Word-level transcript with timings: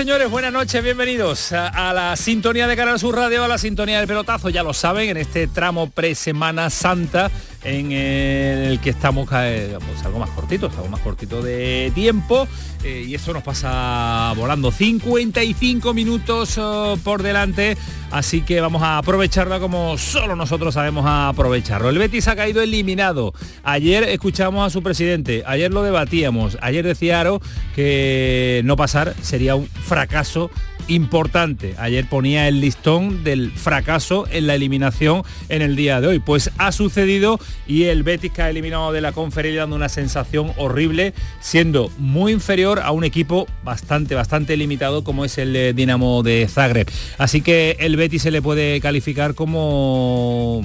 Señores? 0.00 0.30
Buenas 0.30 0.50
noches, 0.50 0.82
bienvenidos 0.82 1.52
a, 1.52 1.92
la 1.92 2.16
sintonía 2.16 2.66
de 2.66 2.74
Canal 2.74 2.98
Sur 2.98 3.16
Radio, 3.16 3.44
a 3.44 3.48
la 3.48 3.58
sintonía 3.58 3.98
del 3.98 4.06
pelotazo, 4.06 4.48
ya 4.48 4.62
lo 4.62 4.72
saben, 4.72 5.10
en 5.10 5.18
este 5.18 5.46
tramo 5.46 5.90
pre-Semana 5.90 6.70
Santa 6.70 7.30
en 7.62 7.92
el 7.92 8.80
que 8.80 8.90
estamos 8.90 9.28
pues, 9.28 10.04
algo 10.04 10.18
más 10.18 10.30
cortito, 10.30 10.70
algo 10.76 10.88
más 10.88 11.00
cortito 11.00 11.42
de 11.42 11.92
tiempo 11.94 12.48
eh, 12.82 13.04
y 13.06 13.14
eso 13.14 13.32
nos 13.34 13.42
pasa 13.42 14.32
volando 14.36 14.70
55 14.70 15.92
minutos 15.92 16.56
oh, 16.58 16.98
por 17.04 17.22
delante, 17.22 17.76
así 18.10 18.40
que 18.40 18.60
vamos 18.60 18.82
a 18.82 18.96
aprovecharla 18.98 19.60
como 19.60 19.98
solo 19.98 20.34
nosotros 20.36 20.74
sabemos 20.74 21.04
aprovecharlo. 21.06 21.90
El 21.90 21.98
Betis 21.98 22.28
ha 22.28 22.36
caído 22.36 22.62
eliminado. 22.62 23.34
Ayer 23.62 24.04
escuchamos 24.04 24.66
a 24.66 24.70
su 24.70 24.82
presidente, 24.82 25.42
ayer 25.46 25.72
lo 25.72 25.82
debatíamos, 25.82 26.56
ayer 26.62 26.86
decía 26.86 27.20
Aro 27.20 27.40
que 27.74 28.62
no 28.64 28.76
pasar 28.76 29.14
sería 29.20 29.56
un 29.56 29.66
fracaso 29.66 30.50
importante. 30.90 31.74
Ayer 31.78 32.08
ponía 32.08 32.48
el 32.48 32.60
listón 32.60 33.24
del 33.24 33.50
fracaso 33.52 34.26
en 34.30 34.46
la 34.46 34.54
eliminación 34.54 35.22
en 35.48 35.62
el 35.62 35.76
día 35.76 36.00
de 36.00 36.08
hoy. 36.08 36.18
Pues 36.18 36.50
ha 36.58 36.72
sucedido 36.72 37.40
y 37.66 37.84
el 37.84 38.02
Betis 38.02 38.32
que 38.32 38.42
ha 38.42 38.50
eliminado 38.50 38.92
de 38.92 39.00
la 39.00 39.12
conferencia 39.12 39.62
dando 39.62 39.76
una 39.76 39.88
sensación 39.88 40.52
horrible, 40.56 41.14
siendo 41.40 41.90
muy 41.98 42.32
inferior 42.32 42.80
a 42.80 42.90
un 42.90 43.04
equipo 43.04 43.46
bastante, 43.64 44.14
bastante 44.14 44.56
limitado 44.56 45.04
como 45.04 45.24
es 45.24 45.38
el 45.38 45.74
Dinamo 45.74 46.22
de 46.22 46.46
Zagreb. 46.48 46.90
Así 47.18 47.40
que 47.40 47.76
el 47.80 47.96
Betis 47.96 48.22
se 48.22 48.30
le 48.30 48.42
puede 48.42 48.80
calificar 48.80 49.34
como 49.34 50.62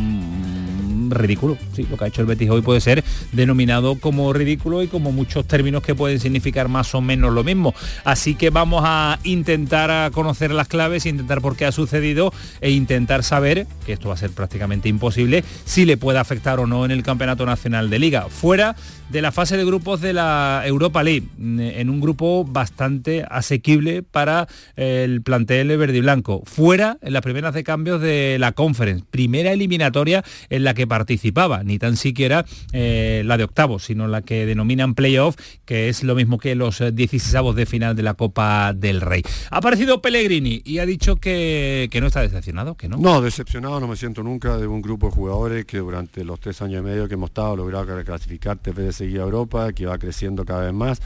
ridículo. 1.12 1.58
Sí, 1.74 1.86
lo 1.90 1.98
que 1.98 2.06
ha 2.06 2.08
hecho 2.08 2.22
el 2.22 2.28
Betis 2.28 2.50
hoy 2.50 2.62
puede 2.62 2.82
ser 2.82 3.04
denominado 3.32 3.96
como 4.00 4.32
ridículo 4.34 4.84
y 4.84 4.88
como 4.88 5.12
muchos 5.12 5.48
términos 5.48 5.84
que 5.84 5.96
pueden 5.96 6.20
significar 6.20 6.70
más 6.70 6.94
o 6.96 7.02
menos 7.02 7.34
lo 7.34 7.44
mismo. 7.44 7.74
Así 8.04 8.36
que 8.36 8.50
vamos 8.50 8.84
a 8.86 9.20
intentar 9.24 10.12
conocer 10.12 10.52
las 10.52 10.68
claves, 10.68 11.06
intentar 11.06 11.42
por 11.42 11.56
qué 11.56 11.66
ha 11.66 11.72
sucedido 11.72 12.34
e 12.62 12.72
intentar 12.72 13.24
saber, 13.24 13.68
que 13.86 13.94
esto 13.94 14.10
va 14.10 14.16
a 14.16 14.18
ser 14.18 14.32
prácticamente 14.32 14.90
imposible, 14.90 15.44
si 15.66 15.86
le 15.86 15.98
puede 15.98 16.20
afectar 16.20 16.60
o 16.60 16.68
no 16.68 16.86
en 16.86 16.92
el 16.92 17.04
Campeonato 17.04 17.46
Nacional 17.46 17.90
de 17.90 18.00
Liga. 18.00 18.28
Fuera 18.30 18.76
de 19.10 19.22
la 19.22 19.32
fase 19.32 19.56
de 19.58 19.66
grupos 19.66 20.02
de 20.02 20.14
la 20.14 20.64
Europa 20.66 21.04
League, 21.04 21.28
en 21.38 21.90
un 21.90 22.02
grupo 22.02 22.44
bastante 22.44 23.26
asequible 23.30 24.04
para 24.04 24.48
el 24.76 25.22
plantel 25.22 25.76
verde 25.78 25.98
y 25.98 26.02
blanco. 26.02 26.42
Fuera 26.46 26.98
en 27.02 27.14
las 27.14 27.22
primeras 27.22 27.54
de 27.54 27.64
cambios 27.64 28.02
de 28.02 28.38
la 28.40 28.52
Conference, 28.54 29.06
primera 29.10 29.52
eliminatoria 29.52 30.24
en 30.50 30.64
la 30.64 30.74
que 30.74 30.88
participaba, 30.96 31.62
ni 31.62 31.78
tan 31.78 31.98
siquiera 31.98 32.46
eh, 32.72 33.22
la 33.26 33.36
de 33.36 33.44
octavos, 33.44 33.84
sino 33.84 34.08
la 34.08 34.22
que 34.22 34.46
denominan 34.46 34.96
playoff, 34.96 35.36
que 35.66 35.90
es 35.90 36.04
lo 36.04 36.16
mismo 36.16 36.38
que 36.38 36.56
los 36.56 36.82
16 36.94 37.54
de 37.54 37.66
final 37.66 37.98
de 37.98 38.04
la 38.04 38.14
Copa 38.14 38.72
del 38.74 39.02
Rey. 39.02 39.22
Ha 39.52 39.58
aparecido 39.58 40.02
Pellegrini 40.02 40.62
y 40.64 40.80
ha 40.80 40.86
dicho 40.86 41.18
que, 41.18 41.90
que 41.92 42.00
no 42.00 42.08
está 42.08 42.22
decepcionado, 42.22 42.76
que 42.76 42.88
no. 42.88 42.96
No, 42.96 43.20
decepcionado 43.20 43.82
no 43.82 43.90
me 43.90 43.98
siento 43.98 44.24
nunca 44.24 44.58
de 44.58 44.68
un 44.68 44.82
grupo 44.82 45.08
de 45.08 45.12
jugadores 45.12 45.66
que 45.66 45.80
durante 45.80 46.24
los 46.24 46.40
tres 46.40 46.62
años 46.62 46.80
y 46.80 46.86
medio 46.86 47.10
que 47.10 47.16
hemos 47.16 47.32
estado 47.32 47.58
logrado 47.58 47.86
clasificar 48.06 48.58
de 48.58 48.94
seguir 48.94 49.20
a 49.20 49.24
Europa, 49.24 49.74
que 49.74 49.86
va 49.86 49.98
creciendo 49.98 50.46
cada 50.46 50.64
vez 50.64 50.74
más 50.74 51.02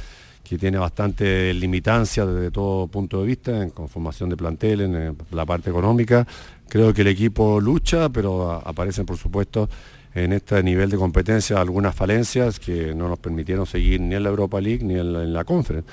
que 0.50 0.58
tiene 0.58 0.80
bastante 0.80 1.54
limitancia 1.54 2.26
desde 2.26 2.50
todo 2.50 2.88
punto 2.88 3.22
de 3.22 3.28
vista, 3.28 3.62
en 3.62 3.70
conformación 3.70 4.32
de 4.32 4.36
plantel, 4.36 4.82
en 4.82 5.16
la 5.30 5.46
parte 5.46 5.70
económica. 5.70 6.26
Creo 6.68 6.92
que 6.92 7.02
el 7.02 7.08
equipo 7.10 7.62
lucha, 7.62 8.10
pero 8.10 8.52
aparecen 8.52 9.06
por 9.06 9.18
supuesto 9.18 9.70
en 10.16 10.34
este 10.34 10.64
nivel 10.64 10.90
de 10.90 10.98
competencia 10.98 11.62
algunas 11.62 11.94
falencias 11.94 12.60
que 12.60 12.96
no 12.96 13.08
nos 13.08 13.20
permitieron 13.20 13.68
seguir 13.68 14.02
ni 14.02 14.16
en 14.16 14.24
la 14.24 14.30
Europa 14.30 14.60
League 14.60 14.84
ni 14.84 14.96
en 14.96 15.14
la, 15.14 15.24
en 15.24 15.34
la 15.34 15.44
Conference. 15.44 15.88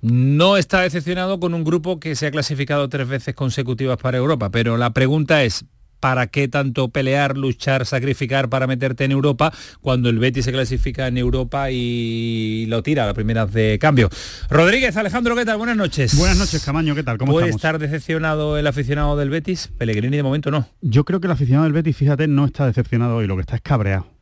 No 0.00 0.56
está 0.56 0.80
decepcionado 0.80 1.38
con 1.38 1.52
un 1.52 1.62
grupo 1.62 2.00
que 2.00 2.16
se 2.16 2.26
ha 2.26 2.30
clasificado 2.30 2.88
tres 2.88 3.06
veces 3.06 3.34
consecutivas 3.34 3.98
para 3.98 4.16
Europa, 4.16 4.48
pero 4.48 4.78
la 4.78 4.94
pregunta 4.94 5.44
es, 5.44 5.66
¿para 6.00 6.26
qué 6.26 6.48
tanto 6.48 6.88
pelear, 6.88 7.36
luchar, 7.36 7.86
sacrificar 7.86 8.48
para 8.48 8.66
meterte 8.66 9.04
en 9.04 9.12
Europa 9.12 9.52
cuando 9.80 10.08
el 10.08 10.18
Betis 10.18 10.44
se 10.46 10.52
clasifica 10.52 11.06
en 11.06 11.18
Europa 11.18 11.70
y 11.70 12.66
lo 12.66 12.82
tira 12.82 13.04
a 13.04 13.06
las 13.06 13.14
primeras 13.14 13.52
de 13.52 13.78
cambio? 13.80 14.08
Rodríguez, 14.48 14.96
Alejandro, 14.96 15.36
¿qué 15.36 15.44
tal? 15.44 15.58
Buenas 15.58 15.76
noches. 15.76 16.16
Buenas 16.16 16.38
noches, 16.38 16.64
Camaño, 16.64 16.94
¿qué 16.94 17.02
tal? 17.02 17.18
¿Cómo 17.18 17.32
¿Puede 17.32 17.50
estar 17.50 17.78
decepcionado 17.78 18.58
el 18.58 18.66
aficionado 18.66 19.16
del 19.16 19.30
Betis? 19.30 19.70
Pellegrini 19.78 20.16
de 20.16 20.22
momento 20.22 20.50
no. 20.50 20.68
Yo 20.80 21.04
creo 21.04 21.20
que 21.20 21.26
el 21.26 21.32
aficionado 21.32 21.64
del 21.64 21.72
Betis, 21.72 21.96
fíjate, 21.96 22.26
no 22.26 22.46
está 22.46 22.66
decepcionado 22.66 23.16
hoy, 23.16 23.26
lo 23.26 23.36
que 23.36 23.42
está 23.42 23.56
es 23.56 23.62
cabreado 23.62 24.19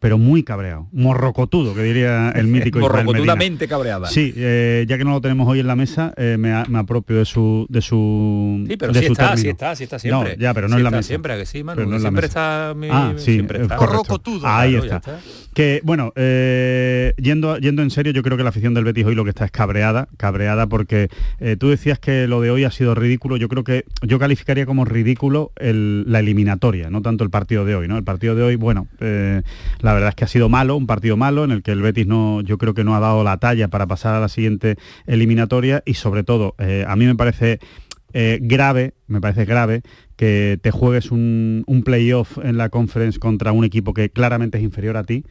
pero 0.00 0.16
muy 0.16 0.42
cabreado, 0.42 0.88
morrocotudo, 0.92 1.74
que 1.74 1.82
diría 1.82 2.30
el 2.30 2.46
mítico 2.48 2.80
Morrocotudamente 2.80 3.68
cabreada. 3.68 4.08
Sí, 4.08 4.32
eh, 4.34 4.86
ya 4.88 4.96
que 4.96 5.04
no 5.04 5.10
lo 5.10 5.20
tenemos 5.20 5.46
hoy 5.46 5.60
en 5.60 5.66
la 5.66 5.76
mesa, 5.76 6.14
eh, 6.16 6.36
me, 6.38 6.52
apropio 6.54 7.18
de 7.18 7.26
su 7.26 7.66
de 7.68 7.82
su 7.82 8.64
Sí, 8.66 8.76
pero 8.78 8.94
sí 8.94 9.04
está, 9.04 9.36
sí 9.36 9.48
está, 9.48 9.76
sí 9.76 9.84
está 9.84 9.98
siempre. 9.98 10.36
No, 10.36 10.42
ya, 10.42 10.54
pero 10.54 10.68
no 10.68 10.78
en 10.78 10.84
la 10.84 10.90
mesa. 10.90 11.02
Siempre, 11.02 11.36
que 11.36 11.44
sí, 11.44 11.62
Manu, 11.62 12.00
siempre 12.00 12.26
está 12.26 12.72
mi, 12.74 12.88
ah, 12.90 13.12
sí, 13.16 13.34
siempre 13.34 13.62
está. 13.62 13.76
Morrocotudo. 13.76 14.46
Ahí 14.46 14.74
está. 14.74 15.02
Que 15.52 15.82
bueno, 15.84 16.12
eh, 16.16 17.12
yendo 17.18 17.58
yendo 17.58 17.82
en 17.82 17.90
serio, 17.90 18.12
yo 18.12 18.22
creo 18.22 18.38
que 18.38 18.42
la 18.42 18.50
afición 18.50 18.72
del 18.72 18.84
Betis 18.84 19.04
hoy 19.04 19.14
lo 19.14 19.24
que 19.24 19.30
está 19.30 19.44
es 19.44 19.50
cabreada, 19.50 20.08
cabreada 20.16 20.66
porque 20.66 21.10
tú 21.58 21.68
decías 21.68 21.98
que 21.98 22.26
lo 22.26 22.40
de 22.40 22.50
hoy 22.50 22.64
ha 22.64 22.70
sido 22.70 22.94
ridículo, 22.94 23.36
yo 23.36 23.48
creo 23.48 23.64
que 23.64 23.84
yo 24.02 24.18
calificaría 24.18 24.64
como 24.64 24.86
ridículo 24.86 25.52
la 25.60 26.20
eliminatoria, 26.20 26.88
no 26.88 27.02
tanto 27.02 27.22
el 27.24 27.30
partido 27.30 27.66
de 27.66 27.74
hoy, 27.74 27.88
¿no? 27.88 27.98
El 27.98 28.04
partido 28.04 28.34
de 28.34 28.42
hoy, 28.44 28.56
bueno, 28.56 28.88
la 29.80 29.89
la 29.90 29.94
verdad 29.94 30.10
es 30.10 30.14
que 30.14 30.24
ha 30.24 30.28
sido 30.28 30.48
malo, 30.48 30.76
un 30.76 30.86
partido 30.86 31.16
malo 31.16 31.42
en 31.42 31.50
el 31.50 31.64
que 31.64 31.72
el 31.72 31.82
Betis 31.82 32.06
no, 32.06 32.42
yo 32.42 32.58
creo 32.58 32.74
que 32.74 32.84
no 32.84 32.94
ha 32.94 33.00
dado 33.00 33.24
la 33.24 33.38
talla 33.38 33.66
para 33.66 33.88
pasar 33.88 34.14
a 34.14 34.20
la 34.20 34.28
siguiente 34.28 34.76
eliminatoria. 35.06 35.82
Y 35.84 35.94
sobre 35.94 36.22
todo 36.22 36.54
eh, 36.58 36.84
a 36.86 36.94
mí 36.94 37.06
me 37.06 37.16
parece 37.16 37.58
eh, 38.12 38.38
grave, 38.40 38.94
me 39.08 39.20
parece 39.20 39.44
grave 39.46 39.82
que 40.14 40.60
te 40.62 40.70
juegues 40.70 41.10
un, 41.10 41.64
un 41.66 41.82
playoff 41.82 42.38
en 42.38 42.56
la 42.56 42.68
conference 42.68 43.18
contra 43.18 43.50
un 43.50 43.64
equipo 43.64 43.92
que 43.92 44.10
claramente 44.10 44.58
es 44.58 44.64
inferior 44.64 44.96
a 44.96 45.02
ti 45.02 45.24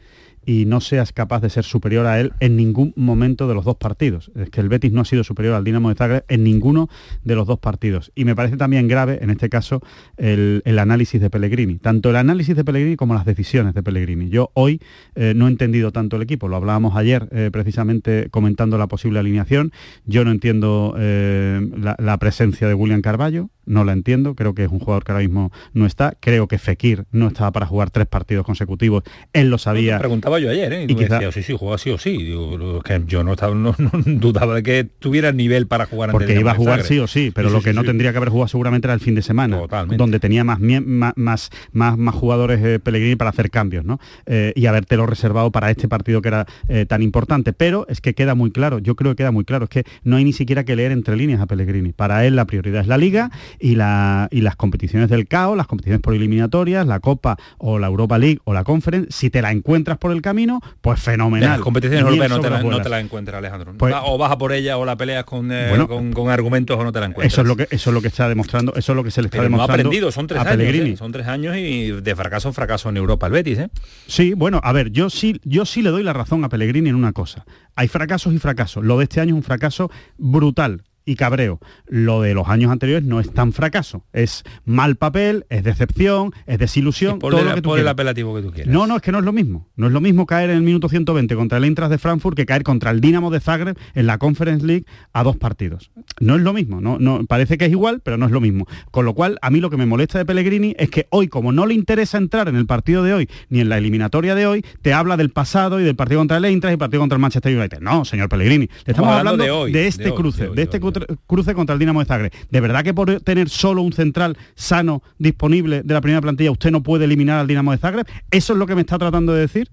y 0.46 0.64
no 0.64 0.80
seas 0.80 1.12
capaz 1.12 1.40
de 1.40 1.50
ser 1.50 1.64
superior 1.64 2.06
a 2.06 2.20
él 2.20 2.32
en 2.40 2.56
ningún 2.56 2.92
momento 2.96 3.48
de 3.48 3.54
los 3.54 3.64
dos 3.64 3.76
partidos. 3.76 4.30
Es 4.34 4.50
que 4.50 4.60
el 4.60 4.68
Betis 4.68 4.92
no 4.92 5.02
ha 5.02 5.04
sido 5.04 5.24
superior 5.24 5.54
al 5.54 5.64
Dinamo 5.64 5.88
de 5.88 5.94
Zagreb 5.94 6.24
en 6.28 6.44
ninguno 6.44 6.88
de 7.24 7.34
los 7.34 7.46
dos 7.46 7.58
partidos. 7.58 8.12
Y 8.14 8.24
me 8.24 8.34
parece 8.34 8.56
también 8.56 8.88
grave, 8.88 9.18
en 9.22 9.30
este 9.30 9.48
caso, 9.48 9.82
el, 10.16 10.62
análisis 10.78 11.20
de 11.20 11.28
Pellegrini. 11.28 11.78
Tanto 11.78 12.10
el 12.10 12.16
análisis 12.16 12.56
de 12.56 12.64
Pellegrini 12.64 12.96
como 12.96 13.14
las 13.14 13.24
decisiones 13.24 13.74
de 13.74 13.82
Pellegrini. 13.82 14.30
Yo 14.30 14.50
hoy 14.54 14.80
eh, 15.14 15.34
no 15.36 15.46
he 15.46 15.50
entendido 15.50 15.92
tanto 15.92 16.16
el 16.16 16.22
equipo. 16.22 16.48
Lo 16.48 16.56
hablábamos 16.56 16.96
ayer 16.96 17.28
eh, 17.32 17.50
precisamente 17.52 18.28
comentando 18.30 18.78
la 18.78 18.86
posible 18.86 19.18
alineación. 19.18 19.72
Yo 20.06 20.24
no 20.24 20.30
entiendo 20.30 20.94
eh, 20.98 21.60
la, 21.76 21.96
la 21.98 22.18
presencia 22.18 22.66
de 22.66 22.74
William 22.74 23.02
Carballo 23.02 23.50
no 23.70 23.84
la 23.84 23.92
entiendo, 23.92 24.34
creo 24.34 24.54
que 24.54 24.64
es 24.64 24.70
un 24.70 24.80
jugador 24.80 25.04
que 25.04 25.12
ahora 25.12 25.22
mismo 25.22 25.52
no 25.72 25.86
está, 25.86 26.14
creo 26.18 26.48
que 26.48 26.58
Fekir 26.58 27.04
no 27.12 27.28
estaba 27.28 27.52
para 27.52 27.66
jugar 27.66 27.90
tres 27.90 28.06
partidos 28.06 28.44
consecutivos, 28.44 29.04
él 29.32 29.48
lo 29.48 29.58
sabía. 29.58 29.98
preguntaba 29.98 30.40
yo 30.40 30.50
ayer, 30.50 30.72
¿eh? 30.72 30.86
Y, 30.88 30.94
decía, 30.94 31.30
sí, 31.30 31.42
sí, 31.42 31.54
juega 31.56 31.78
sí 31.78 31.90
o 31.90 31.98
sí. 31.98 32.16
Digo, 32.18 32.82
que 32.82 33.02
yo 33.06 33.22
no, 33.22 33.32
estaba, 33.32 33.54
no, 33.54 33.74
dudaba 34.04 34.56
de 34.56 34.62
que 34.64 34.84
tuviera 34.84 35.30
nivel 35.32 35.68
para 35.68 35.86
jugar 35.86 36.10
Porque 36.10 36.38
iba 36.38 36.50
a 36.50 36.54
jugar 36.54 36.82
sí 36.82 36.98
o 36.98 37.06
sí, 37.06 37.30
pero 37.32 37.50
lo 37.50 37.62
que 37.62 37.72
no 37.72 37.84
tendría 37.84 38.10
que 38.10 38.18
haber 38.18 38.30
jugado 38.30 38.48
seguramente 38.48 38.88
era 38.88 38.94
el 38.94 39.00
fin 39.00 39.14
de 39.14 39.22
semana, 39.22 39.60
donde 39.96 40.18
tenía 40.18 40.42
más, 40.42 40.58
más, 40.60 41.50
más, 41.72 41.96
más, 41.96 42.14
jugadores 42.14 42.60
eh, 42.64 42.80
Pellegrini 42.80 43.14
para 43.14 43.30
hacer 43.30 43.50
cambios, 43.50 43.84
¿no? 43.84 44.00
Eh, 44.26 44.52
y 44.56 44.66
habértelo 44.66 45.06
reservado 45.06 45.52
para 45.52 45.70
este 45.70 45.86
partido 45.86 46.20
que 46.22 46.28
era 46.28 46.46
eh, 46.68 46.86
tan 46.86 47.02
importante. 47.02 47.52
Pero 47.52 47.86
es 47.88 48.00
que 48.00 48.14
queda 48.14 48.34
muy 48.34 48.50
claro, 48.50 48.80
yo 48.80 48.96
creo 48.96 49.12
que 49.12 49.20
queda 49.20 49.30
muy 49.30 49.44
claro, 49.44 49.64
es 49.64 49.70
que 49.70 49.84
no 50.02 50.16
hay 50.16 50.24
ni 50.24 50.32
siquiera 50.32 50.64
que 50.64 50.74
leer 50.74 50.90
entre 50.90 51.16
líneas 51.16 51.40
a 51.40 51.46
Pellegrini. 51.46 51.92
Para 51.92 52.26
él 52.26 52.34
la 52.34 52.46
prioridad 52.46 52.82
es 52.82 52.88
la 52.88 52.98
liga 52.98 53.30
y, 53.60 53.74
la, 53.76 54.28
y 54.30 54.40
las 54.40 54.56
competiciones 54.56 55.08
del 55.08 55.28
CAO, 55.28 55.54
las 55.54 55.66
competiciones 55.66 56.00
por 56.00 56.14
eliminatorias, 56.14 56.86
la 56.86 57.00
Copa 57.00 57.36
o 57.58 57.78
la 57.78 57.86
Europa 57.86 58.18
League 58.18 58.38
o 58.44 58.54
la 58.54 58.64
Conference, 58.64 59.08
si 59.10 59.30
te 59.30 59.42
la 59.42 59.52
encuentras 59.52 59.98
por 59.98 60.12
el 60.12 60.22
camino, 60.22 60.60
pues 60.80 61.00
fenomenal. 61.00 61.50
Las 61.50 61.60
competiciones 61.60 62.04
europeas 62.04 62.30
no 62.30 62.40
te, 62.40 62.42
la, 62.44 62.48
no 62.50 62.56
sobrevuelas. 62.56 62.82
te 62.82 62.88
la 62.88 63.00
encuentras, 63.00 63.38
Alejandro. 63.38 63.74
Pues- 63.76 63.94
o 64.04 64.18
vas 64.18 64.32
a 64.32 64.38
por 64.38 64.52
ella 64.52 64.78
o 64.78 64.84
la 64.84 64.96
peleas 64.96 65.24
con, 65.24 65.52
eh, 65.52 65.68
Bueno, 65.68 65.86
con, 65.86 66.12
con 66.12 66.30
argumentos 66.30 66.78
o 66.78 66.84
no 66.84 66.92
te 66.92 67.00
la 67.00 67.06
encuentras. 67.06 67.32
Eso 67.32 67.42
es 67.42 67.46
lo 67.48 67.56
que 67.56 67.68
eso 67.70 67.90
es 67.90 67.94
lo 67.94 68.00
que 68.00 68.08
está 68.08 68.28
demostrando, 68.28 68.74
eso 68.74 68.92
es 68.92 68.96
lo 68.96 69.04
que 69.04 69.10
se 69.10 69.20
le 69.22 69.26
está 69.26 69.38
Pero 69.38 69.48
no 69.50 69.56
ha 69.56 69.66
demostrando 69.66 69.88
aprendido, 69.88 70.12
son 70.12 70.26
tres 70.26 70.40
a 70.40 70.50
años. 70.50 70.74
¿eh? 70.74 70.96
Son 70.96 71.12
tres 71.12 71.26
años 71.26 71.56
y 71.56 71.90
de 71.90 72.16
fracaso 72.16 72.48
en 72.48 72.54
fracaso 72.54 72.88
en 72.88 72.96
Europa 72.96 73.26
el 73.26 73.32
Betis, 73.32 73.58
¿eh? 73.58 73.68
Sí, 74.06 74.34
bueno, 74.34 74.60
a 74.62 74.72
ver, 74.72 74.90
yo 74.90 75.10
sí, 75.10 75.40
yo 75.44 75.66
sí 75.66 75.82
le 75.82 75.90
doy 75.90 76.02
la 76.02 76.12
razón 76.12 76.44
a 76.44 76.48
Pellegrini 76.48 76.88
en 76.88 76.94
una 76.94 77.12
cosa. 77.12 77.44
Hay 77.76 77.88
fracasos 77.88 78.32
y 78.32 78.38
fracasos. 78.38 78.84
Lo 78.84 78.98
de 78.98 79.04
este 79.04 79.20
año 79.20 79.34
es 79.34 79.36
un 79.36 79.42
fracaso 79.42 79.90
brutal 80.18 80.82
y 81.04 81.16
cabreo. 81.16 81.58
Lo 81.86 82.20
de 82.22 82.34
los 82.34 82.48
años 82.48 82.70
anteriores 82.70 83.04
no 83.06 83.20
es 83.20 83.32
tan 83.32 83.52
fracaso. 83.52 84.04
Es 84.12 84.44
mal 84.64 84.96
papel, 84.96 85.46
es 85.48 85.64
decepción, 85.64 86.32
es 86.46 86.58
desilusión, 86.58 87.18
Ponle, 87.18 87.36
todo 87.38 87.44
la- 87.44 87.50
lo 87.50 87.56
que 87.56 87.62
tú 87.62 87.68
ponle 87.70 87.82
el 87.82 87.88
apelativo 87.88 88.34
que 88.34 88.42
tú 88.42 88.50
quieras. 88.52 88.72
No, 88.72 88.86
no, 88.86 88.96
es 88.96 89.02
que 89.02 89.12
no 89.12 89.18
es 89.18 89.24
lo 89.24 89.32
mismo. 89.32 89.68
No 89.76 89.86
es 89.86 89.92
lo 89.92 90.00
mismo 90.00 90.26
caer 90.26 90.50
en 90.50 90.56
el 90.56 90.62
minuto 90.62 90.88
120 90.88 91.34
contra 91.34 91.58
el 91.58 91.64
Eintracht 91.64 91.90
de 91.90 91.98
Frankfurt 91.98 92.36
que 92.36 92.46
caer 92.46 92.62
contra 92.62 92.90
el 92.90 93.00
Dinamo 93.00 93.30
de 93.30 93.40
Zagreb 93.40 93.76
en 93.94 94.06
la 94.06 94.18
Conference 94.18 94.64
League 94.66 94.84
a 95.12 95.22
dos 95.22 95.36
partidos. 95.36 95.90
No 96.20 96.36
es 96.36 96.42
lo 96.42 96.52
mismo. 96.52 96.80
No, 96.80 96.98
no, 96.98 97.24
parece 97.26 97.58
que 97.58 97.64
es 97.66 97.70
igual, 97.70 98.00
pero 98.04 98.16
no 98.16 98.26
es 98.26 98.32
lo 98.32 98.40
mismo. 98.40 98.66
Con 98.90 99.04
lo 99.04 99.14
cual, 99.14 99.38
a 99.42 99.50
mí 99.50 99.60
lo 99.60 99.70
que 99.70 99.76
me 99.76 99.86
molesta 99.86 100.18
de 100.18 100.24
Pellegrini 100.26 100.74
es 100.78 100.90
que 100.90 101.06
hoy, 101.10 101.28
como 101.28 101.52
no 101.52 101.66
le 101.66 101.74
interesa 101.74 102.18
entrar 102.18 102.48
en 102.48 102.56
el 102.56 102.66
partido 102.66 103.02
de 103.02 103.14
hoy 103.14 103.28
ni 103.48 103.60
en 103.60 103.68
la 103.68 103.78
eliminatoria 103.78 104.34
de 104.34 104.46
hoy, 104.46 104.64
te 104.82 104.92
habla 104.92 105.16
del 105.16 105.30
pasado 105.30 105.80
y 105.80 105.84
del 105.84 105.96
partido 105.96 106.20
contra 106.20 106.36
el 106.36 106.44
Eintracht 106.44 106.72
y 106.72 106.74
el 106.74 106.78
partido 106.78 107.00
contra 107.00 107.16
el 107.16 107.20
Manchester 107.22 107.56
United. 107.56 107.80
No, 107.80 108.04
señor 108.04 108.28
Pellegrini. 108.28 108.66
Le 108.66 108.72
estamos 108.92 109.08
hablando 109.10 109.30
hablando, 109.30 109.44
de 109.44 109.50
hoy, 109.50 109.72
de 109.72 109.80
de 109.80 109.86
este 109.88 110.10
hoy, 110.10 110.16
cruce, 110.16 110.42
de 110.42 110.44
de, 110.44 110.50
hoy, 110.50 110.58
este 110.62 110.76
de 110.78 110.80
cruce- 110.80 110.89
cruce 111.26 111.54
contra 111.54 111.74
el 111.74 111.78
Dinamo 111.78 112.00
de 112.00 112.06
Zagreb. 112.06 112.32
¿De 112.50 112.60
verdad 112.60 112.84
que 112.84 112.94
por 112.94 113.20
tener 113.20 113.48
solo 113.48 113.82
un 113.82 113.92
central 113.92 114.36
sano 114.54 115.02
disponible 115.18 115.82
de 115.82 115.94
la 115.94 116.00
primera 116.00 116.20
plantilla 116.20 116.50
usted 116.50 116.70
no 116.70 116.82
puede 116.82 117.04
eliminar 117.04 117.40
al 117.40 117.46
Dinamo 117.46 117.72
de 117.72 117.78
Zagreb? 117.78 118.06
¿Eso 118.30 118.52
es 118.52 118.58
lo 118.58 118.66
que 118.66 118.74
me 118.74 118.82
está 118.82 118.98
tratando 118.98 119.32
de 119.32 119.40
decir? 119.40 119.70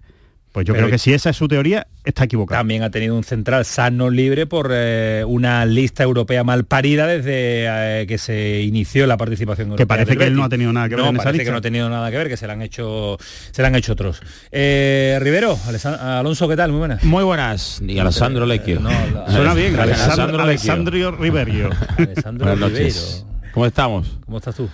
Pues 0.57 0.65
yo 0.65 0.73
Pero- 0.73 0.87
creo 0.87 0.91
que 0.95 0.97
si 0.97 1.13
esa 1.13 1.29
es 1.29 1.37
su 1.37 1.47
teoría, 1.47 1.85
está 2.03 2.23
equivocada. 2.23 2.61
También 2.61 2.81
ha 2.81 2.89
tenido 2.89 3.15
un 3.15 3.23
central 3.23 3.63
sano 3.63 4.09
libre 4.09 4.47
por 4.47 4.71
eh, 4.73 5.23
una 5.27 5.63
lista 5.67 6.01
europea 6.01 6.43
mal 6.43 6.63
parida 6.63 7.05
desde 7.05 8.01
eh, 8.01 8.07
que 8.07 8.17
se 8.17 8.61
inició 8.61 9.05
la 9.05 9.17
participación 9.17 9.75
Que 9.75 9.85
parece 9.85 10.17
que 10.17 10.23
él 10.23 10.33
no 10.33 10.43
ha 10.43 10.49
tenido 10.49 10.73
nada 10.73 10.89
que 10.89 10.95
ver 10.95 11.03
No, 11.03 11.11
en 11.11 11.17
esa 11.17 11.25
parece 11.25 11.37
lista. 11.43 11.49
que 11.49 11.51
no 11.51 11.57
ha 11.59 11.61
tenido 11.61 11.87
nada 11.91 12.09
que 12.09 12.17
ver, 12.17 12.27
que 12.27 12.37
se 12.37 12.47
le 12.47 12.53
han 12.53 12.63
hecho, 12.63 13.19
se 13.51 13.61
le 13.61 13.67
han 13.67 13.75
hecho 13.75 13.93
otros. 13.93 14.19
Eh, 14.51 15.19
Rivero, 15.21 15.59
Alonso, 16.01 16.47
¿qué 16.47 16.55
tal? 16.55 16.71
Muy 16.71 16.79
buenas. 16.79 17.03
Muy 17.03 17.23
buenas. 17.23 17.79
Y 17.87 17.99
Alessandro 17.99 18.47
Lecchio. 18.47 18.79
no, 18.79 18.89
la- 18.89 19.27
Suena 19.31 19.53
bien, 19.53 19.79
Alessandro 19.79 20.41
Alessandro, 20.41 21.11
Riverio. 21.11 21.69
Alessandro 21.99 22.55
noches. 22.55 23.23
¿Cómo 23.53 23.67
estamos? 23.67 24.17
¿Cómo 24.25 24.39
estás 24.39 24.55
tú? 24.55 24.67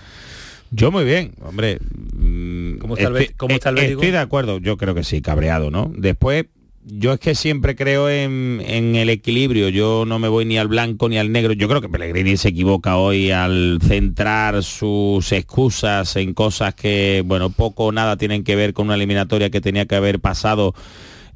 Yo 0.76 0.90
muy 0.90 1.04
bien, 1.04 1.32
hombre. 1.42 1.78
mm, 2.16 2.78
¿Cómo 2.78 2.96
está 2.96 3.08
el 3.08 3.14
estoy- 3.16 3.26
Betis- 3.28 3.36
cómo 3.36 3.54
está 3.54 3.68
el 3.68 3.74
Betis? 3.76 3.90
Estoy 3.92 4.10
de 4.10 4.18
acuerdo, 4.18 4.58
yo 4.58 4.76
creo 4.76 4.94
que 4.94 5.04
sí, 5.04 5.20
cabreado, 5.22 5.70
¿no? 5.70 5.92
Después, 5.96 6.46
yo 6.84 7.12
es 7.12 7.20
que 7.20 7.34
siempre 7.34 7.76
creo 7.76 8.10
en, 8.10 8.60
en 8.66 8.96
el 8.96 9.08
equilibrio, 9.08 9.68
yo 9.68 10.04
no 10.06 10.18
me 10.18 10.28
voy 10.28 10.44
ni 10.44 10.58
al 10.58 10.68
blanco 10.68 11.08
ni 11.08 11.16
al 11.16 11.30
negro. 11.32 11.52
Yo 11.52 11.68
creo 11.68 11.80
que 11.80 11.88
Pellegrini 11.88 12.36
se 12.36 12.48
equivoca 12.48 12.96
hoy 12.96 13.30
al 13.30 13.78
centrar 13.82 14.62
sus 14.64 15.30
excusas 15.32 16.16
en 16.16 16.34
cosas 16.34 16.74
que, 16.74 17.22
bueno, 17.24 17.50
poco 17.50 17.84
o 17.86 17.92
nada 17.92 18.16
tienen 18.16 18.42
que 18.44 18.56
ver 18.56 18.74
con 18.74 18.86
una 18.86 18.96
eliminatoria 18.96 19.50
que 19.50 19.60
tenía 19.60 19.86
que 19.86 19.94
haber 19.94 20.18
pasado 20.20 20.74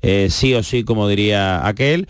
eh, 0.02 0.28
sí 0.30 0.52
o 0.54 0.62
sí, 0.62 0.84
como 0.84 1.08
diría 1.08 1.66
aquel 1.66 2.08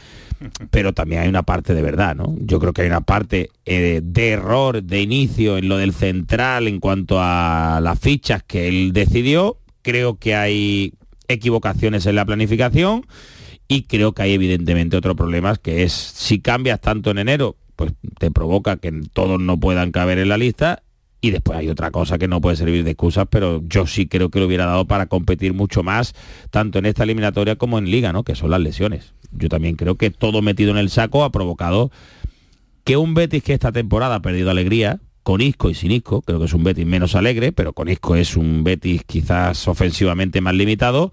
pero 0.71 0.93
también 0.93 1.23
hay 1.23 1.29
una 1.29 1.43
parte 1.43 1.75
de 1.75 1.83
verdad, 1.83 2.15
¿no? 2.15 2.35
Yo 2.41 2.61
creo 2.61 2.73
que 2.73 2.83
hay 2.83 2.89
una 2.89 3.01
parte 3.01 3.51
eh, 3.65 4.01
de 4.03 4.29
error 4.31 4.83
de 4.83 5.01
inicio 5.01 5.59
en 5.59 5.69
lo 5.69 5.77
del 5.77 5.93
central 5.93 6.69
en 6.69 6.81
cuanto 6.81 7.19
a 7.21 7.81
las 7.83 7.99
fichas 7.99 8.43
que 8.43 8.69
él 8.69 8.93
decidió. 8.93 9.59
Creo 9.83 10.19
que 10.19 10.35
hay 10.35 10.95
equivocaciones 11.29 12.07
en 12.07 12.15
la 12.15 12.25
planificación 12.25 13.07
y 13.69 13.83
creo 13.83 14.13
que 14.13 14.23
hay 14.23 14.33
evidentemente 14.33 14.97
otro 14.97 15.15
problema 15.15 15.55
que 15.57 15.83
es 15.83 15.93
si 15.93 16.41
cambias 16.41 16.81
tanto 16.81 17.11
en 17.11 17.19
enero, 17.19 17.57
pues 17.77 17.93
te 18.19 18.31
provoca 18.31 18.77
que 18.77 18.93
todos 19.13 19.41
no 19.41 19.59
puedan 19.59 19.93
caber 19.93 20.19
en 20.19 20.31
la 20.31 20.39
lista 20.39 20.83
y 21.21 21.31
después 21.31 21.59
hay 21.59 21.69
otra 21.69 21.91
cosa 21.91 22.19
que 22.19 22.29
no 22.29 22.41
puede 22.41 22.57
servir 22.57 22.85
de 22.85 22.93
excusas, 22.93 23.27
pero 23.29 23.61
yo 23.67 23.87
sí 23.87 24.07
creo 24.07 24.31
que 24.31 24.39
lo 24.39 24.47
hubiera 24.47 24.67
dado 24.67 24.87
para 24.87 25.07
competir 25.07 25.53
mucho 25.53 25.83
más, 25.83 26.15
tanto 26.51 26.79
en 26.79 26.87
esta 26.87 27.05
eliminatoria 27.05 27.57
como 27.57 27.79
en 27.79 27.91
liga, 27.91 28.13
¿no? 28.13 28.23
Que 28.23 28.37
son 28.37 28.51
las 28.51 28.61
lesiones. 28.61 29.15
Yo 29.33 29.49
también 29.49 29.77
creo 29.77 29.97
que 29.97 30.11
todo 30.11 30.43
metido 30.43 30.71
en 30.71 30.79
el 30.79 30.91
saco 30.91 31.25
ha 31.25 31.33
provocado 31.33 31.91
que 32.85 32.97
un 32.97 33.15
Betis 33.15 33.43
que 33.43 33.53
esta 33.53 33.73
temporada 33.73 34.17
ha 34.17 34.23
perdido 34.23 34.51
alegría, 34.51 35.01
con 35.23 35.43
Isco 35.43 35.69
y 35.69 35.75
sin 35.75 35.91
Isco, 35.91 36.23
creo 36.23 36.39
que 36.39 36.47
es 36.47 36.55
un 36.55 36.65
Betis 36.65 36.87
menos 36.87 37.15
alegre, 37.15 37.53
pero 37.53 37.75
con 37.75 37.91
Isco 37.91 38.17
es 38.17 38.35
un 38.35 38.65
Betis 38.65 39.03
quizás 39.05 39.69
ofensivamente 39.69 40.41
más 40.41 40.55
limitado, 40.55 41.13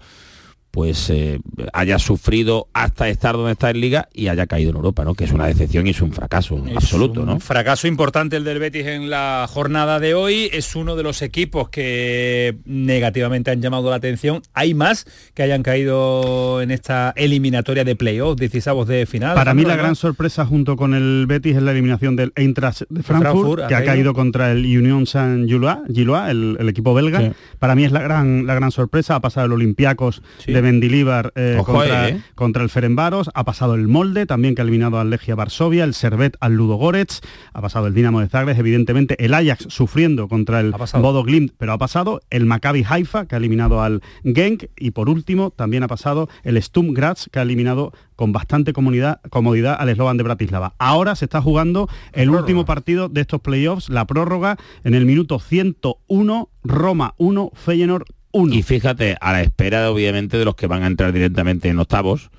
pues 0.76 1.08
eh, 1.08 1.40
haya 1.72 1.98
sufrido 1.98 2.68
hasta 2.74 3.08
estar 3.08 3.34
donde 3.34 3.52
está 3.52 3.70
en 3.70 3.80
Liga 3.80 4.10
y 4.12 4.28
haya 4.28 4.46
caído 4.46 4.68
en 4.72 4.76
Europa, 4.76 5.04
¿no? 5.04 5.14
Que 5.14 5.24
es 5.24 5.32
una 5.32 5.46
decepción 5.46 5.86
y 5.86 5.90
es 5.90 6.02
un 6.02 6.12
fracaso 6.12 6.62
Es 6.68 6.76
absoluto, 6.76 7.20
un 7.20 7.26
¿no? 7.28 7.40
fracaso 7.40 7.88
importante 7.88 8.36
el 8.36 8.44
del 8.44 8.58
Betis 8.58 8.84
en 8.84 9.08
la 9.08 9.46
jornada 9.48 10.00
de 10.00 10.12
hoy. 10.12 10.50
Es 10.52 10.76
uno 10.76 10.94
de 10.94 11.02
los 11.02 11.22
equipos 11.22 11.70
que 11.70 12.58
negativamente 12.66 13.50
han 13.50 13.62
llamado 13.62 13.88
la 13.88 13.96
atención. 13.96 14.42
Hay 14.52 14.74
más 14.74 15.06
que 15.32 15.42
hayan 15.44 15.62
caído 15.62 16.60
en 16.60 16.70
esta 16.70 17.14
eliminatoria 17.16 17.82
de 17.82 17.96
playoff, 17.96 18.38
16 18.38 18.86
de 18.86 19.06
final. 19.06 19.34
Para 19.34 19.54
mí 19.54 19.62
la 19.64 19.76
gran 19.76 19.96
sorpresa 19.96 20.44
junto 20.44 20.76
con 20.76 20.92
el 20.92 21.24
Betis 21.26 21.56
es 21.56 21.62
la 21.62 21.70
eliminación 21.72 22.16
del 22.16 22.34
Eintracht 22.36 22.82
de 22.90 23.02
Frankfurt, 23.02 23.66
que 23.66 23.74
ha 23.74 23.82
caído. 23.82 24.12
contra 24.12 24.52
el 24.52 24.58
Union 24.58 25.06
Saint-Gillois, 25.06 25.78
Gillois, 25.90 26.28
el, 26.28 26.58
el 26.60 26.68
equipo 26.68 26.92
belga. 26.92 27.20
Sí. 27.20 27.30
Para 27.58 27.74
mí 27.74 27.86
es 27.86 27.92
la 27.92 28.02
gran, 28.02 28.46
la 28.46 28.54
gran 28.54 28.70
sorpresa. 28.70 29.14
Ha 29.14 29.20
pasado 29.20 29.46
el 29.46 29.52
Olympiacos 29.52 30.20
Sí. 30.44 30.52
de 30.52 30.65
Mendilibar 30.66 31.32
eh, 31.36 31.58
Ojo, 31.60 31.74
contra, 31.74 32.08
eh. 32.08 32.22
contra 32.34 32.64
el 32.64 32.70
Ferenbaros. 32.70 33.30
Ha 33.34 33.44
pasado 33.44 33.76
el 33.76 33.86
Molde, 33.86 34.26
también 34.26 34.56
que 34.56 34.62
ha 34.62 34.64
eliminado 34.64 34.98
al 34.98 35.10
Legia 35.10 35.36
Varsovia, 35.36 35.84
el 35.84 35.94
Servet 35.94 36.36
al 36.40 36.54
Ludo 36.54 36.74
Goretz. 36.74 37.20
Ha 37.52 37.62
pasado 37.62 37.86
el 37.86 37.94
Dinamo 37.94 38.18
de 38.20 38.28
Zagreb, 38.28 38.58
evidentemente 38.58 39.24
el 39.24 39.32
Ajax 39.32 39.66
sufriendo 39.68 40.26
contra 40.26 40.58
el. 40.58 40.72
Bodo 40.72 41.22
Glimt, 41.22 41.52
pero 41.56 41.72
ha 41.72 41.78
pasado 41.78 42.20
el 42.30 42.46
Maccabi 42.46 42.84
Haifa, 42.88 43.26
que 43.26 43.36
ha 43.36 43.38
eliminado 43.38 43.80
al 43.80 44.02
Genk. 44.24 44.64
Y 44.76 44.90
por 44.90 45.08
último, 45.08 45.52
también 45.52 45.84
ha 45.84 45.88
pasado 45.88 46.28
el 46.42 46.60
Sturm 46.60 46.94
Graz, 46.94 47.28
que 47.30 47.38
ha 47.38 47.42
eliminado 47.42 47.92
con 48.16 48.32
bastante 48.32 48.72
comodidad, 48.72 49.20
comodidad 49.30 49.76
al 49.78 49.94
Slovan 49.94 50.16
de 50.16 50.24
Bratislava. 50.24 50.74
Ahora 50.78 51.14
se 51.14 51.26
está 51.26 51.40
jugando 51.40 51.88
el 52.12 52.24
prórroga. 52.24 52.40
último 52.40 52.64
partido 52.64 53.08
de 53.08 53.20
estos 53.20 53.40
playoffs, 53.40 53.88
la 53.88 54.06
prórroga, 54.06 54.56
en 54.82 54.94
el 54.94 55.06
minuto 55.06 55.38
101, 55.38 56.48
Roma 56.64 57.14
1, 57.18 57.52
Feyenoord 57.54 58.15
1. 58.36 58.54
Y 58.54 58.62
fíjate, 58.62 59.16
a 59.20 59.32
la 59.32 59.42
espera 59.42 59.90
obviamente 59.90 60.36
de 60.36 60.44
los 60.44 60.54
que 60.54 60.66
van 60.66 60.82
a 60.82 60.86
entrar 60.86 61.12
directamente 61.12 61.68
en 61.68 61.78
octavos, 61.78 62.30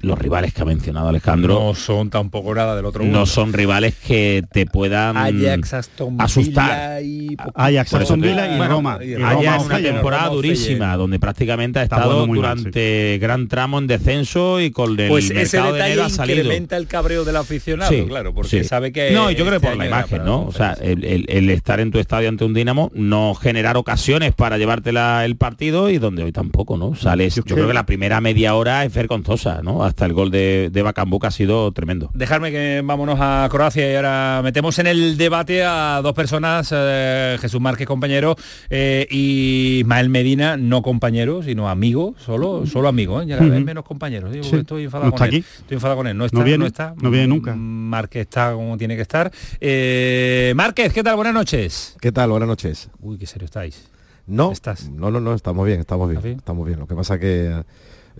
los 0.00 0.18
rivales 0.18 0.52
que 0.54 0.62
ha 0.62 0.64
mencionado 0.64 1.08
Alejandro 1.08 1.54
No 1.54 1.74
son 1.74 2.10
tampoco 2.10 2.54
nada 2.54 2.76
del 2.76 2.84
otro 2.86 3.00
no 3.00 3.06
mundo. 3.06 3.26
son 3.26 3.52
rivales 3.52 3.94
que 3.96 4.44
te 4.52 4.64
puedan 4.66 5.16
Ajax, 5.16 5.74
Aston 5.74 6.16
Villa 6.16 6.24
asustar. 6.24 7.02
y 7.02 7.36
Ajax, 7.54 7.94
Aston 7.94 8.20
Villa 8.20 8.54
y 8.54 8.56
bueno, 8.58 8.74
Roma. 8.76 8.98
y 9.02 9.14
Roma, 9.16 9.58
una 9.60 9.78
temporada 9.80 10.24
Roma, 10.24 10.34
durísima 10.36 10.96
donde 10.96 11.18
prácticamente 11.18 11.80
ha 11.80 11.82
estado 11.82 12.26
mal, 12.26 12.34
durante 12.36 13.18
gran 13.20 13.48
tramo 13.48 13.78
en 13.78 13.86
descenso 13.86 14.60
y 14.60 14.70
con 14.70 14.98
el 15.00 15.08
Pues 15.08 15.30
ese 15.30 15.56
mercado 15.58 15.74
de 15.74 15.80
enero 15.80 16.02
detalle 16.02 16.02
ha 16.02 16.16
salido. 16.16 16.38
incrementa 16.40 16.76
el 16.76 16.86
cabreo 16.86 17.24
del 17.24 17.36
aficionado, 17.36 17.90
Sí, 17.90 18.04
claro, 18.06 18.32
porque 18.34 18.62
sí. 18.62 18.64
sabe 18.64 18.92
que... 18.92 19.10
No, 19.12 19.30
yo 19.30 19.44
creo 19.46 19.60
que 19.60 19.66
este 19.66 19.68
por 19.68 19.76
la 19.76 19.86
imagen, 19.86 20.24
¿no? 20.24 20.42
O 20.46 20.52
sea, 20.52 20.74
el, 20.80 21.04
el- 21.04 21.26
el 21.28 21.50
estar 21.50 21.80
en 21.80 21.90
tu 21.90 21.98
estadio 21.98 22.28
ante 22.28 22.44
un 22.44 22.54
Dinamo, 22.54 22.90
no 22.94 23.34
generar 23.34 23.76
ocasiones 23.76 24.32
para 24.34 24.58
llevártela 24.58 25.24
el 25.24 25.36
partido 25.36 25.90
y 25.90 25.98
donde 25.98 26.22
hoy 26.22 26.32
tampoco, 26.32 26.76
¿no? 26.76 26.94
Sales, 26.94 27.34
Yo 27.34 27.42
creo 27.42 27.66
que 27.68 27.74
la 27.74 27.86
primera 27.86 28.20
media 28.20 28.54
hora 28.54 28.84
es 28.84 28.92
vergonzosa, 28.94 29.60
¿no? 29.62 29.84
Hasta 29.88 30.04
el 30.06 30.12
gol 30.12 30.30
de, 30.30 30.68
de 30.72 30.82
Bacambú 30.82 31.18
que 31.18 31.26
ha 31.26 31.30
sido 31.30 31.72
tremendo. 31.72 32.10
Dejarme 32.14 32.50
que 32.50 32.82
vámonos 32.84 33.18
a 33.20 33.48
Croacia 33.50 33.90
y 33.90 33.96
ahora 33.96 34.40
metemos 34.44 34.78
en 34.78 34.86
el 34.86 35.16
debate 35.16 35.64
a 35.64 36.00
dos 36.02 36.12
personas, 36.12 36.68
eh, 36.76 37.36
Jesús 37.40 37.60
Márquez 37.60 37.86
compañero 37.86 38.36
eh, 38.70 39.06
y 39.10 39.78
Ismael 39.80 40.08
Medina, 40.10 40.56
no 40.56 40.82
compañero, 40.82 41.42
sino 41.42 41.68
amigo, 41.68 42.14
solo, 42.18 42.66
solo 42.66 42.88
amigo, 42.88 43.22
¿eh? 43.22 43.26
ya 43.26 43.38
cada 43.38 43.50
vez 43.50 43.64
menos 43.64 43.84
compañeros. 43.84 44.30
Sí. 44.46 44.56
Estoy 44.56 44.84
enfadado 44.84 45.06
No 45.10 45.12
con 45.16 45.22
está 45.24 45.34
él. 45.36 45.42
aquí. 45.42 45.46
Estoy 45.62 45.74
enfadado 45.76 45.96
con 45.96 46.06
él. 46.06 46.16
No 46.16 46.24
está, 46.26 46.38
No 46.38 46.44
viene, 46.44 46.66
está. 46.66 46.94
no 47.00 47.10
viene 47.10 47.26
nunca. 47.28 47.54
Márquez 47.56 48.22
está 48.22 48.52
como 48.52 48.76
tiene 48.76 48.94
que 48.96 49.02
estar. 49.02 49.30
Eh, 49.60 50.52
Márquez, 50.54 50.92
¿qué 50.92 51.02
tal? 51.02 51.16
Buenas 51.16 51.34
noches. 51.34 51.96
¿Qué 52.00 52.12
tal? 52.12 52.30
Buenas 52.30 52.48
noches. 52.48 52.90
Uy, 53.00 53.16
qué 53.18 53.26
serio 53.26 53.46
estáis. 53.46 53.88
No, 54.26 54.52
¿Estás? 54.52 54.90
no, 54.90 55.10
no, 55.10 55.20
no, 55.20 55.32
estamos 55.34 55.66
bien, 55.66 55.80
estamos 55.80 56.06
bien, 56.08 56.18
¿Estás 56.18 56.24
bien? 56.24 56.38
estamos 56.38 56.66
bien. 56.66 56.78
Lo 56.78 56.86
que 56.86 56.94
pasa 56.94 57.18
que 57.18 57.62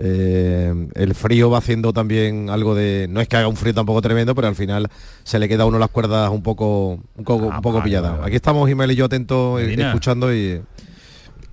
eh, 0.00 0.88
el 0.95 1.14
frío 1.14 1.50
va 1.50 1.59
haciendo 1.59 1.93
también 1.93 2.50
algo 2.50 2.75
de, 2.75 3.07
no 3.11 3.21
es 3.21 3.28
que 3.28 3.37
haga 3.37 3.49
un 3.49 3.57
frío 3.57 3.75
tampoco 3.75 4.00
tremendo, 4.00 4.35
pero 4.35 4.49
al 4.49 4.55
final 4.55 4.88
se 5.25 5.38
le 5.38 5.49
queda 5.49 5.64
a 5.64 5.67
uno 5.67 5.78
las 5.78 5.90
cuerdas 5.90 6.31
un 6.31 6.43
poco, 6.43 7.00
un 7.17 7.25
poco, 7.25 7.50
Ah, 7.52 7.57
un 7.57 7.62
poco 7.62 7.83
pilladas. 7.83 8.21
Aquí 8.25 8.37
estamos 8.37 8.69
Ismael 8.71 8.93
y 8.93 8.95
yo 8.97 9.07
atentos, 9.07 9.61
Medina. 9.61 9.88
escuchando 9.88 10.33
y 10.35 10.62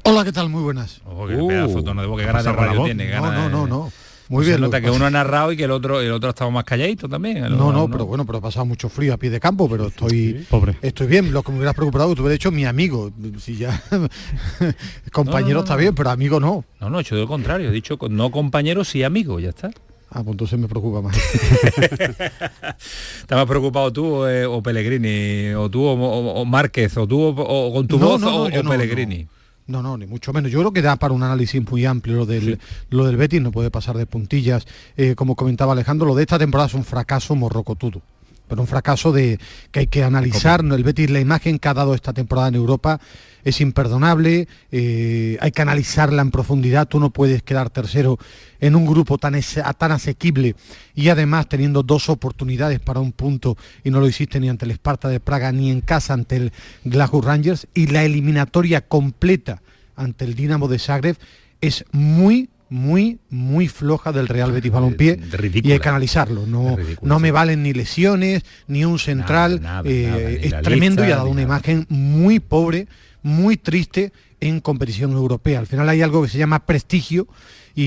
Hola, 0.03 0.23
¿qué 0.23 0.31
tal? 0.31 0.49
Muy 0.49 0.61
buenas. 0.61 1.01
Ojo, 1.05 1.27
qué 1.27 1.35
Uh, 1.35 1.47
pedazo 1.47 1.83
tono 1.83 2.01
de 2.01 2.07
voz, 2.07 2.21
ganas 2.21 2.43
de 2.43 2.51
radio 2.53 2.83
tiene. 2.83 3.09
No, 3.15 3.31
no, 3.31 3.49
no, 3.49 3.67
no. 3.67 3.91
Muy 4.27 4.43
Se 4.43 4.49
bien, 4.51 4.61
lo 4.61 4.67
nota 4.67 4.81
que 4.81 4.89
uno 4.89 5.05
ha 5.05 5.09
narrado 5.11 5.51
y 5.51 5.57
que 5.57 5.65
el 5.65 5.71
otro 5.71 6.01
el 6.01 6.11
otro 6.11 6.29
ha 6.29 6.31
estado 6.31 6.49
más 6.49 6.63
calladito 6.63 7.07
también. 7.07 7.37
El- 7.37 7.51
No, 7.57 7.71
no, 7.71 7.83
uno- 7.85 7.91
pero 7.91 8.05
bueno, 8.07 8.25
pero 8.25 8.39
he 8.39 8.41
pasado 8.41 8.65
mucho 8.65 8.89
frío 8.89 9.13
a 9.13 9.17
pie 9.17 9.29
de 9.29 9.39
campo, 9.39 9.69
pero 9.69 9.87
estoy 9.87 10.45
Pobre. 10.49 10.75
estoy 10.81 11.05
bien. 11.07 11.31
Lo 11.31 11.43
que 11.43 11.51
me 11.51 11.57
hubieras 11.59 11.75
preocupado 11.75 12.09
que 12.09 12.15
te 12.15 12.21
hubiera 12.21 12.35
hecho 12.35 12.51
mi 12.51 12.65
amigo. 12.65 13.11
Si 13.39 13.55
ya 13.57 13.79
compañero 15.11 15.47
No, 15.47 15.53
no, 15.53 15.53
no, 15.53 15.59
está 15.61 15.73
no. 15.75 15.79
bien, 15.79 15.93
pero 15.95 16.09
amigo 16.09 16.39
no. 16.39 16.65
No, 16.81 16.89
no, 16.89 16.97
he 16.97 17.01
hecho 17.01 17.15
lo 17.15 17.27
contrario. 17.27 17.69
He 17.69 17.71
dicho 17.73 17.97
con- 17.97 18.15
no 18.15 18.31
compañeros 18.31 18.95
y 18.95 19.03
amigos, 19.03 19.43
ya 19.43 19.49
está. 19.49 19.69
Ah, 20.09 20.23
pues 20.23 20.29
entonces 20.33 20.57
me 20.57 20.67
preocupa 20.67 21.01
más. 21.01 21.17
¿Estás 22.15 23.37
más 23.37 23.45
preocupado 23.45 23.91
tú 23.91 24.25
eh, 24.25 24.45
o 24.45 24.61
Pellegrini? 24.61 25.53
¿O 25.55 25.69
tú 25.69 25.83
o, 25.83 25.93
o- 25.93 26.41
o 26.41 26.45
Márquez? 26.45 26.95
¿O 26.97 27.07
tú 27.07 27.21
o, 27.21 27.29
o 27.31 27.73
con 27.73 27.87
tu 27.87 27.99
No, 27.99 28.09
voz 28.09 28.21
no, 28.21 28.29
no, 28.29 28.41
o, 28.43 28.49
yo 28.49 28.59
o 28.61 28.63
no, 28.63 28.69
Pellegrini? 28.71 29.27
No, 29.67 29.81
no, 29.81 29.97
ni 29.97 30.05
mucho 30.05 30.31
menos. 30.31 30.51
Yo 30.51 30.59
creo 30.59 30.71
que 30.71 30.81
da 30.81 30.95
para 30.95 31.13
un 31.13 31.23
análisis 31.23 31.61
muy 31.69 31.85
amplio 31.85 32.17
lo 32.17 32.25
del, 32.25 32.59
lo 32.89 33.05
del 33.05 33.17
Betis, 33.17 33.41
no 33.41 33.51
puede 33.51 33.71
pasar 33.71 33.97
de 33.97 34.05
puntillas. 34.05 34.67
Eh, 34.95 35.15
como 35.15 35.35
comentaba 35.35 35.73
Alejandro, 35.73 36.07
lo 36.07 36.15
de 36.15 36.23
esta 36.23 36.37
temporada 36.37 36.67
es 36.67 36.75
un 36.75 36.83
fracaso 36.83 37.35
morrocotudo. 37.35 38.01
Pero 38.47 38.61
un 38.61 38.67
fracaso 38.67 39.11
de 39.11 39.39
que 39.71 39.81
hay 39.81 39.87
que 39.87 40.03
analizar. 40.03 40.61
El 40.63 40.83
Betis, 40.83 41.09
la 41.09 41.19
imagen 41.19 41.57
que 41.59 41.67
ha 41.67 41.73
dado 41.73 41.93
esta 41.95 42.13
temporada 42.13 42.47
en 42.49 42.55
Europa 42.55 42.99
es 43.43 43.61
imperdonable. 43.61 44.47
eh, 44.71 45.37
hay 45.39 45.51
que 45.51 45.61
analizarla 45.61 46.21
en 46.21 46.31
profundidad. 46.31 46.87
Tú 46.87 46.99
no 46.99 47.09
puedes 47.11 47.43
quedar 47.43 47.69
tercero 47.69 48.17
en 48.59 48.75
un 48.75 48.85
grupo 48.85 49.17
tan, 49.17 49.35
ese- 49.35 49.63
tan 49.77 49.91
asequible 49.91 50.55
y 50.95 51.09
además 51.09 51.47
teniendo 51.49 51.83
dos 51.83 52.09
oportunidades 52.09 52.79
para 52.79 52.99
un 52.99 53.11
punto 53.11 53.57
y 53.83 53.89
no 53.91 53.99
lo 53.99 54.07
hiciste 54.07 54.39
ni 54.39 54.49
ante 54.49 54.65
el 54.65 54.71
Esparta 54.71 55.07
de 55.09 55.19
Praga 55.19 55.51
ni 55.51 55.69
en 55.71 55.81
casa 55.81 56.13
ante 56.13 56.35
el 56.37 56.51
Glasgow 56.83 57.21
Rangers 57.21 57.67
y 57.73 57.87
la 57.87 58.03
eliminatoria 58.03 58.81
completa 58.81 59.61
ante 59.95 60.25
el 60.25 60.35
Dinamo 60.35 60.67
de 60.67 60.79
Zagreb 60.79 61.17
es 61.61 61.85
muy 61.91 62.49
muy 62.69 63.19
muy 63.29 63.67
floja 63.67 64.11
del 64.11 64.27
Real 64.27 64.51
Betis 64.51 64.71
Balompié 64.71 65.19
ridícula. 65.31 65.69
y 65.69 65.73
hay 65.73 65.79
que 65.79 65.89
analizarlo. 65.89 66.45
No 66.45 66.75
ridícula, 66.75 67.07
no 67.07 67.19
me 67.19 67.31
valen 67.31 67.63
ni 67.63 67.73
lesiones 67.73 68.43
ni 68.67 68.85
un 68.85 68.99
central 68.99 69.61
nada, 69.61 69.83
eh, 69.85 70.07
nada, 70.07 70.29
es 70.29 70.61
tremendo 70.63 71.07
y 71.07 71.11
ha 71.11 71.17
dado 71.17 71.29
una 71.29 71.41
imagen 71.41 71.85
muy 71.89 72.39
pobre 72.39 72.87
muy 73.21 73.57
triste 73.57 74.13
en 74.39 74.59
competición 74.59 75.11
europea. 75.13 75.59
Al 75.59 75.67
final 75.67 75.89
hay 75.89 76.01
algo 76.01 76.21
que 76.21 76.29
se 76.29 76.37
llama 76.37 76.65
prestigio 76.65 77.27
y, 77.73 77.83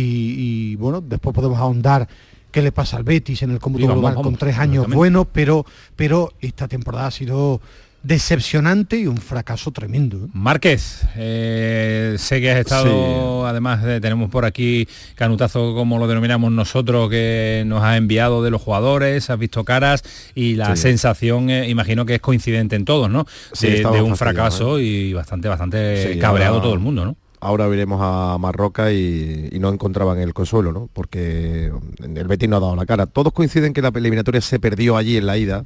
y, 0.72 0.76
bueno 0.76 1.00
después 1.00 1.34
podemos 1.34 1.58
ahondar 1.58 2.08
qué 2.50 2.62
le 2.62 2.72
pasa 2.72 2.96
al 2.96 3.04
Betis 3.04 3.42
en 3.42 3.50
el 3.50 3.58
cómputo 3.58 3.86
global 3.86 4.14
con 4.14 4.36
tres 4.36 4.58
años 4.58 4.86
buenos 4.88 5.26
pero 5.32 5.66
pero 5.96 6.32
esta 6.40 6.66
temporada 6.66 7.06
ha 7.06 7.10
sido 7.10 7.60
decepcionante 8.02 8.96
y 8.98 9.06
un 9.06 9.16
fracaso 9.18 9.70
tremendo 9.72 10.16
¿eh? 10.18 10.28
Márquez, 10.32 11.02
eh, 11.16 12.14
sé 12.18 12.40
que 12.40 12.50
has 12.52 12.58
estado, 12.60 13.46
además 13.46 13.82
de- 13.82 14.00
tenemos 14.00 14.30
por 14.30 14.44
aquí 14.44 14.86
canutazo 15.14 15.74
como 15.74 15.98
lo 15.98 16.06
denominamos 16.06 16.52
nosotros, 16.52 17.10
que 17.10 17.64
nos 17.66 17.82
ha 17.82 17.96
enviado 17.96 18.42
de 18.42 18.50
los 18.50 18.62
jugadores, 18.62 19.28
has 19.30 19.38
visto 19.38 19.64
caras 19.64 20.02
y 20.34 20.54
la 20.54 20.76
Sí. 20.76 20.82
sensación, 20.82 21.50
eh, 21.50 21.68
imagino 21.68 22.06
que 22.06 22.14
es 22.14 22.20
coincidente 22.20 22.76
en 22.76 22.84
todos, 22.84 23.10
¿no? 23.10 23.26
Sí, 23.52 23.68
de, 23.68 24.02
un 24.02 24.16
fracaso 24.16 24.78
y 24.80 25.12
bastante, 25.12 25.48
bastante 25.48 26.12
Sí, 26.14 26.18
cabreado 26.18 26.54
ahora- 26.54 26.62
todo 26.64 26.74
el 26.74 26.80
mundo, 26.80 27.04
¿no? 27.04 27.16
Ahora 27.40 27.68
veremos 27.68 28.00
a 28.02 28.36
Marroca 28.38 28.90
y, 28.92 29.48
y 29.52 29.58
no 29.60 29.68
encontraban 29.72 30.18
el 30.18 30.34
consuelo, 30.34 30.72
¿no? 30.72 30.88
Porque 30.92 31.70
el 32.02 32.26
Betis 32.26 32.48
no 32.48 32.56
ha 32.56 32.60
dado 32.60 32.74
la 32.74 32.84
cara. 32.84 33.06
Todos 33.06 33.32
coinciden 33.32 33.72
que 33.72 33.80
la 33.80 33.92
eliminatoria 33.94 34.40
se 34.40 34.58
perdió 34.58 34.96
allí 34.96 35.16
en 35.16 35.26
la 35.26 35.38
ida, 35.38 35.64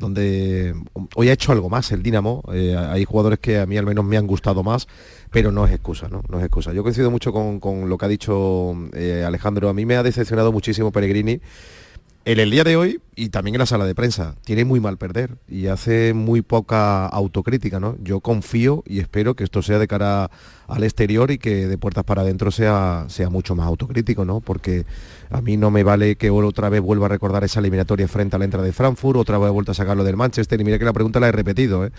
donde 0.00 0.74
hoy 1.14 1.28
ha 1.28 1.32
hecho 1.32 1.52
algo 1.52 1.68
más 1.68 1.92
el 1.92 2.02
Dinamo. 2.02 2.42
Eh, 2.52 2.76
hay 2.76 3.04
jugadores 3.04 3.38
que 3.38 3.60
a 3.60 3.66
mí 3.66 3.76
al 3.76 3.86
menos 3.86 4.04
me 4.04 4.16
han 4.16 4.26
gustado 4.26 4.64
más, 4.64 4.88
pero 5.30 5.52
no 5.52 5.64
es 5.66 5.72
excusa, 5.72 6.08
¿no? 6.08 6.22
Es 6.38 6.44
excusa. 6.44 6.72
Yo 6.72 6.82
coincido 6.82 7.10
mucho 7.10 7.32
con, 7.32 7.88
lo 7.88 7.98
que 7.98 8.04
ha 8.04 8.08
dicho 8.08 8.74
eh, 8.94 9.22
Alejandro. 9.24 9.68
A 9.68 9.74
mí 9.74 9.86
me 9.86 9.94
ha 9.96 10.02
decepcionado 10.02 10.50
muchísimo 10.50 10.90
Pellegrini 10.90 11.40
en 12.24 12.38
el 12.38 12.50
día 12.50 12.64
de 12.64 12.76
hoy 12.76 13.00
y 13.16 13.30
también 13.30 13.54
en 13.54 13.60
la 13.60 13.66
sala 13.66 13.84
de 13.84 13.94
prensa. 13.94 14.36
Tiene 14.44 14.64
muy 14.64 14.80
mal 14.80 14.98
perder 14.98 15.38
y 15.48 15.66
hace 15.66 16.14
muy 16.14 16.42
poca 16.42 17.06
autocrítica, 17.06 17.80
¿no? 17.80 17.96
Yo 18.02 18.20
confío 18.20 18.82
y 18.86 19.00
espero 19.00 19.34
que 19.34 19.44
esto 19.44 19.62
sea 19.62 19.78
de 19.78 19.88
cara 19.88 20.30
al 20.68 20.84
exterior 20.84 21.30
y 21.30 21.38
que 21.38 21.66
de 21.66 21.78
puertas 21.78 22.04
para 22.04 22.22
adentro 22.22 22.50
sea, 22.50 23.06
sea 23.08 23.30
mucho 23.30 23.54
más 23.54 23.66
autocrítico, 23.66 24.24
¿no? 24.24 24.40
Porque 24.40 24.84
a 25.30 25.40
mí 25.40 25.56
no 25.56 25.70
me 25.70 25.82
vale 25.84 26.16
que 26.16 26.30
otra 26.30 26.68
vez 26.68 26.80
vuelva 26.80 27.06
a 27.06 27.08
recordar 27.08 27.44
esa 27.44 27.60
eliminatoria 27.60 28.08
frente 28.08 28.36
a 28.36 28.38
la 28.38 28.44
entrada 28.44 28.66
de 28.66 28.72
Frankfurt, 28.72 29.18
otra 29.18 29.38
vez 29.38 29.48
he 29.48 29.52
vuelto 29.52 29.72
a 29.72 29.74
sacarlo 29.74 30.04
del 30.04 30.16
Manchester 30.16 30.60
y 30.60 30.64
mira 30.64 30.78
que 30.78 30.84
la 30.84 30.92
pregunta 30.92 31.20
la 31.20 31.28
he 31.28 31.32
repetido, 31.32 31.86
¿eh? 31.86 31.90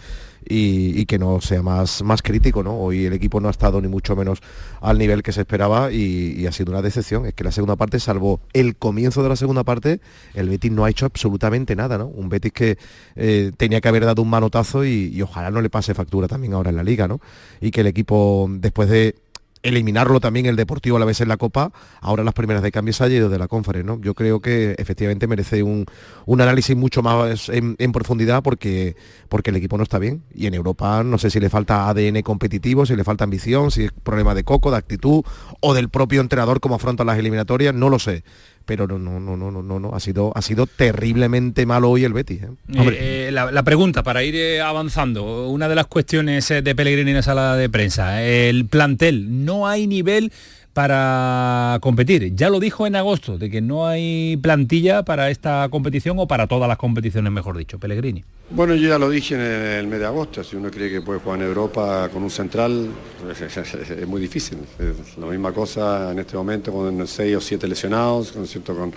y, 0.45 1.05
que 1.05 1.19
no 1.19 1.39
sea 1.41 1.61
más, 1.61 2.03
más 2.03 2.21
crítico, 2.21 2.63
¿no? 2.63 2.77
Hoy 2.77 3.05
el 3.05 3.13
equipo 3.13 3.39
no 3.39 3.47
ha 3.47 3.51
estado 3.51 3.81
ni 3.81 3.87
mucho 3.87 4.15
menos 4.15 4.39
al 4.81 4.97
nivel 4.97 5.23
que 5.23 5.31
se 5.31 5.41
esperaba 5.41 5.91
y, 5.91 6.33
y 6.37 6.47
ha 6.47 6.51
sido 6.51 6.71
una 6.71 6.81
decepción. 6.81 7.25
Es 7.25 7.33
que 7.33 7.43
la 7.43 7.51
segunda 7.51 7.75
parte, 7.75 7.99
salvo 7.99 8.41
el 8.53 8.75
comienzo 8.75 9.23
de 9.23 9.29
la 9.29 9.35
segunda 9.35 9.63
parte, 9.63 10.01
el 10.33 10.49
Betis 10.49 10.71
no 10.71 10.85
ha 10.85 10.89
hecho 10.89 11.05
absolutamente 11.05 11.75
nada, 11.75 11.97
¿no? 11.97 12.07
Un 12.07 12.29
Betis 12.29 12.51
que 12.53 12.77
eh, 13.15 13.51
tenía 13.57 13.81
que 13.81 13.87
haber 13.87 14.05
dado 14.05 14.21
un 14.21 14.29
manotazo 14.29 14.83
y, 14.83 15.11
y 15.13 15.21
ojalá 15.21 15.51
no 15.51 15.61
le 15.61 15.69
pase 15.69 15.93
factura 15.93 16.27
también 16.27 16.53
ahora 16.53 16.69
en 16.69 16.75
la 16.75 16.83
liga, 16.83 17.07
¿no? 17.07 17.21
Y 17.59 17.71
que 17.71 17.81
el 17.81 17.87
equipo, 17.87 18.49
después 18.51 18.89
de 18.89 19.15
eliminarlo 19.63 20.19
también 20.19 20.45
el 20.45 20.55
Deportivo 20.55 20.97
a 20.97 20.99
la 20.99 21.05
vez 21.05 21.21
en 21.21 21.27
la 21.27 21.37
Copa, 21.37 21.71
ahora 21.99 22.23
las 22.23 22.33
primeras 22.33 22.63
de 22.63 22.71
cambio 22.71 22.93
se 22.93 23.03
ha 23.03 23.07
ido 23.07 23.29
de 23.29 23.39
la 23.39 23.47
Conference, 23.47 23.85
¿no? 23.85 23.99
Yo 24.01 24.13
creo 24.13 24.41
que 24.41 24.75
efectivamente 24.77 25.27
merece 25.27 25.63
un, 25.63 25.85
un 26.25 26.41
análisis 26.41 26.75
mucho 26.75 27.01
más 27.01 27.49
en, 27.49 27.75
en 27.77 27.91
profundidad 27.91 28.43
porque, 28.43 28.95
porque 29.29 29.49
el 29.51 29.55
equipo 29.55 29.77
no 29.77 29.83
está 29.83 29.99
bien. 29.99 30.23
Y 30.33 30.47
en 30.47 30.53
Europa 30.53 31.03
no 31.03 31.17
sé 31.17 31.29
si 31.29 31.39
le 31.39 31.49
falta 31.49 31.89
ADN 31.89 32.21
competitivo, 32.21 32.85
si 32.85 32.95
le 32.95 33.03
falta 33.03 33.23
ambición, 33.23 33.71
si 33.71 33.85
es 33.85 33.91
problema 33.91 34.35
de 34.35 34.43
coco, 34.43 34.71
de 34.71 34.77
actitud 34.77 35.23
o 35.59 35.73
del 35.73 35.89
propio 35.89 36.21
entrenador 36.21 36.59
como 36.59 36.75
afronta 36.75 37.03
las 37.03 37.17
eliminatorias, 37.17 37.73
no 37.73 37.89
lo 37.89 37.99
sé. 37.99 38.23
Pero 38.65 38.87
no, 38.87 38.97
no, 38.97 39.19
no, 39.19 39.35
no, 39.35 39.51
no, 39.51 39.61
no, 39.61 39.79
no. 39.79 39.95
Ha 39.95 39.99
sido, 39.99 40.31
ha 40.35 40.41
sido 40.41 40.65
terriblemente 40.67 41.65
malo 41.65 41.89
hoy 41.89 42.03
el 42.03 42.13
Betis. 42.13 42.43
¿eh? 42.43 42.49
Eh, 42.73 43.27
eh, 43.27 43.29
la, 43.31 43.51
la 43.51 43.63
pregunta 43.63 44.03
para 44.03 44.23
ir 44.23 44.61
avanzando, 44.61 45.49
una 45.49 45.67
de 45.67 45.75
las 45.75 45.87
cuestiones 45.87 46.47
de 46.49 46.75
Pellegrini 46.75 47.11
en 47.11 47.17
la 47.17 47.23
sala 47.23 47.55
de 47.55 47.69
prensa, 47.69 48.23
el 48.23 48.65
plantel, 48.65 49.45
no 49.45 49.67
hay 49.67 49.87
nivel 49.87 50.31
para 50.73 51.77
competir. 51.81 52.35
Ya 52.35 52.49
lo 52.49 52.59
dijo 52.59 52.87
en 52.87 52.95
agosto, 52.95 53.37
de 53.37 53.49
que 53.49 53.61
no 53.61 53.87
hay 53.87 54.37
plantilla 54.37 55.03
para 55.03 55.29
esta 55.29 55.67
competición 55.69 56.17
o 56.19 56.27
para 56.27 56.47
todas 56.47 56.67
las 56.67 56.77
competiciones, 56.77 57.31
mejor 57.31 57.57
dicho, 57.57 57.79
Pellegrini. 57.79 58.23
Bueno, 58.49 58.75
yo 58.75 58.89
ya 58.89 58.97
lo 58.97 59.09
dije 59.09 59.35
en 59.35 59.41
el, 59.41 59.87
mes 59.87 59.99
de 59.99 60.05
agosto, 60.05 60.43
si 60.43 60.55
uno 60.55 60.69
cree 60.69 60.89
que 60.89 61.01
puede 61.01 61.19
jugar 61.19 61.39
en 61.39 61.47
Europa 61.47 62.09
con 62.11 62.23
un 62.23 62.29
central, 62.29 62.89
es, 63.39 64.07
muy 64.07 64.21
difícil. 64.21 64.59
Es 64.79 65.17
la 65.17 65.25
misma 65.25 65.53
cosa 65.53 66.11
en 66.11 66.19
este 66.19 66.35
momento 66.35 66.71
con 66.71 67.07
seis 67.07 67.35
o 67.35 67.41
siete 67.41 67.67
lesionados, 67.67 68.31
con, 68.31 68.45
cierto, 68.47 68.75
con, 68.75 68.93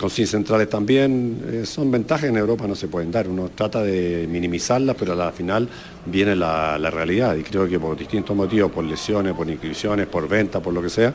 con 0.00 0.08
sin 0.08 0.26
centrales 0.26 0.70
también. 0.70 1.42
Eh, 1.46 1.66
son 1.66 1.90
ventajas 1.90 2.30
en 2.30 2.36
Europa 2.38 2.66
no 2.66 2.74
se 2.74 2.88
pueden 2.88 3.12
dar. 3.12 3.28
Uno 3.28 3.50
trata 3.54 3.82
de 3.82 4.26
minimizarlas, 4.26 4.96
pero 4.98 5.12
a 5.12 5.16
la 5.16 5.30
final 5.30 5.68
viene 6.06 6.34
la, 6.34 6.78
realidad. 6.90 7.36
Y 7.36 7.42
creo 7.42 7.68
que 7.68 7.78
por 7.78 7.98
distintos 7.98 8.34
motivos, 8.34 8.72
por 8.72 8.82
lesiones, 8.82 9.34
por 9.34 9.48
inscripciones, 9.50 10.06
por 10.06 10.26
venta, 10.26 10.60
por 10.60 10.72
lo 10.72 10.80
que 10.80 10.88
sea, 10.88 11.12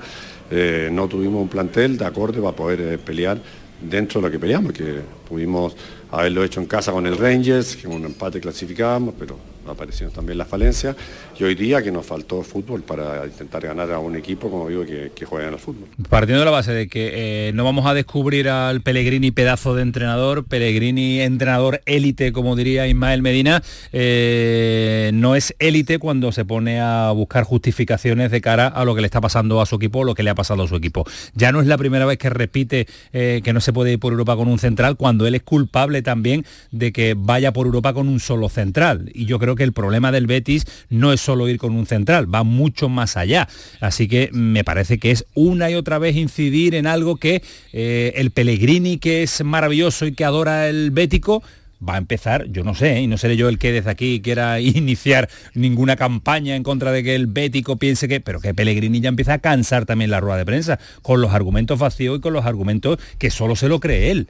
eh, 0.52 0.90
no 0.92 1.08
tuvimos 1.08 1.42
un 1.42 1.50
plantel 1.50 1.98
de 1.98 2.06
acorde 2.06 2.40
para 2.40 2.56
poder 2.56 2.82
eh, 2.82 2.98
pelear 3.00 3.40
dentro 3.82 4.22
de 4.22 4.28
lo 4.28 4.32
que 4.32 4.38
peleamos, 4.38 4.72
que 4.72 5.00
pudimos 5.28 5.76
haberlo 6.12 6.44
hecho 6.44 6.60
en 6.60 6.68
casa 6.68 6.92
con 6.92 7.08
el 7.08 7.18
Rangers, 7.18 7.76
que 7.76 7.88
un 7.88 8.06
empate 8.06 8.40
clasificábamos, 8.40 9.16
pero 9.18 9.55
aparecieron 9.68 10.14
también 10.14 10.38
las 10.38 10.48
falencias, 10.48 10.96
y 11.40 11.44
hoy 11.44 11.56
día 11.56 11.82
que 11.82 11.92
nos 11.92 12.06
faltó 12.06 12.42
fútbol 12.44 12.82
para 12.82 13.26
intentar 13.26 13.66
ganar 13.66 13.92
a 13.92 14.00
un 14.00 14.16
equipo, 14.16 14.50
como 14.50 14.70
digo, 14.70 14.86
que, 14.86 15.12
que 15.16 15.26
juega 15.26 15.48
en 15.48 15.54
el 15.54 15.60
fútbol. 15.60 15.88
Partiendo 16.10 16.40
de 16.40 16.46
la 16.46 16.52
base 16.52 16.74
de 16.74 16.88
que 16.88 17.50
eh, 17.50 17.52
no 17.54 17.64
vamos 17.64 17.86
a 17.86 17.94
descubrir 17.94 18.50
al 18.50 18.82
Pellegrini 18.82 19.32
pedazo 19.32 19.76
de 19.76 19.82
entrenador, 19.82 20.46
Pellegrini 20.46 21.22
entrenador 21.22 21.82
élite, 21.86 22.32
como 22.32 22.56
diría 22.56 22.88
Ismael 22.88 23.22
Medina, 23.22 23.64
eh, 23.92 25.12
no 25.14 25.36
es 25.36 25.56
élite 25.60 26.00
cuando 26.00 26.32
se 26.32 26.46
pone 26.46 26.80
a 26.80 27.12
buscar 27.12 27.44
justificaciones 27.44 28.32
de 28.32 28.42
cara 28.42 28.68
a 28.68 28.86
lo 28.86 28.96
que 28.96 29.02
le 29.02 29.08
está 29.08 29.22
pasando 29.22 29.62
a 29.62 29.66
su 29.66 29.76
equipo 29.76 30.00
o 30.00 30.04
lo 30.04 30.16
que 30.16 30.24
le 30.24 30.30
ha 30.30 30.36
pasado 30.36 30.64
a 30.64 30.68
su 30.68 30.76
equipo. 30.76 31.06
Ya 31.34 31.52
no 31.52 31.62
es 31.62 31.68
la 31.68 31.78
primera 31.78 32.06
vez 32.06 32.18
que 32.18 32.30
repite 32.30 32.88
eh, 33.14 33.42
que 33.44 33.54
no 33.54 33.62
se 33.62 33.74
puede 33.74 33.94
ir 33.94 34.00
por 34.00 34.14
Europa 34.14 34.36
con 34.36 34.48
un 34.48 34.60
central, 34.60 34.96
cuando 34.98 35.28
él 35.28 35.36
es 35.36 35.44
culpable 35.44 36.02
también 36.02 36.46
de 36.72 36.92
que 36.92 37.16
vaya 37.18 37.54
por 37.54 37.66
Europa 37.66 37.94
con 37.94 38.08
un 38.08 38.20
solo 38.20 38.50
central. 38.50 39.10
Y 39.14 39.26
yo 39.26 39.40
creo 39.40 39.55
que 39.56 39.64
el 39.64 39.74
problema 39.74 40.12
del 40.12 40.28
Betis 40.28 40.66
no 40.90 41.14
es 41.14 41.22
solo 41.22 41.48
ir 41.48 41.58
con 41.58 41.74
un 41.74 41.86
central, 41.86 42.34
va 42.34 42.44
mucho 42.44 42.90
más 42.90 43.18
allá. 43.18 43.48
Así 43.80 44.08
que 44.08 44.30
me 44.32 44.64
parece 44.64 44.98
que 44.98 45.12
es 45.12 45.26
una 45.34 45.70
y 45.70 45.76
otra 45.76 46.00
vez 46.00 46.16
incidir 46.16 46.76
en 46.76 46.88
algo 46.88 47.18
que 47.18 47.42
eh, 47.74 48.14
el 48.16 48.32
Pellegrini, 48.32 48.98
que 48.98 49.24
es 49.24 49.44
maravilloso 49.44 50.06
y 50.06 50.14
que 50.14 50.26
adora 50.26 50.68
el 50.68 50.92
Bético, 50.92 51.44
va 51.88 51.96
a 51.96 51.98
empezar, 51.98 52.48
yo 52.50 52.64
no 52.64 52.74
sé, 52.74 53.02
y 53.02 53.08
no 53.08 53.18
seré 53.18 53.38
yo 53.38 53.50
el 53.50 53.60
que 53.60 53.72
desde 53.72 53.90
aquí 53.90 54.22
quiera 54.22 54.60
iniciar 54.60 55.30
ninguna 55.54 55.96
campaña 55.96 56.56
en 56.56 56.64
contra 56.64 56.92
de 56.92 57.04
que 57.04 57.16
el 57.16 57.28
Bético 57.28 57.78
piense 57.78 58.08
que, 58.08 58.22
pero 58.22 58.40
que 58.40 58.54
Pellegrini 58.54 59.02
ya 59.02 59.10
empieza 59.10 59.34
a 59.34 59.40
cansar 59.40 59.86
también 59.86 60.12
la 60.12 60.20
rueda 60.20 60.38
de 60.38 60.46
prensa, 60.46 60.80
con 61.02 61.22
los 61.22 61.34
argumentos 61.34 61.80
vacíos 61.80 62.18
y 62.18 62.22
con 62.22 62.34
los 62.34 62.46
argumentos 62.46 63.00
que 63.18 63.30
solo 63.30 63.56
se 63.56 63.70
lo 63.70 63.80
cree 63.80 64.12
él. 64.12 64.30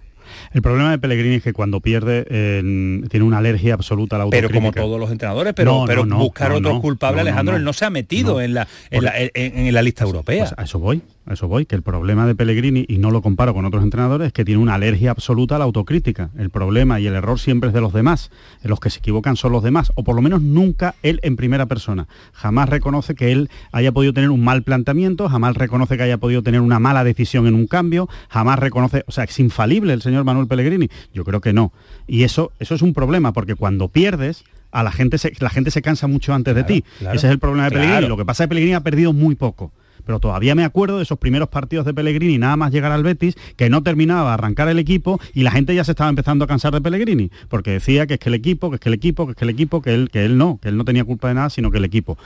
El 0.53 0.61
problema 0.61 0.91
de 0.91 0.97
Pellegrini 0.99 1.35
es 1.35 1.43
que 1.43 1.53
cuando 1.53 1.79
pierde 1.81 2.25
eh, 2.29 3.01
tiene 3.09 3.25
una 3.25 3.37
alergia 3.39 3.73
absoluta 3.73 4.15
a 4.15 4.19
la 4.19 4.29
Pero 4.29 4.47
autocrítica. 4.47 4.71
como 4.81 4.87
todos 4.87 4.99
los 4.99 5.11
entrenadores, 5.11 5.53
pero, 5.53 5.71
No, 5.71 5.79
no, 5.81 5.85
pero 5.87 6.05
no, 6.05 6.17
buscar 6.19 6.51
otro 6.51 6.79
culpable, 6.81 7.21
Alejandro, 7.21 7.55
él 7.55 7.63
no 7.63 7.73
se 7.73 7.85
ha 7.85 7.89
metido 7.89 8.41
en, 8.41 8.53
la, 8.53 8.67
en, 8.91 9.03
la, 9.03 9.13
en- 9.17 9.31
en 9.67 9.73
la 9.73 9.81
lista 9.81 10.03
europea. 10.03 10.45
Pues 10.45 10.53
a 10.57 10.63
eso 10.63 10.79
voy, 10.79 11.01
a 11.25 11.33
eso 11.33 11.47
voy, 11.47 11.65
que 11.65 11.75
el 11.75 11.81
problema 11.81 12.25
de 12.27 12.35
Pellegrini, 12.35 12.85
y 12.87 12.97
no 12.97 13.11
lo 13.11 13.21
comparo 13.21 13.53
con 13.53 13.65
otros 13.65 13.83
entrenadores, 13.83 14.27
es 14.27 14.33
que 14.33 14.45
tiene 14.45 14.61
una 14.61 14.75
alergia 14.75 15.11
absoluta 15.11 15.55
a 15.55 15.59
la 15.59 15.65
autocrítica. 15.65 16.29
El 16.37 16.49
problema 16.49 16.99
y 16.99 17.07
el 17.07 17.15
error 17.15 17.39
siempre 17.39 17.69
es 17.69 17.73
de 17.73 17.81
los 17.81 17.93
demás. 17.93 18.31
Los 18.63 18.79
que 18.79 18.89
se 18.89 18.99
equivocan 18.99 19.35
son 19.35 19.51
los 19.51 19.63
demás, 19.63 19.91
o 19.95 20.03
por 20.03 20.15
lo 20.15 20.21
menos 20.21 20.41
nunca 20.41 20.95
él 21.03 21.19
en 21.23 21.35
primera 21.35 21.65
persona. 21.65 22.07
Jamás 22.33 22.69
reconoce 22.69 23.15
que 23.15 23.31
él 23.31 23.49
haya 23.71 23.91
podido 23.91 24.13
tener 24.13 24.29
un 24.29 24.43
mal 24.43 24.63
planteamiento, 24.63 25.27
jamás 25.29 25.55
reconoce 25.57 25.97
que 25.97 26.03
haya 26.03 26.17
podido 26.17 26.41
tener 26.43 26.61
una 26.61 26.79
mala 26.79 27.03
decisión 27.03 27.47
en 27.47 27.55
un 27.55 27.67
cambio, 27.67 28.07
jamás 28.29 28.59
reconoce, 28.59 29.03
o 29.07 29.11
sea, 29.11 29.25
es 29.25 29.39
infalible 29.39 29.93
el 29.93 30.01
señor 30.01 30.14
Manuel 30.23 30.47
Pellegrini. 30.47 30.89
Yo 31.13 31.23
creo 31.23 31.41
que 31.41 31.53
no. 31.53 31.73
Y 32.07 32.23
eso, 32.23 32.51
eso 32.59 32.75
es 32.75 32.81
un 32.81 32.93
problema, 32.93 33.33
porque 33.33 33.55
cuando 33.55 33.89
pierdes, 33.89 34.43
a 34.71 34.83
la 34.83 34.91
gente 34.91 35.17
se, 35.17 35.33
la 35.39 35.49
gente 35.49 35.71
se 35.71 35.81
cansa 35.81 36.07
mucho 36.07 36.33
antes 36.33 36.55
de 36.55 36.63
ti. 36.63 36.83
claro. 36.99 37.17
Ese 37.17 37.27
es 37.27 37.31
el 37.31 37.39
problema 37.39 37.65
de 37.65 37.71
Pellegrini. 37.71 37.97
Claro. 37.97 38.09
Lo 38.09 38.17
que 38.17 38.25
pasa 38.25 38.43
es 38.43 38.45
que 38.45 38.49
Pellegrini 38.49 38.73
ha 38.75 38.81
perdido 38.81 39.13
muy 39.13 39.35
poco. 39.35 39.71
Pero 40.05 40.19
todavía 40.19 40.53
me 40.55 40.63
acuerdo 40.63 40.97
de 40.97 41.03
esos 41.03 41.17
primeros 41.17 41.49
partidos 41.49 41.85
de 41.85 41.93
Pellegrini, 41.93 42.37
nada 42.37 42.55
más 42.57 42.71
llegar 42.71 42.91
al 42.91 43.03
Betis, 43.03 43.35
que 43.55 43.69
no 43.69 43.81
terminaba 43.83 44.29
de 44.29 44.33
arrancar 44.35 44.67
el 44.67 44.79
equipo 44.79 45.19
y 45.33 45.41
la 45.41 45.51
gente 45.51 45.73
ya 45.73 45.83
se 45.83 45.91
estaba 45.91 46.09
empezando 46.09 46.45
a 46.45 46.47
cansar 46.47 46.73
de 46.73 46.81
Pellegrini, 46.81 47.31
porque 47.49 47.71
decía 47.71 48.05
que 48.05 48.15
es 48.15 48.19
que 48.19 48.29
el 48.29 48.35
equipo, 48.35 48.69
que 48.69 48.75
es 48.75 48.81
que 48.81 48.89
el 48.89 48.93
equipo, 48.93 49.25
que 49.25 49.31
es 49.31 49.37
que 49.37 49.45
el 49.45 49.49
equipo, 49.49 49.81
que 49.81 49.93
él, 49.93 50.09
que 50.11 50.25
él 50.25 50.37
no, 50.37 50.59
que 50.61 50.69
él 50.69 50.77
no 50.77 50.85
tenía 50.85 51.03
culpa 51.03 51.29
de 51.29 51.33
nada, 51.33 51.49
sino 51.49 51.71
que 51.71 51.79
el 51.79 51.85
equipo. 51.85 52.17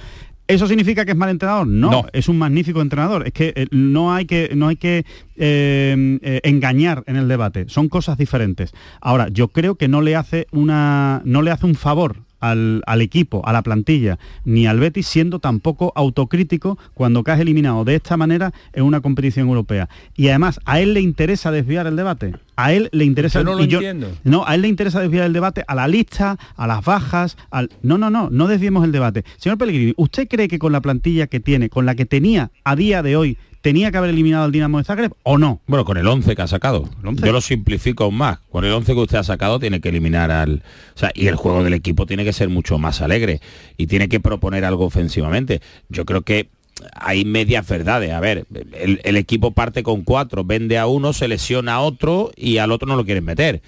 ¿Eso 0.50 0.68
significa 0.68 1.06
que 1.06 1.12
es 1.12 1.18
mal 1.18 1.30
entrenador? 1.30 1.68
No, 1.68 1.92
No. 1.92 2.06
es 2.12 2.28
un 2.28 2.40
magnífico 2.40 2.82
entrenador. 2.82 3.28
Es 3.28 3.34
que 3.34 3.54
eh, 3.56 3.68
no 3.70 4.14
hay 4.16 4.26
que, 4.26 4.50
no 4.56 4.68
hay 4.68 4.78
que 4.78 5.06
eh, 5.38 6.20
eh, 6.24 6.42
engañar 6.44 7.04
en 7.06 7.18
el 7.18 7.28
debate. 7.28 7.66
Son 7.68 7.88
cosas 7.88 8.18
diferentes. 8.18 8.74
Ahora, 9.00 9.28
yo 9.30 9.50
creo 9.50 9.76
que 9.76 9.88
no 9.88 10.02
le 10.02 10.16
hace 10.16 10.48
una. 10.52 11.22
no 11.24 11.44
le 11.44 11.52
hace 11.52 11.68
un 11.68 11.76
favor 11.76 12.18
al, 12.40 12.82
al 12.86 13.02
equipo, 13.02 13.42
a 13.46 13.54
la 13.54 13.62
plantilla, 13.62 14.20
ni 14.46 14.68
al 14.68 14.80
Betis, 14.80 15.08
siendo 15.08 15.40
tampoco 15.40 15.94
autocrítico 15.96 16.78
cuando 16.94 17.24
caes 17.24 17.40
eliminado 17.42 17.86
de 17.86 17.96
esta 17.96 18.18
manera 18.18 18.54
en 18.74 18.84
una 18.84 19.02
competición 19.02 19.48
europea. 19.48 19.90
Y 20.16 20.30
además, 20.30 20.60
a 20.66 20.80
él 20.80 20.94
le 20.94 21.02
interesa 21.02 21.52
desviar 21.52 21.88
el 21.88 21.96
debate. 21.96 22.34
A 22.56 22.74
él 22.74 22.90
le 22.92 23.06
interesa... 23.06 23.40
Yo 23.40 23.46
no 23.46 23.56
lo 23.56 23.64
y 23.64 23.74
entiendo. 23.74 24.12
no, 24.24 24.46
a 24.46 24.56
él 24.56 24.64
le 24.64 24.68
interesa 24.68 25.00
desviar 25.00 25.26
el 25.26 25.34
debate 25.34 25.64
a 25.68 25.76
la 25.76 25.88
lista, 25.88 26.38
a 26.56 26.68
las 26.68 26.84
bajas, 26.84 27.38
al... 27.52 27.70
No, 27.82 27.98
no, 27.98 28.10
no, 28.10 28.30
no 28.30 28.48
desviemos 28.48 28.84
el 28.84 28.92
debate. 28.92 29.24
Señor 29.38 29.58
Pellegrini, 29.58 29.94
¿usted 29.96 30.28
cree 30.28 30.48
que 30.48 30.60
con 30.60 30.72
la 30.72 30.82
plantilla 30.82 31.28
que 31.28 31.40
tiene, 31.40 31.70
con 31.70 31.86
la 31.86 31.96
que 31.96 32.06
tenía 32.06 32.52
a 32.64 32.76
día 32.76 33.02
de 33.02 33.16
hoy, 33.16 33.38
tenía 33.62 33.92
que 33.92 33.98
haber 33.98 34.12
eliminado 34.12 34.46
al 34.46 34.52
Dinamo 34.52 34.78
de 34.78 34.84
Zagreb 34.84 35.14
o 35.24 35.38
no? 35.38 35.62
Bueno, 35.68 35.86
con 35.86 35.98
el 35.98 36.08
11 36.08 36.36
que 36.36 36.42
ha 36.42 36.48
sacado. 36.48 36.90
El 37.02 37.08
11. 37.08 37.26
Yo 37.26 37.32
lo 37.32 37.42
simplifico 37.42 38.06
aún 38.06 38.16
más. 38.16 38.40
Con 38.52 38.66
el 38.66 38.72
11 38.72 38.94
que 38.94 39.00
usted 39.00 39.18
ha 39.18 39.24
sacado 39.24 39.60
tiene 39.60 39.82
que 39.82 39.90
eliminar 39.90 40.32
al... 40.32 40.64
O 40.96 41.00
sea, 41.00 41.12
y 41.14 41.28
el 41.28 41.36
juego 41.36 41.64
del 41.64 41.74
equipo 41.74 42.06
tiene 42.06 42.24
que 42.24 42.34
ser 42.34 42.50
mucho 42.50 42.78
más 42.78 43.02
alegre 43.02 43.42
y 43.78 43.88
tiene 43.88 44.10
que 44.10 44.20
proponer 44.20 44.66
algo 44.66 44.86
ofensivamente. 44.86 45.62
Yo 45.90 46.06
creo 46.06 46.22
que 46.22 46.50
hay 46.94 47.26
medias 47.26 47.68
verdades. 47.68 48.12
A 48.14 48.20
ver, 48.20 48.46
el, 48.74 49.02
el 49.04 49.18
equipo 49.18 49.52
parte 49.52 49.84
con 49.84 50.04
cuatro, 50.04 50.44
vende 50.44 50.78
a 50.78 50.88
uno, 50.88 51.14
se 51.14 51.28
lesiona 51.28 51.76
a 51.76 51.80
otro 51.82 52.32
y 52.36 52.58
al 52.58 52.72
otro 52.72 52.88
no 52.88 52.96
lo 52.96 53.06
quieren 53.06 53.26
meter. 53.26 53.62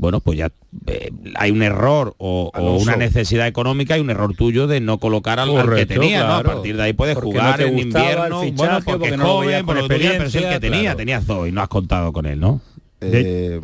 Bueno, 0.00 0.20
pues 0.20 0.38
ya 0.38 0.50
eh, 0.86 1.10
hay 1.36 1.50
un 1.50 1.62
error 1.62 2.14
o, 2.16 2.50
o 2.54 2.56
Alonso. 2.56 2.84
una 2.84 2.96
necesidad 2.96 3.46
económica 3.46 3.98
y 3.98 4.00
un 4.00 4.08
error 4.08 4.34
tuyo 4.34 4.66
de 4.66 4.80
no 4.80 4.98
colocar 4.98 5.38
al, 5.38 5.54
al 5.56 5.74
que 5.74 5.84
tenía, 5.84 6.26
¿no? 6.26 6.34
A 6.36 6.42
partir 6.42 6.76
de 6.76 6.82
ahí 6.82 6.92
puedes 6.94 7.14
Porque 7.16 7.30
jugar 7.30 7.60
no 7.60 7.66
en 7.66 7.78
invierno. 7.78 8.40
fichaje, 8.40 8.52
bueno, 8.56 8.74
porque, 8.82 8.90
porque 8.92 9.08
es 9.10 9.18
no 9.18 9.24
lo 9.24 9.38
veías 9.40 9.62
joven, 9.62 9.66
con 9.66 9.76
por 9.76 9.88
pero 9.88 10.24
es 10.24 10.34
el 10.34 10.48
que 10.48 10.60
tenía, 10.60 10.80
claro. 10.80 10.96
tenías 10.96 11.24
y 11.48 11.52
no 11.52 11.60
has 11.60 11.68
contado 11.68 12.12
con 12.14 12.24
él, 12.24 12.40
¿no? 12.40 12.60
Eh, 13.02 13.60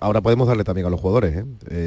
ahora 0.00 0.20
podemos 0.20 0.46
darle 0.46 0.62
también 0.64 0.86
a 0.86 0.90
los 0.90 1.00
jugadores. 1.00 1.36
¿eh? 1.36 1.44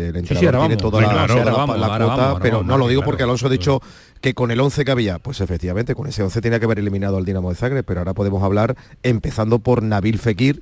El 0.09 0.15
entrenador 0.17 0.55
ahora 0.55 0.67
tiene 0.67 0.81
toda 0.81 0.91
Bueno, 0.91 1.07
la, 1.07 1.13
claro, 1.25 1.27
toda 1.27 1.39
ahora 1.39 1.51
la- 1.51 1.57
vamos, 1.57 1.79
la 1.79 1.85
ahora 1.87 2.05
cuota, 2.05 2.21
vamos, 2.25 2.39
pero 2.41 2.57
vamos, 2.57 2.67
no 2.67 2.77
lo 2.77 2.87
digo 2.89 3.01
claro. 3.01 3.09
porque 3.09 3.23
Alonso 3.23 3.47
ha 3.47 3.49
dicho 3.49 3.81
que 4.21 4.33
con 4.33 4.51
el 4.51 4.59
11 4.59 4.83
que 4.85 4.91
había, 4.91 5.19
pues 5.19 5.39
efectivamente, 5.41 5.95
con 5.95 6.07
ese 6.07 6.23
11 6.23 6.41
tenía 6.41 6.59
que 6.59 6.65
haber 6.65 6.79
eliminado 6.79 7.15
al 7.17 7.23
Dinamo 7.25 7.49
de 7.49 7.55
Zagreb, 7.55 7.85
pero 7.85 8.01
ahora 8.01 8.13
podemos 8.13 8.43
hablar 8.43 8.75
empezando 9.01 9.59
por 9.59 9.81
Nabil 9.81 10.19
Fekir, 10.19 10.61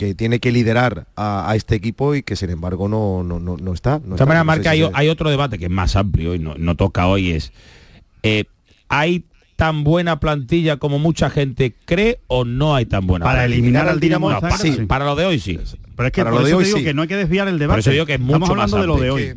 que 0.00 0.14
tiene 0.14 0.40
que 0.40 0.50
liderar 0.50 1.08
a, 1.14 1.50
a 1.50 1.56
este 1.56 1.74
equipo 1.74 2.14
y 2.14 2.22
que 2.22 2.34
sin 2.34 2.48
embargo 2.48 2.88
no, 2.88 3.22
no, 3.22 3.38
no, 3.38 3.58
no 3.58 3.74
está. 3.74 4.00
No 4.02 4.16
De 4.16 4.24
sé 4.24 4.44
Marca, 4.44 4.72
si 4.72 4.82
hay, 4.94 5.08
otro 5.10 5.28
debate 5.28 5.58
que 5.58 5.66
es 5.66 5.70
más 5.70 5.94
amplio 5.94 6.34
y 6.34 6.38
no, 6.38 6.54
no 6.56 6.74
toca 6.74 7.06
hoy, 7.06 7.32
es, 7.32 7.52
eh, 8.22 8.44
¿hay 8.88 9.26
tan 9.56 9.84
buena 9.84 10.18
plantilla 10.18 10.78
como 10.78 10.98
mucha 10.98 11.28
gente 11.28 11.74
cree 11.84 12.20
o 12.28 12.46
no 12.46 12.74
hay 12.74 12.86
tan 12.86 13.06
buena 13.06 13.26
Para 13.26 13.40
plantilla? 13.40 13.54
eliminar 13.58 13.88
al 13.90 14.00
Dinamo 14.00 14.30
sí, 14.58 14.70
para 14.88 15.04
lo 15.04 15.16
de 15.16 15.26
hoy 15.26 15.38
sí. 15.38 15.58
Pero 15.96 16.06
es 16.06 16.12
que 16.14 16.22
Para 16.22 16.30
por 16.30 16.40
lo 16.40 16.46
de 16.46 16.50
eso 16.52 16.56
hoy 16.56 16.64
te 16.64 16.68
digo 16.68 16.78
sí. 16.78 16.84
que 16.84 16.94
no 16.94 17.02
hay 17.02 17.08
que 17.08 17.16
desviar 17.16 17.46
el 17.48 17.58
debate. 17.58 17.80
eso 17.80 17.90
digo 17.90 18.06
que 18.06 18.14
es 18.14 18.20
Estamos 18.20 18.40
mucho 18.40 18.52
hablando 18.52 18.76
más 18.78 18.80
de 18.80 18.86
lo 18.86 18.96
de 18.96 19.08
amplio. 19.10 19.14
hoy. 19.14 19.34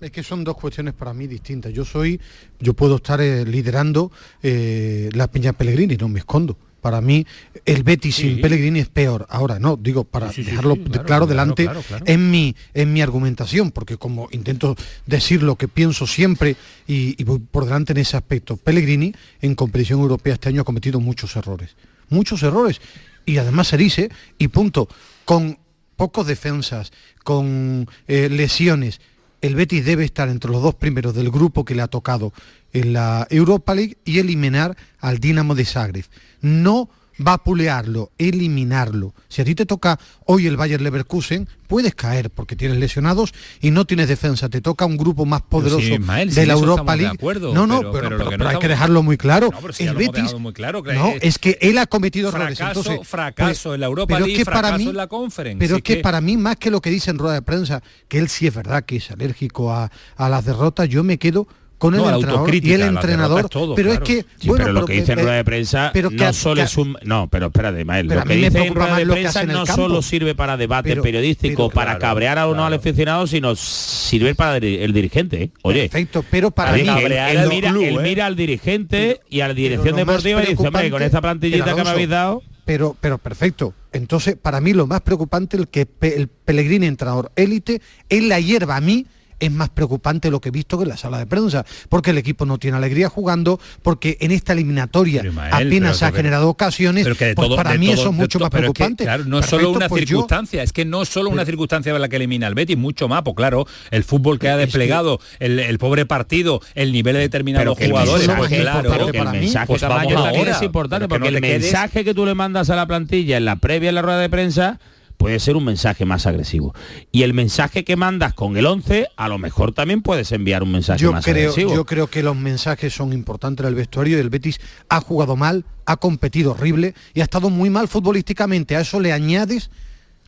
que, 0.00 0.06
es 0.06 0.10
que 0.10 0.22
son 0.22 0.42
dos 0.42 0.56
cuestiones 0.56 0.94
para 0.94 1.12
mí 1.12 1.26
distintas. 1.26 1.74
Yo 1.74 1.84
soy, 1.84 2.18
yo 2.60 2.72
puedo 2.72 2.96
estar 2.96 3.20
eh, 3.20 3.44
liderando 3.44 4.10
eh, 4.42 5.10
la 5.12 5.26
Peña 5.28 5.52
Pellegrini, 5.52 5.96
no 5.98 6.08
me 6.08 6.20
escondo. 6.20 6.56
Para 6.80 7.00
mí, 7.00 7.26
el 7.64 7.82
Betis 7.82 8.16
sin 8.16 8.40
Pellegrini 8.40 8.80
es 8.80 8.88
peor. 8.88 9.26
Ahora 9.30 9.58
no, 9.58 9.76
digo, 9.76 10.04
para 10.04 10.28
Sí, 10.28 10.36
sí, 10.36 10.44
sí, 10.44 10.50
dejarlo 10.50 10.76
claro, 11.04 11.26
delante 11.26 11.64
claro, 11.64 11.82
claro. 11.82 12.04
en 12.06 12.30
mi 12.30 12.54
en 12.74 12.92
mi 12.92 13.02
argumentación, 13.02 13.72
porque 13.72 13.96
como 13.96 14.28
intento 14.30 14.76
decir 15.06 15.42
lo 15.42 15.56
que 15.56 15.68
pienso 15.68 16.06
siempre 16.06 16.56
y, 16.86 17.20
y 17.20 17.24
voy 17.24 17.38
por 17.40 17.64
delante 17.64 17.92
en 17.92 17.98
ese 17.98 18.16
aspecto, 18.16 18.56
Pellegrini 18.56 19.12
en 19.40 19.54
competición 19.54 20.00
europea 20.00 20.34
este 20.34 20.48
año 20.48 20.62
ha 20.62 20.64
cometido 20.64 21.00
muchos 21.00 21.34
errores. 21.36 21.76
Muchos 22.10 22.42
errores. 22.42 22.80
Y 23.26 23.38
además 23.38 23.68
se 23.68 23.76
dice, 23.76 24.10
y 24.38 24.48
punto, 24.48 24.88
con 25.24 25.58
pocos 25.96 26.26
defensas, 26.26 26.92
con 27.24 27.86
eh, 28.06 28.28
lesiones, 28.30 29.00
el 29.40 29.54
Betis 29.54 29.84
debe 29.84 30.04
estar 30.04 30.28
entre 30.28 30.50
los 30.50 30.62
dos 30.62 30.74
primeros 30.74 31.14
del 31.14 31.30
grupo 31.30 31.64
que 31.64 31.74
le 31.74 31.82
ha 31.82 31.88
tocado 31.88 32.32
en 32.72 32.92
la 32.92 33.26
Europa 33.30 33.74
League 33.74 33.96
y 34.04 34.18
eliminar 34.18 34.76
al 34.98 35.18
Dinamo 35.18 35.54
de 35.54 35.64
Zagreb. 35.64 36.04
No 36.40 36.88
vapulearlo, 37.18 38.10
eliminarlo. 38.18 39.14
Si 39.28 39.42
a 39.42 39.44
ti 39.44 39.54
te 39.54 39.66
toca 39.66 39.98
hoy 40.26 40.46
el 40.46 40.56
Bayer 40.56 40.80
Leverkusen, 40.80 41.48
puedes 41.66 41.94
caer 41.94 42.30
porque 42.30 42.56
tienes 42.56 42.78
lesionados 42.78 43.34
y 43.60 43.70
no 43.70 43.84
tienes 43.84 44.08
defensa. 44.08 44.48
Te 44.48 44.60
toca 44.60 44.86
un 44.86 44.96
grupo 44.96 45.26
más 45.26 45.42
poderoso 45.42 45.80
sí, 45.84 45.94
Ismael, 45.94 46.32
de 46.34 46.46
la 46.46 46.54
Europa 46.54 46.92
de 46.92 47.02
League. 47.02 47.14
acuerdo, 47.18 47.52
no, 47.52 47.66
no, 47.66 47.78
pero- 47.80 47.92
pero, 47.92 48.02
pero 48.02 48.10
lo 48.10 48.16
pero- 48.18 48.30
que 48.30 48.36
no 48.38 48.44
pero 48.44 48.50
hay 48.56 48.58
que 48.62 48.68
dejarlo 48.68 49.02
muy 49.02 49.16
claro. 49.18 49.50
No, 49.52 49.72
si 49.72 49.84
el 49.84 49.94
Betis, 49.94 50.34
muy 50.34 50.52
claro, 50.52 50.82
no, 50.82 51.08
es- 51.08 51.18
es 51.22 51.38
que 51.38 51.58
él 51.60 51.76
ha 51.78 51.86
cometido 51.86 52.28
errores. 52.30 52.58
Fracaso, 52.58 52.80
entonces, 52.80 53.08
fracaso 53.08 53.68
pues, 53.70 53.74
en 53.74 53.80
la 53.80 53.86
Europa 53.86 54.14
pero 54.14 54.24
es 54.24 54.28
League, 54.28 54.38
que 54.38 54.44
para 54.44 54.58
fracaso 54.60 54.78
mí- 54.84 54.90
en 54.90 54.96
la 54.96 55.06
Conference. 55.06 55.58
Pero 55.58 55.76
es 55.76 55.82
que, 55.82 55.96
que- 55.96 56.02
para 56.02 56.20
mí, 56.20 56.36
más 56.36 56.56
que 56.56 56.70
lo 56.70 56.80
que 56.80 56.90
dice 56.90 57.10
en 57.10 57.18
rueda 57.18 57.34
de 57.34 57.42
prensa, 57.42 57.82
que 58.08 58.18
él 58.18 58.28
sí 58.28 58.46
es 58.46 58.54
verdad 58.54 58.84
que 58.84 58.96
es 58.96 59.10
alérgico 59.10 59.72
a, 59.72 59.90
a 60.16 60.28
las 60.28 60.44
derrotas, 60.44 60.88
yo 60.88 61.02
me 61.04 61.18
quedo 61.18 61.46
con 61.78 61.94
el 61.94 62.00
No, 62.00 62.10
entrenador 62.14 62.54
y 62.54 62.72
el 62.72 62.82
entrenador. 62.82 63.48
todo, 63.48 63.74
pero 63.76 63.90
claro. 63.90 64.04
es 64.04 64.08
que, 64.08 64.26
Sí, 64.38 64.48
bueno, 64.48 64.64
pero 64.64 64.80
lo 64.80 64.84
que 64.86 64.92
dice 64.94 65.12
en 65.12 65.18
eh, 65.20 65.22
rueda 65.22 65.36
de 65.36 65.44
prensa 65.44 65.90
pero 65.94 66.10
que 66.10 66.16
no 66.16 66.32
solo 66.32 66.56
que 66.56 66.62
es 66.62 66.76
un... 66.76 66.98
No, 67.04 67.28
pero 67.30 67.46
espérate, 67.46 67.86
Pero 67.86 68.14
lo 68.20 68.24
que 68.24 68.34
dice 68.34 68.58
en 68.66 68.74
rueda 68.74 68.96
de 68.96 69.06
prensa 69.06 69.44
no 69.44 69.64
solo 69.64 70.02
sirve 70.02 70.34
para 70.34 70.56
debate 70.56 70.90
Pero- 70.90 71.02
periodístico, 71.02 71.68
pero- 71.68 71.74
para 71.74 71.98
claro, 71.98 72.00
cabrear 72.00 72.38
a 72.38 72.48
uno 72.48 72.64
al 72.64 72.70
claro. 72.70 72.80
aficionado, 72.80 73.26
sino 73.26 73.54
sirve 73.54 74.34
para 74.34 74.56
el, 74.56 74.92
dirigente. 74.92 75.42
¿eh? 75.44 75.50
Oye, 75.62 75.88
Perfecto, 75.88 76.24
pero 76.30 76.50
para 76.50 76.72
mí... 76.72 76.80
él, 76.80 76.88
al 76.90 77.48
mira, 77.48 77.70
club, 77.70 77.82
él 77.84 77.96
¿eh? 77.96 78.02
mira 78.02 78.26
al 78.26 78.34
dirigente 78.36 79.20
y 79.30 79.40
a 79.40 79.48
la 79.48 79.54
dirección 79.54 79.94
deportiva 79.96 80.42
y 80.42 80.46
dice, 80.48 80.66
hombre, 80.66 80.90
con 80.90 81.02
esta 81.02 81.20
plantillita 81.20 81.64
pero, 81.64 81.76
que 81.76 81.84
me 81.84 81.90
habéis 81.90 82.08
dado... 82.08 82.42
Pero, 82.64 82.94
pero 83.00 83.16
perfecto. 83.16 83.72
Entonces, 83.92 84.36
para 84.36 84.60
mí 84.60 84.74
lo 84.74 84.86
más 84.86 85.00
preocupante 85.00 85.56
el 85.56 85.68
que 85.68 85.88
el 86.02 86.28
Pellegrini 86.28 86.86
entrenador 86.86 87.32
élite 87.34 87.80
en 88.10 88.28
la 88.28 88.40
hierba 88.40 88.76
a 88.76 88.80
mí 88.82 89.06
es 89.40 89.50
más 89.52 89.68
preocupante 89.68 90.30
lo 90.30 90.40
que 90.40 90.48
he 90.48 90.52
visto 90.52 90.78
que 90.78 90.82
en 90.84 90.88
la 90.90 90.96
sala 90.96 91.18
de 91.18 91.26
prensa, 91.26 91.64
porque 91.88 92.10
el 92.10 92.18
equipo 92.18 92.44
no 92.46 92.58
tiene 92.58 92.76
alegría 92.76 93.08
jugando, 93.08 93.60
porque 93.82 94.16
en 94.20 94.32
esta 94.32 94.52
eliminatoria 94.52 95.20
Pero, 95.22 95.32
Ismael, 95.32 95.54
apenas 95.54 96.02
ha 96.02 96.10
que- 96.10 96.16
generado 96.18 96.48
ocasiones, 96.48 97.04
Pero 97.04 97.16
que 97.16 97.24
de 97.26 97.34
pues 97.34 97.46
todo- 97.48 97.56
para 97.56 97.72
de 97.72 97.78
mí 97.78 97.86
todo- 97.86 97.94
eso 97.94 98.08
es 98.10 98.14
mucho 98.14 98.38
más 98.38 98.46
es 98.46 98.50
que, 98.50 98.58
preocupante. 98.58 99.04
claro, 99.04 99.24
no 99.24 99.38
es 99.38 99.46
Perfecto, 99.46 99.64
solo 99.66 99.76
una 99.76 99.88
pues 99.88 100.02
yo- 100.02 100.06
circunstancia, 100.08 100.62
es 100.62 100.72
que 100.72 100.84
no 100.84 101.02
es 101.02 101.08
solo 101.08 101.30
una 101.30 101.44
circunstancia 101.44 101.92
de 101.92 101.98
la 101.98 102.08
que 102.08 102.16
elimina 102.16 102.46
el 102.46 102.54
Betis, 102.54 102.76
mucho 102.76 103.08
más, 103.08 103.22
pues 103.22 103.36
claro, 103.36 103.66
el 103.90 104.04
fútbol 104.04 104.38
que 104.38 104.48
ha 104.48 104.56
desplegado, 104.56 105.20
el, 105.38 105.58
el 105.60 105.78
pobre 105.78 106.06
partido, 106.06 106.60
el 106.74 106.92
nivel 106.92 107.14
de 107.14 107.20
determinados 107.20 107.76
que 107.78 107.84
el 107.84 107.90
jugadores, 107.90 108.26
mensaje 108.26 108.48
pues 108.48 108.60
claro, 108.60 108.90
que 109.10 109.16
el 109.18 109.24
para 109.24 109.32
mí, 109.32 109.38
mensaje 109.40 109.66
pues 109.66 109.82
vamos 109.82 110.12
ahora, 110.14 110.50
es 110.56 110.62
importante 110.62 111.04
que 111.04 111.08
porque 111.08 111.30
no 111.30 111.36
el 111.36 111.42
mensaje 111.42 112.04
que 112.04 112.14
tú 112.14 112.26
le 112.26 112.34
mandas 112.34 112.70
a 112.70 112.76
la 112.76 112.86
plantilla 112.86 113.36
en 113.36 113.44
la 113.44 113.56
previa 113.56 113.88
en 113.90 113.94
la 113.94 114.02
rueda 114.02 114.18
de 114.18 114.28
prensa 114.28 114.78
puede 115.18 115.40
ser 115.40 115.56
un 115.56 115.64
mensaje 115.64 116.06
más 116.06 116.26
agresivo. 116.26 116.74
Y 117.12 117.22
el 117.22 117.34
mensaje 117.34 117.84
que 117.84 117.96
mandas 117.96 118.32
con 118.32 118.56
el 118.56 118.64
11, 118.64 119.08
a 119.16 119.28
lo 119.28 119.36
mejor 119.36 119.72
también 119.72 120.00
puedes 120.00 120.32
enviar 120.32 120.62
un 120.62 120.72
mensaje 120.72 121.00
yo 121.00 121.12
más 121.12 121.24
creo, 121.24 121.50
agresivo. 121.50 121.74
yo 121.74 121.84
creo 121.84 122.06
que 122.06 122.22
los 122.22 122.36
mensajes 122.36 122.94
son 122.94 123.12
importantes 123.12 123.64
en 123.64 123.68
el 123.68 123.74
vestuario 123.74 124.16
y 124.16 124.20
el 124.20 124.30
Betis 124.30 124.60
ha 124.88 125.00
jugado 125.00 125.36
mal, 125.36 125.64
ha 125.84 125.96
competido 125.96 126.52
horrible 126.52 126.94
y 127.12 127.20
ha 127.20 127.24
estado 127.24 127.50
muy 127.50 127.68
mal 127.68 127.88
futbolísticamente. 127.88 128.76
A 128.76 128.80
eso 128.80 129.00
le 129.00 129.12
añades 129.12 129.70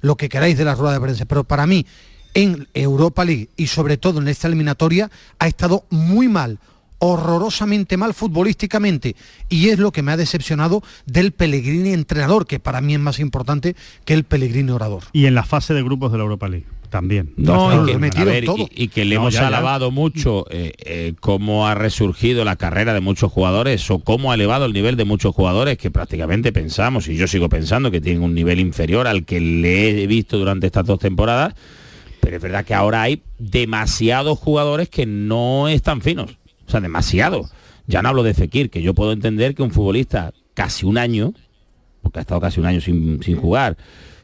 lo 0.01 0.17
que 0.17 0.29
queráis 0.29 0.59
de 0.59 0.65
la 0.65 0.75
rueda 0.75 0.95
de 0.95 1.01
prensa. 1.01 1.25
Pero 1.25 1.45
para 1.45 1.67
mí, 1.67 1.87
en 2.35 2.69
Europa 2.75 3.25
League 3.25 3.49
y 3.57 3.69
sobre 3.69 3.97
todo 3.97 4.21
en 4.21 4.29
esta 4.29 4.49
eliminatoria, 4.49 5.11
ha 5.39 5.47
estado 5.47 5.85
muy 5.91 6.29
mal 6.29 6.59
horrorosamente 7.01 7.97
mal 7.97 8.15
futbolísticamente 8.15 9.17
y 9.49 9.71
es 9.71 9.79
lo 9.79 9.91
que 9.91 10.03
me 10.03 10.13
ha 10.13 10.17
decepcionado 10.17 10.83
del 11.07 11.33
Pellegrini 11.33 11.93
entrenador, 11.93 12.47
que 12.47 12.61
para 12.61 12.81
mí 12.81 12.95
es 12.95 13.01
más 13.01 13.19
importante 13.19 13.75
que 14.05 14.15
el 14.15 14.25
Pellegrini 14.25 14.71
orador. 14.71 15.03
Y 15.13 15.27
en 15.27 15.35
la 15.35 15.43
fase 15.43 15.75
de 15.75 15.83
grupos 15.83 16.13
de 16.13 16.19
la 16.19 16.25
Europa 16.25 16.49
League 16.49 16.67
también. 16.91 17.33
No, 17.37 17.85
y, 17.85 17.87
que, 17.87 18.21
a 18.21 18.25
ver, 18.25 18.45
y, 18.45 18.69
y, 18.75 18.89
que, 18.89 19.05
le 19.07 19.15
no, 19.15 19.23
hemos 19.23 19.35
ya, 19.35 19.47
alabado 19.47 19.89
ya. 19.89 19.95
mucho 19.95 20.45
eh, 20.51 20.73
eh, 20.79 21.15
cómo 21.21 21.67
ha 21.67 21.75
resurgido 21.75 22.45
la 22.45 22.57
carrera 22.57 22.93
de 22.93 23.01
muchos 23.01 23.33
jugadores 23.33 23.91
o 23.91 24.01
cómo 24.01 24.31
ha 24.31 24.35
elevado 24.35 24.67
el 24.67 24.73
nivel 24.75 24.97
de 24.97 25.05
muchos 25.05 25.35
jugadores 25.35 25.79
que 25.79 25.91
prácticamente 25.91 26.53
pensamos, 26.53 27.09
y 27.09 27.17
yo 27.17 27.27
sigo 27.27 27.49
pensando 27.49 27.91
que 27.91 28.01
tienen 28.01 28.23
un 28.23 28.35
nivel 28.35 28.61
inferior 28.61 29.07
al 29.07 29.25
que 29.25 29.41
le 29.41 30.03
he 30.03 30.07
visto 30.07 30.37
durante 30.37 30.67
estas 30.67 30.85
dos 30.85 30.99
temporadas, 30.99 31.55
pero 32.21 32.37
es 32.37 32.43
verdad 32.43 32.65
que 32.65 32.75
ahora 32.75 33.03
hay 33.03 33.23
demasiados 33.39 34.39
jugadores 34.39 34.91
que 34.91 35.07
no 35.07 35.69
están 35.69 36.03
finos, 36.03 36.40
o 36.71 36.73
sea, 36.73 36.81
demasiado. 36.81 37.51
Ya 37.87 38.03
no 38.03 38.09
hablo 38.11 38.23
de 38.23 38.33
Fekir, 38.33 38.71
que 38.71 38.83
yo 38.83 38.95
puedo 38.95 39.13
entender 39.13 39.55
que 39.55 39.63
un 39.63 39.73
futbolista 39.73 40.33
casi 40.55 40.87
un 40.87 40.99
año, 40.99 41.35
porque 42.03 42.21
ha 42.21 42.23
estado 42.23 42.41
casi 42.41 42.61
un 42.61 42.67
año 42.67 42.81
sin, 42.81 43.21
sin 43.23 43.37
jugar, 43.37 43.77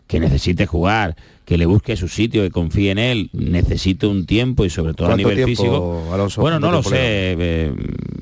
que 0.06 0.20
necesite 0.20 0.66
jugar, 0.66 1.16
que 1.44 1.58
le 1.58 1.66
busque 1.66 1.96
su 1.96 2.06
sitio, 2.06 2.42
que 2.42 2.50
confíe 2.50 2.92
en 2.92 2.98
él, 2.98 3.30
necesite 3.32 4.06
un 4.06 4.26
tiempo 4.26 4.64
y 4.64 4.70
sobre 4.70 4.94
todo 4.94 5.12
a 5.12 5.16
nivel 5.16 5.34
tiempo, 5.34 5.48
físico. 5.48 6.10
Alonso, 6.12 6.40
bueno, 6.40 6.60
no 6.60 6.70
lo 6.70 6.84
sé, 6.84 6.94
eh, 6.94 7.72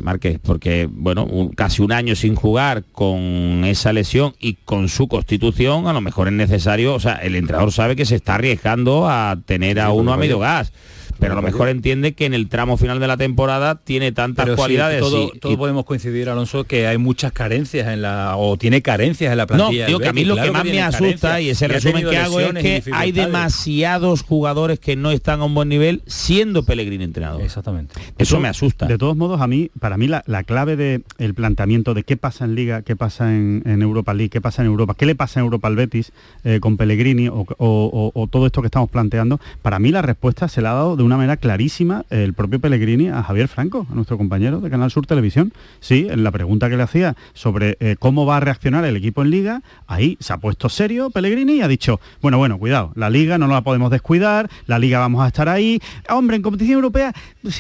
Márquez, 0.02 0.38
porque 0.42 0.88
bueno, 0.90 1.26
un, 1.26 1.50
casi 1.50 1.82
un 1.82 1.92
año 1.92 2.16
sin 2.16 2.34
jugar 2.34 2.84
con 2.92 3.64
esa 3.64 3.92
lesión 3.92 4.34
y 4.40 4.54
con 4.54 4.88
su 4.88 5.08
constitución, 5.08 5.87
a 5.87 5.92
lo 5.92 6.00
mejor 6.00 6.28
es 6.28 6.34
necesario, 6.34 6.94
o 6.94 7.00
sea, 7.00 7.16
el 7.16 7.34
entrenador 7.34 7.70
sabe 7.70 7.96
que 7.96 8.06
se 8.06 8.16
está 8.16 8.37
arriesgando 8.37 9.06
a 9.06 9.38
tener 9.44 9.78
a 9.78 9.90
uno 9.90 10.14
a 10.14 10.16
medio 10.16 10.38
gas 10.38 10.72
pero 11.18 11.33
a 11.33 11.37
lo 11.37 11.42
mejor 11.42 11.68
entiende 11.68 12.14
que 12.14 12.27
en 12.27 12.35
el 12.35 12.48
tramo 12.48 12.77
final 12.77 13.00
de 13.00 13.07
la 13.07 13.16
temporada 13.16 13.77
tiene 13.77 14.12
tantas 14.12 14.44
pero 14.44 14.57
cualidades. 14.57 15.05
Sí, 15.05 15.11
todo, 15.11 15.31
y, 15.35 15.38
todo 15.38 15.53
y... 15.53 15.57
podemos 15.57 15.85
coincidir, 15.85 16.29
Alonso, 16.29 16.64
que 16.64 16.87
hay 16.87 16.98
muchas 16.98 17.33
carencias 17.33 17.88
en 17.88 18.03
la 18.03 18.37
o 18.37 18.57
tiene 18.57 18.83
carencias 18.83 19.33
en 19.33 19.38
la 19.38 19.46
plantilla. 19.46 19.85
No, 19.85 19.87
digo 19.88 19.98
que 20.00 20.09
a 20.09 20.12
mí 20.12 20.24
lo 20.24 20.35
claro 20.35 20.48
que 20.48 20.53
más 20.53 20.62
que 20.64 20.70
me 20.72 20.83
asusta 20.83 21.40
y 21.40 21.50
ese 21.50 21.68
resumen 21.68 22.09
que 22.09 22.16
hago 22.16 22.40
es 22.40 22.53
que 22.55 22.83
hay 22.92 23.12
demasiados 23.12 24.22
jugadores 24.22 24.79
que 24.79 24.96
no 24.96 25.11
están 25.11 25.40
a 25.40 25.44
un 25.44 25.55
buen 25.55 25.68
nivel 25.68 26.03
siendo 26.07 26.64
Pellegrini 26.64 27.05
entrenador. 27.05 27.42
Exactamente. 27.42 27.94
Eso, 27.98 28.12
Eso 28.18 28.40
me 28.40 28.48
asusta. 28.48 28.87
De 28.87 28.98
todos 28.98 29.16
modos, 29.16 29.40
a 29.40 29.46
mí, 29.46 29.70
para 29.79 29.96
mí 29.96 30.07
la, 30.07 30.22
la 30.27 30.44
clave 30.44 30.77
del 30.77 31.05
de 31.18 31.35
planteamiento 31.35 31.94
de 31.94 32.03
qué 32.05 32.16
pasa 32.16 32.44
en 32.44 32.55
Liga, 32.55 32.83
qué 32.83 32.96
pasa 32.96 33.35
en, 33.35 33.62
en, 33.66 33.83
Europa 33.83 34.14
League, 34.14 34.31
qué 34.31 34.40
pasa 34.40 34.62
en 34.62 34.66
Europa, 34.66 34.94
qué 34.96 35.07
le 35.07 35.14
pasa 35.14 35.40
en 35.40 35.44
Europa 35.44 35.68
al 35.68 35.77
Betis 35.77 36.12
eh, 36.44 36.61
con 36.61 36.77
Pellegrini 36.77 37.29
o, 37.29 37.35
o, 37.35 37.57
o, 37.59 38.12
o 38.14 38.27
todo 38.27 38.46
esto 38.46 38.61
que 38.61 38.66
estamos 38.66 38.90
planteando, 38.90 39.40
para 39.62 39.79
mí 39.79 39.90
la 39.90 40.03
respuesta 40.03 40.48
se 40.48 40.62
la 40.62 40.72
ha 40.72 40.74
dado 40.74 40.96
de 40.96 41.03
una 41.04 41.16
manera 41.16 41.36
clarísima 41.36 42.04
el 42.10 42.34
propio 42.34 42.60
Pellegrini 42.60 43.08
a 43.08 43.22
Javier 43.22 43.48
Franco, 43.48 43.86
a 43.90 43.94
nuestro 43.94 44.18
compañero 44.18 44.60
de 44.60 44.70
Canal 44.70 44.90
Sur 44.90 45.06
Televisión. 45.06 45.52
Sí, 45.80 46.06
en 46.10 46.24
la 46.24 46.30
pregunta 46.30 46.68
que 46.68 46.76
le 46.76 46.82
hacía 46.82 47.16
sobre 47.32 47.76
eh, 47.80 47.96
cómo 47.98 48.26
va 48.26 48.38
a 48.38 48.40
reaccionar 48.40 48.84
el 48.84 48.96
equipo 48.96 49.22
en 49.22 49.30
Liga, 49.30 49.62
ahí 49.86 50.16
se 50.20 50.32
ha 50.32 50.38
puesto 50.38 50.68
serio 50.68 51.10
Pellegrini 51.10 51.54
y 51.54 51.60
ha 51.62 51.68
dicho, 51.68 52.00
bueno, 52.20 52.38
bueno, 52.38 52.58
cuidado, 52.58 52.92
la 52.94 53.10
Liga 53.10 53.38
no 53.38 53.46
la 53.46 53.62
podemos 53.62 53.90
descuidar, 53.90 54.50
la 54.66 54.78
Liga 54.78 54.98
vamos 54.98 55.22
a 55.24 55.28
estar 55.28 55.48
ahí. 55.48 55.80
Hombre, 56.08 56.36
en 56.36 56.42
competición 56.42 56.76
europea 56.76 57.12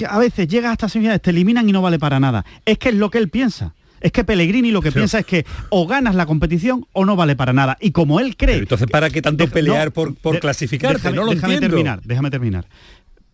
a 0.08 0.18
veces 0.18 0.48
llega 0.48 0.70
hasta 0.70 0.88
semifinales, 0.88 1.22
te 1.22 1.30
eliminan 1.30 1.68
y 1.68 1.72
no 1.72 1.82
vale 1.82 1.98
para 1.98 2.20
nada. 2.20 2.44
Es 2.64 2.78
que 2.78 2.90
es 2.90 2.94
lo 2.94 3.10
que 3.10 3.18
él 3.18 3.28
piensa. 3.28 3.74
Es 4.00 4.12
que 4.12 4.22
Pellegrini 4.22 4.70
lo 4.70 4.82
que 4.82 4.90
sí. 4.90 4.96
piensa 4.96 5.20
es 5.20 5.24
que 5.24 5.46
o 5.70 5.86
ganas 5.86 6.14
la 6.14 6.26
competición 6.26 6.84
o 6.92 7.06
no 7.06 7.16
vale 7.16 7.36
para 7.36 7.54
nada. 7.54 7.78
Y 7.80 7.90
como 7.90 8.20
él 8.20 8.36
cree... 8.36 8.56
Pero 8.56 8.64
entonces, 8.64 8.86
¿para 8.90 9.08
qué 9.08 9.22
tanto 9.22 9.48
pelear 9.48 9.86
no, 9.86 9.92
por, 9.94 10.14
por 10.14 10.34
de, 10.34 10.40
clasificarte? 10.40 10.98
Déjame, 10.98 11.16
no 11.16 11.24
lo 11.24 11.30
déjame 11.30 11.54
entiendo. 11.54 11.74
terminar, 11.74 12.00
déjame 12.04 12.30
terminar 12.30 12.66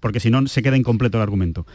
porque 0.00 0.20
si 0.20 0.30
no 0.30 0.46
se 0.46 0.62
queda 0.62 0.76
incompleto 0.76 1.18
el 1.18 1.22
argumento. 1.22 1.66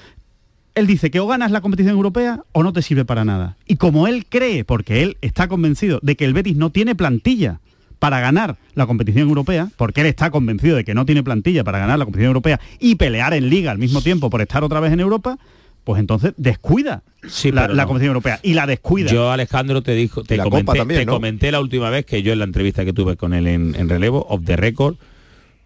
Él 0.75 0.87
dice 0.87 1.09
que 1.09 1.21
o 1.21 1.27
ganas 1.27 1.51
la 1.51 1.61
competición 1.61 1.95
europea 1.95 2.43
o 2.51 2.61
no 2.61 2.73
te 2.73 2.81
sirve 2.81 3.05
para 3.05 3.23
nada. 3.23 3.55
Y 3.65 3.77
como 3.77 4.07
él 4.07 4.25
cree, 4.27 4.65
porque 4.65 5.03
él 5.03 5.17
está 5.21 5.47
convencido 5.47 5.99
de 6.01 6.17
que 6.17 6.25
el 6.25 6.33
Betis 6.33 6.57
no 6.57 6.69
tiene 6.69 6.95
plantilla 6.95 7.61
para 7.99 8.19
ganar 8.19 8.57
la 8.73 8.85
competición 8.85 9.29
europea, 9.29 9.69
porque 9.77 10.01
él 10.01 10.07
está 10.07 10.29
convencido 10.31 10.75
de 10.75 10.83
que 10.83 10.93
no 10.93 11.05
tiene 11.05 11.23
plantilla 11.23 11.63
para 11.63 11.79
ganar 11.79 11.97
la 11.97 12.05
competición 12.05 12.27
europea 12.27 12.59
y 12.79 12.95
pelear 12.95 13.33
en 13.33 13.49
liga 13.49 13.71
al 13.71 13.77
mismo 13.77 14.01
tiempo 14.01 14.29
por 14.29 14.41
estar 14.41 14.65
otra 14.65 14.81
vez 14.81 14.91
en 14.91 14.99
Europa, 14.99 15.39
pues 15.85 15.99
entonces 15.99 16.33
descuida 16.35 17.03
sí, 17.27 17.51
la, 17.51 17.67
no. 17.67 17.73
la, 17.73 17.85
competición 17.85 18.09
europea 18.09 18.39
y 18.43 18.53
la 18.53 18.67
descuida. 18.67 19.09
Yo, 19.09 19.31
Alejandro, 19.31 19.81
te 19.81 19.93
dijo, 19.93 20.23
te, 20.23 20.35
la 20.35 20.43
comenté, 20.43 20.77
también, 20.77 21.01
te 21.01 21.05
¿no? 21.05 21.13
comenté 21.13 21.51
la 21.51 21.61
última 21.61 21.89
vez 21.89 22.05
que 22.05 22.21
yo 22.21 22.33
en 22.33 22.39
la 22.39 22.45
entrevista 22.45 22.83
que 22.83 22.91
tuve 22.91 23.15
con 23.15 23.33
él 23.33 23.47
en, 23.47 23.75
en 23.75 23.87
relevo, 23.87 24.25
off 24.29 24.41
the 24.43 24.57
record, 24.57 24.97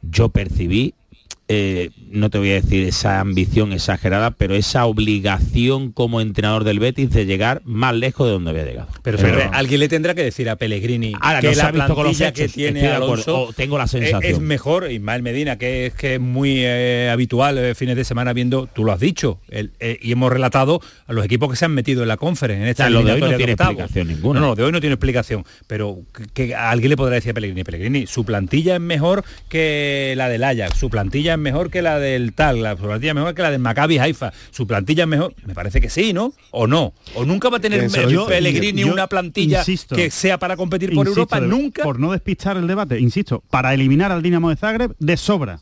yo 0.01 0.29
percibí 0.29 0.93
eh, 1.51 1.89
no 2.11 2.29
te 2.29 2.37
voy 2.37 2.51
a 2.51 2.53
decir 2.53 2.87
esa 2.87 3.19
ambición 3.19 3.73
exagerada, 3.73 4.31
pero 4.31 4.55
esa 4.55 4.85
obligación 4.85 5.91
como 5.91 6.21
entrenador 6.21 6.63
del 6.63 6.79
Betis 6.79 7.09
de 7.09 7.25
llegar 7.25 7.61
más 7.65 7.95
lejos 7.95 8.27
de 8.27 8.33
donde 8.33 8.51
había 8.51 8.65
llegado. 8.65 8.87
Pero, 9.01 9.17
pero 9.17 9.49
alguien 9.51 9.79
le 9.79 9.87
tendrá 9.87 10.13
que 10.13 10.23
decir 10.23 10.49
a 10.49 10.55
Pellegrini 10.55 11.13
ahora, 11.19 11.41
que 11.41 11.47
no 11.47 11.55
la 11.55 11.71
plantilla 11.71 11.95
con 11.95 12.05
los 12.05 12.21
hechos, 12.21 12.33
que 12.33 12.47
tiene 12.49 12.87
Alonso 12.87 13.41
o 13.41 13.53
tengo 13.53 13.77
la 13.77 13.87
sensación. 13.87 14.23
es 14.23 14.39
mejor, 14.39 14.91
Ismael 14.91 15.23
Medina, 15.23 15.57
que 15.57 15.87
es 15.87 15.93
que 15.93 16.15
es 16.15 16.19
muy 16.19 16.57
eh, 16.59 17.09
habitual 17.11 17.57
eh, 17.57 17.73
fines 17.73 17.95
de 17.95 18.03
semana 18.03 18.31
viendo, 18.33 18.67
tú 18.67 18.83
lo 18.83 18.91
has 18.91 18.99
dicho, 18.99 19.39
el, 19.49 19.71
y 19.79 20.11
hemos 20.11 20.31
relatado 20.31 20.81
a 21.07 21.13
los 21.13 21.25
equipos 21.25 21.49
que 21.49 21.55
se 21.55 21.65
han 21.65 21.73
metido 21.73 22.03
en 22.03 22.09
la 22.09 22.17
conferencia 22.17 22.63
en 22.63 22.67
esta 22.67 22.83
o 22.83 22.87
sea, 22.87 22.89
lo 22.91 23.03
de 23.03 23.13
hoy 23.13 23.21
no 23.21 23.27
de 23.27 23.37
tiene 23.37 23.51
explicación 23.53 24.07
ninguna. 24.07 24.39
No, 24.39 24.47
no, 24.47 24.55
de 24.55 24.63
hoy 24.63 24.71
no 24.71 24.79
tiene 24.79 24.93
explicación, 24.93 25.45
pero 25.67 25.99
que, 26.33 26.53
alguien 26.53 26.89
le 26.89 26.97
podrá 26.97 27.15
decir 27.15 27.31
a 27.31 27.33
Pellegrini, 27.33 27.63
Pellegrini, 27.63 28.07
su 28.07 28.23
plantilla 28.23 28.75
es 28.75 28.81
mejor 28.81 29.23
que 29.49 30.13
la 30.15 30.29
del 30.29 30.43
Ajax, 30.43 30.77
su 30.77 30.89
plantilla 30.89 31.33
es 31.33 31.38
mejor 31.39 31.69
que 31.69 31.81
la 31.81 31.99
del 31.99 32.33
tal, 32.33 32.61
la 32.61 32.75
plantilla 32.75 33.11
es 33.11 33.15
mejor 33.15 33.33
que 33.33 33.41
la 33.41 33.51
del 33.51 33.59
Maccabi 33.59 33.97
Haifa, 33.97 34.31
su 34.51 34.67
plantilla 34.67 35.03
es 35.03 35.09
mejor, 35.09 35.33
me 35.45 35.53
parece 35.53 35.81
que 35.81 35.89
sí, 35.89 36.13
¿no? 36.13 36.33
O 36.51 36.67
no, 36.67 36.93
o 37.15 37.25
nunca 37.25 37.49
va 37.49 37.57
a 37.57 37.59
tener 37.59 37.89
yo, 37.89 38.27
Pellegrini 38.27 38.81
yo, 38.81 38.93
una 38.93 39.07
plantilla 39.07 39.59
insisto, 39.59 39.95
que 39.95 40.11
sea 40.11 40.37
para 40.37 40.57
competir 40.57 40.89
por 40.89 41.07
insisto, 41.07 41.21
Europa, 41.21 41.39
de, 41.39 41.47
nunca. 41.47 41.83
Por 41.83 41.99
no 41.99 42.11
despistar 42.11 42.57
el 42.57 42.67
debate, 42.67 42.99
insisto, 42.99 43.43
para 43.49 43.73
eliminar 43.73 44.11
al 44.11 44.21
Dinamo 44.21 44.49
de 44.49 44.55
Zagreb 44.55 44.95
de 44.99 45.17
sobra 45.17 45.59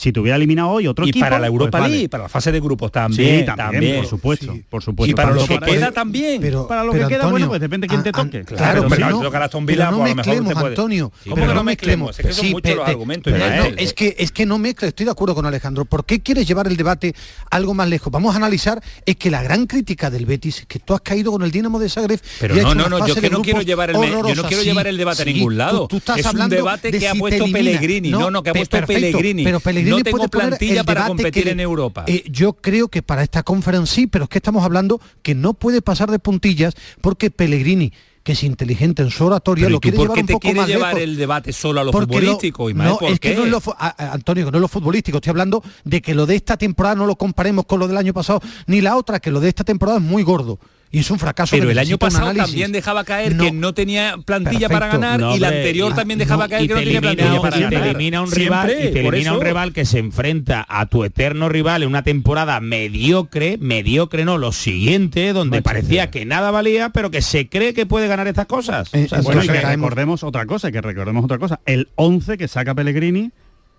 si 0.00 0.12
tuviera 0.12 0.36
eliminado 0.36 0.70
hoy 0.70 0.86
otro 0.86 1.04
y 1.04 1.10
equipo 1.10 1.26
para 1.26 1.38
la 1.38 1.46
Europa 1.46 1.78
pues 1.78 1.90
League 1.90 1.98
vale. 1.98 2.08
para 2.08 2.22
la 2.22 2.28
fase 2.30 2.50
de 2.50 2.58
grupos 2.58 2.90
también 2.90 3.40
sí, 3.40 3.44
también, 3.44 3.70
también, 3.70 3.96
por 3.96 4.06
supuesto 4.06 4.52
sí. 4.54 4.64
por 4.66 4.82
supuesto. 4.82 5.10
Y 5.10 5.14
para 5.14 5.32
lo 5.32 5.46
que 5.46 5.58
para 5.58 5.72
queda 5.72 5.92
también. 5.92 6.40
Pero 6.40 6.66
para 6.66 6.84
lo 6.84 6.92
pero 6.92 7.06
que 7.06 7.14
queda 7.14 7.26
bueno 7.26 7.48
pues 7.48 7.60
depende 7.60 7.86
de 7.86 7.88
quién 7.90 8.02
te 8.02 8.08
a, 8.08 8.12
toque. 8.12 8.38
a, 8.38 8.44
claro, 8.44 8.86
pero, 8.88 9.06
pero, 9.08 9.30
no, 9.30 9.38
Aston 9.38 9.66
Villa, 9.66 9.90
pero 9.90 9.90
no 9.90 9.98
pues, 9.98 10.16
mezclemos 10.16 10.56
Antonio 10.56 11.12
sí, 11.22 11.30
pero 11.34 11.52
no 11.52 11.64
mezclemos 11.64 12.18
es 12.18 12.26
que 12.26 12.32
son 12.32 12.46
sí, 12.46 12.52
muchos 12.52 12.76
los 12.76 12.84
pe, 12.86 12.90
argumentos 12.90 13.30
pero 13.30 13.46
no, 13.46 13.76
es 13.76 13.92
que 13.92 14.16
es 14.18 14.32
que 14.32 14.46
no 14.46 14.58
mezcla 14.58 14.88
estoy 14.88 15.04
de 15.04 15.12
acuerdo 15.12 15.34
con 15.34 15.44
Alejandro. 15.44 15.84
¿por 15.84 16.06
qué 16.06 16.20
quieres 16.20 16.48
llevar 16.48 16.66
el 16.66 16.78
debate 16.78 17.14
algo 17.50 17.74
más 17.74 17.86
lejos? 17.86 18.10
vamos 18.10 18.32
a 18.34 18.38
analizar 18.38 18.82
es 19.04 19.16
que 19.16 19.30
la 19.30 19.42
gran 19.42 19.66
crítica 19.66 20.08
del 20.08 20.24
Betis 20.24 20.60
es 20.60 20.66
que 20.66 20.78
tú 20.78 20.94
has 20.94 21.02
caído 21.02 21.30
con 21.30 21.42
el 21.42 21.50
Dinamo 21.50 21.78
de 21.78 21.90
Zagreb 21.90 22.20
pero 22.40 22.54
no 22.54 22.74
no 22.74 22.88
no 22.88 23.06
yo 23.06 23.14
que 23.16 23.28
no 23.28 23.42
quiero 23.42 23.60
llevar 23.60 23.90
el 23.90 23.96
yo 23.96 24.34
no 24.34 24.44
quiero 24.44 24.62
llevar 24.62 24.86
el 24.86 24.96
debate 24.96 25.22
a 25.22 25.24
ningún 25.26 25.58
lado. 25.58 25.86
tú, 25.88 25.98
estás 25.98 26.20
es 26.20 26.24
un 26.24 26.30
hablando 26.30 26.56
debate 26.56 26.90
que 26.90 27.06
ha 27.06 27.12
si 27.12 27.18
puesto 27.18 27.44
Pellegrini 27.52 28.08
no 28.08 28.30
no 28.30 28.42
que 28.42 28.48
ha 28.48 28.54
puesto 28.54 28.80
Pellegrini. 28.86 29.44
pero 29.44 29.60
Pellegrini 29.60 29.89
no 29.90 30.02
tengo 30.02 30.28
plantilla 30.28 30.84
para 30.84 31.06
competir 31.06 31.48
en 31.48 31.60
Europa 31.60 32.04
eh, 32.06 32.24
yo 32.30 32.54
creo 32.54 32.88
que 32.88 33.02
para 33.02 33.22
esta 33.22 33.42
conferencia 33.42 33.94
sí, 33.94 34.06
pero 34.06 34.24
es 34.24 34.30
que 34.30 34.38
estamos 34.38 34.64
hablando 34.64 35.00
que 35.22 35.34
no 35.34 35.54
puede 35.54 35.82
pasar 35.82 36.10
de 36.10 36.18
puntillas 36.18 36.74
porque 37.00 37.30
Pellegrini 37.30 37.92
que 38.22 38.32
es 38.32 38.42
inteligente 38.42 39.02
en 39.02 39.10
su 39.10 39.24
oratoria, 39.24 39.64
Pero 39.64 39.74
lo 39.76 39.80
quiere 39.80 39.96
llevar 39.96 40.18
un 40.18 40.26
poco 40.26 40.40
quiere 40.40 40.60
más 40.60 40.68
llevar 40.68 40.94
lejos. 40.94 41.08
el 41.08 41.16
debate 41.16 41.52
solo 41.52 41.80
a 41.80 41.84
lo 41.84 41.90
Porque 41.90 42.14
futbolístico, 42.14 42.68
lo, 42.68 42.74
no, 42.74 42.98
¿por 42.98 43.10
es 43.10 43.20
qué? 43.20 43.30
que 43.30 43.36
no 43.36 43.44
es 43.44 43.50
lo, 43.50 43.62
a, 43.78 44.12
Antonio, 44.12 44.44
que 44.44 44.50
no 44.50 44.58
es 44.58 44.62
lo 44.62 44.68
futbolístico, 44.68 45.18
estoy 45.18 45.30
hablando 45.30 45.62
de 45.84 46.02
que 46.02 46.14
lo 46.14 46.26
de 46.26 46.36
esta 46.36 46.56
temporada 46.56 46.96
no 46.96 47.06
lo 47.06 47.16
comparemos 47.16 47.64
con 47.64 47.80
lo 47.80 47.88
del 47.88 47.96
año 47.96 48.12
pasado, 48.12 48.40
ni 48.66 48.80
la 48.82 48.96
otra, 48.96 49.20
que 49.20 49.30
lo 49.30 49.40
de 49.40 49.48
esta 49.48 49.64
temporada 49.64 49.98
es 49.98 50.04
muy 50.04 50.22
gordo. 50.22 50.58
Y 50.92 50.98
es 50.98 51.10
un 51.10 51.20
fracaso. 51.20 51.54
Pero 51.56 51.70
el 51.70 51.78
año 51.78 51.98
pasado 51.98 52.34
también 52.34 52.72
dejaba 52.72 53.04
caer 53.04 53.36
no, 53.36 53.44
que 53.44 53.52
no 53.52 53.74
tenía 53.74 54.16
plantilla 54.24 54.68
perfecto, 54.68 54.80
para 54.80 54.86
ganar 54.88 55.20
no, 55.20 55.36
y 55.36 55.38
la 55.38 55.48
anterior 55.48 55.94
también 55.94 56.18
dejaba 56.18 56.48
caer 56.48 56.66
que 56.66 56.74
no 56.74 56.80
tenía 56.80 57.00
plantilla 57.00 57.40
para 57.40 57.56
y 57.56 57.60
ganar. 57.60 57.82
Te 57.82 57.90
elimina 57.90 58.22
un 58.22 58.30
rival, 58.32 58.68
Siempre, 58.68 58.88
y 58.88 58.92
te 58.92 59.00
elimina 59.06 59.34
un 59.34 59.40
rival 59.40 59.72
que 59.72 59.84
se 59.84 59.98
enfrenta 60.00 60.66
a 60.68 60.86
tu 60.86 61.04
eterno 61.04 61.48
rival 61.48 61.84
en 61.84 61.90
una 61.90 62.02
temporada 62.02 62.58
mediocre, 62.58 63.56
mediocre 63.60 64.24
no, 64.24 64.36
lo 64.36 64.50
siguiente, 64.50 65.32
donde 65.32 65.62
parecía 65.62 66.10
que 66.10 66.24
nada 66.24 66.50
valía, 66.50 66.90
pero 66.90 67.12
que 67.12 67.22
se 67.22 67.48
cree 67.48 67.72
que 67.72 67.86
puede 67.86 68.08
ganar 68.08 68.26
estas 68.26 68.46
cosas. 68.46 68.92
Eh, 68.92 69.04
o 69.04 69.08
sea, 69.08 69.20
bueno, 69.20 69.44
y 69.44 69.48
que 69.48 69.60
recordemos 69.60 70.24
otra 70.24 70.44
cosa, 70.46 70.72
que 70.72 70.80
recordemos 70.80 71.24
otra 71.24 71.38
cosa. 71.38 71.60
El 71.66 71.88
11 71.94 72.36
que 72.36 72.48
saca 72.48 72.74
Pellegrini 72.74 73.30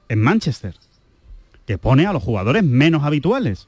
en 0.07 0.19
Manchester, 0.19 0.75
que 1.67 1.77
pone 1.77 2.05
a 2.05 2.13
los 2.13 2.23
jugadores 2.23 2.63
menos 2.63 3.03
habituales. 3.03 3.67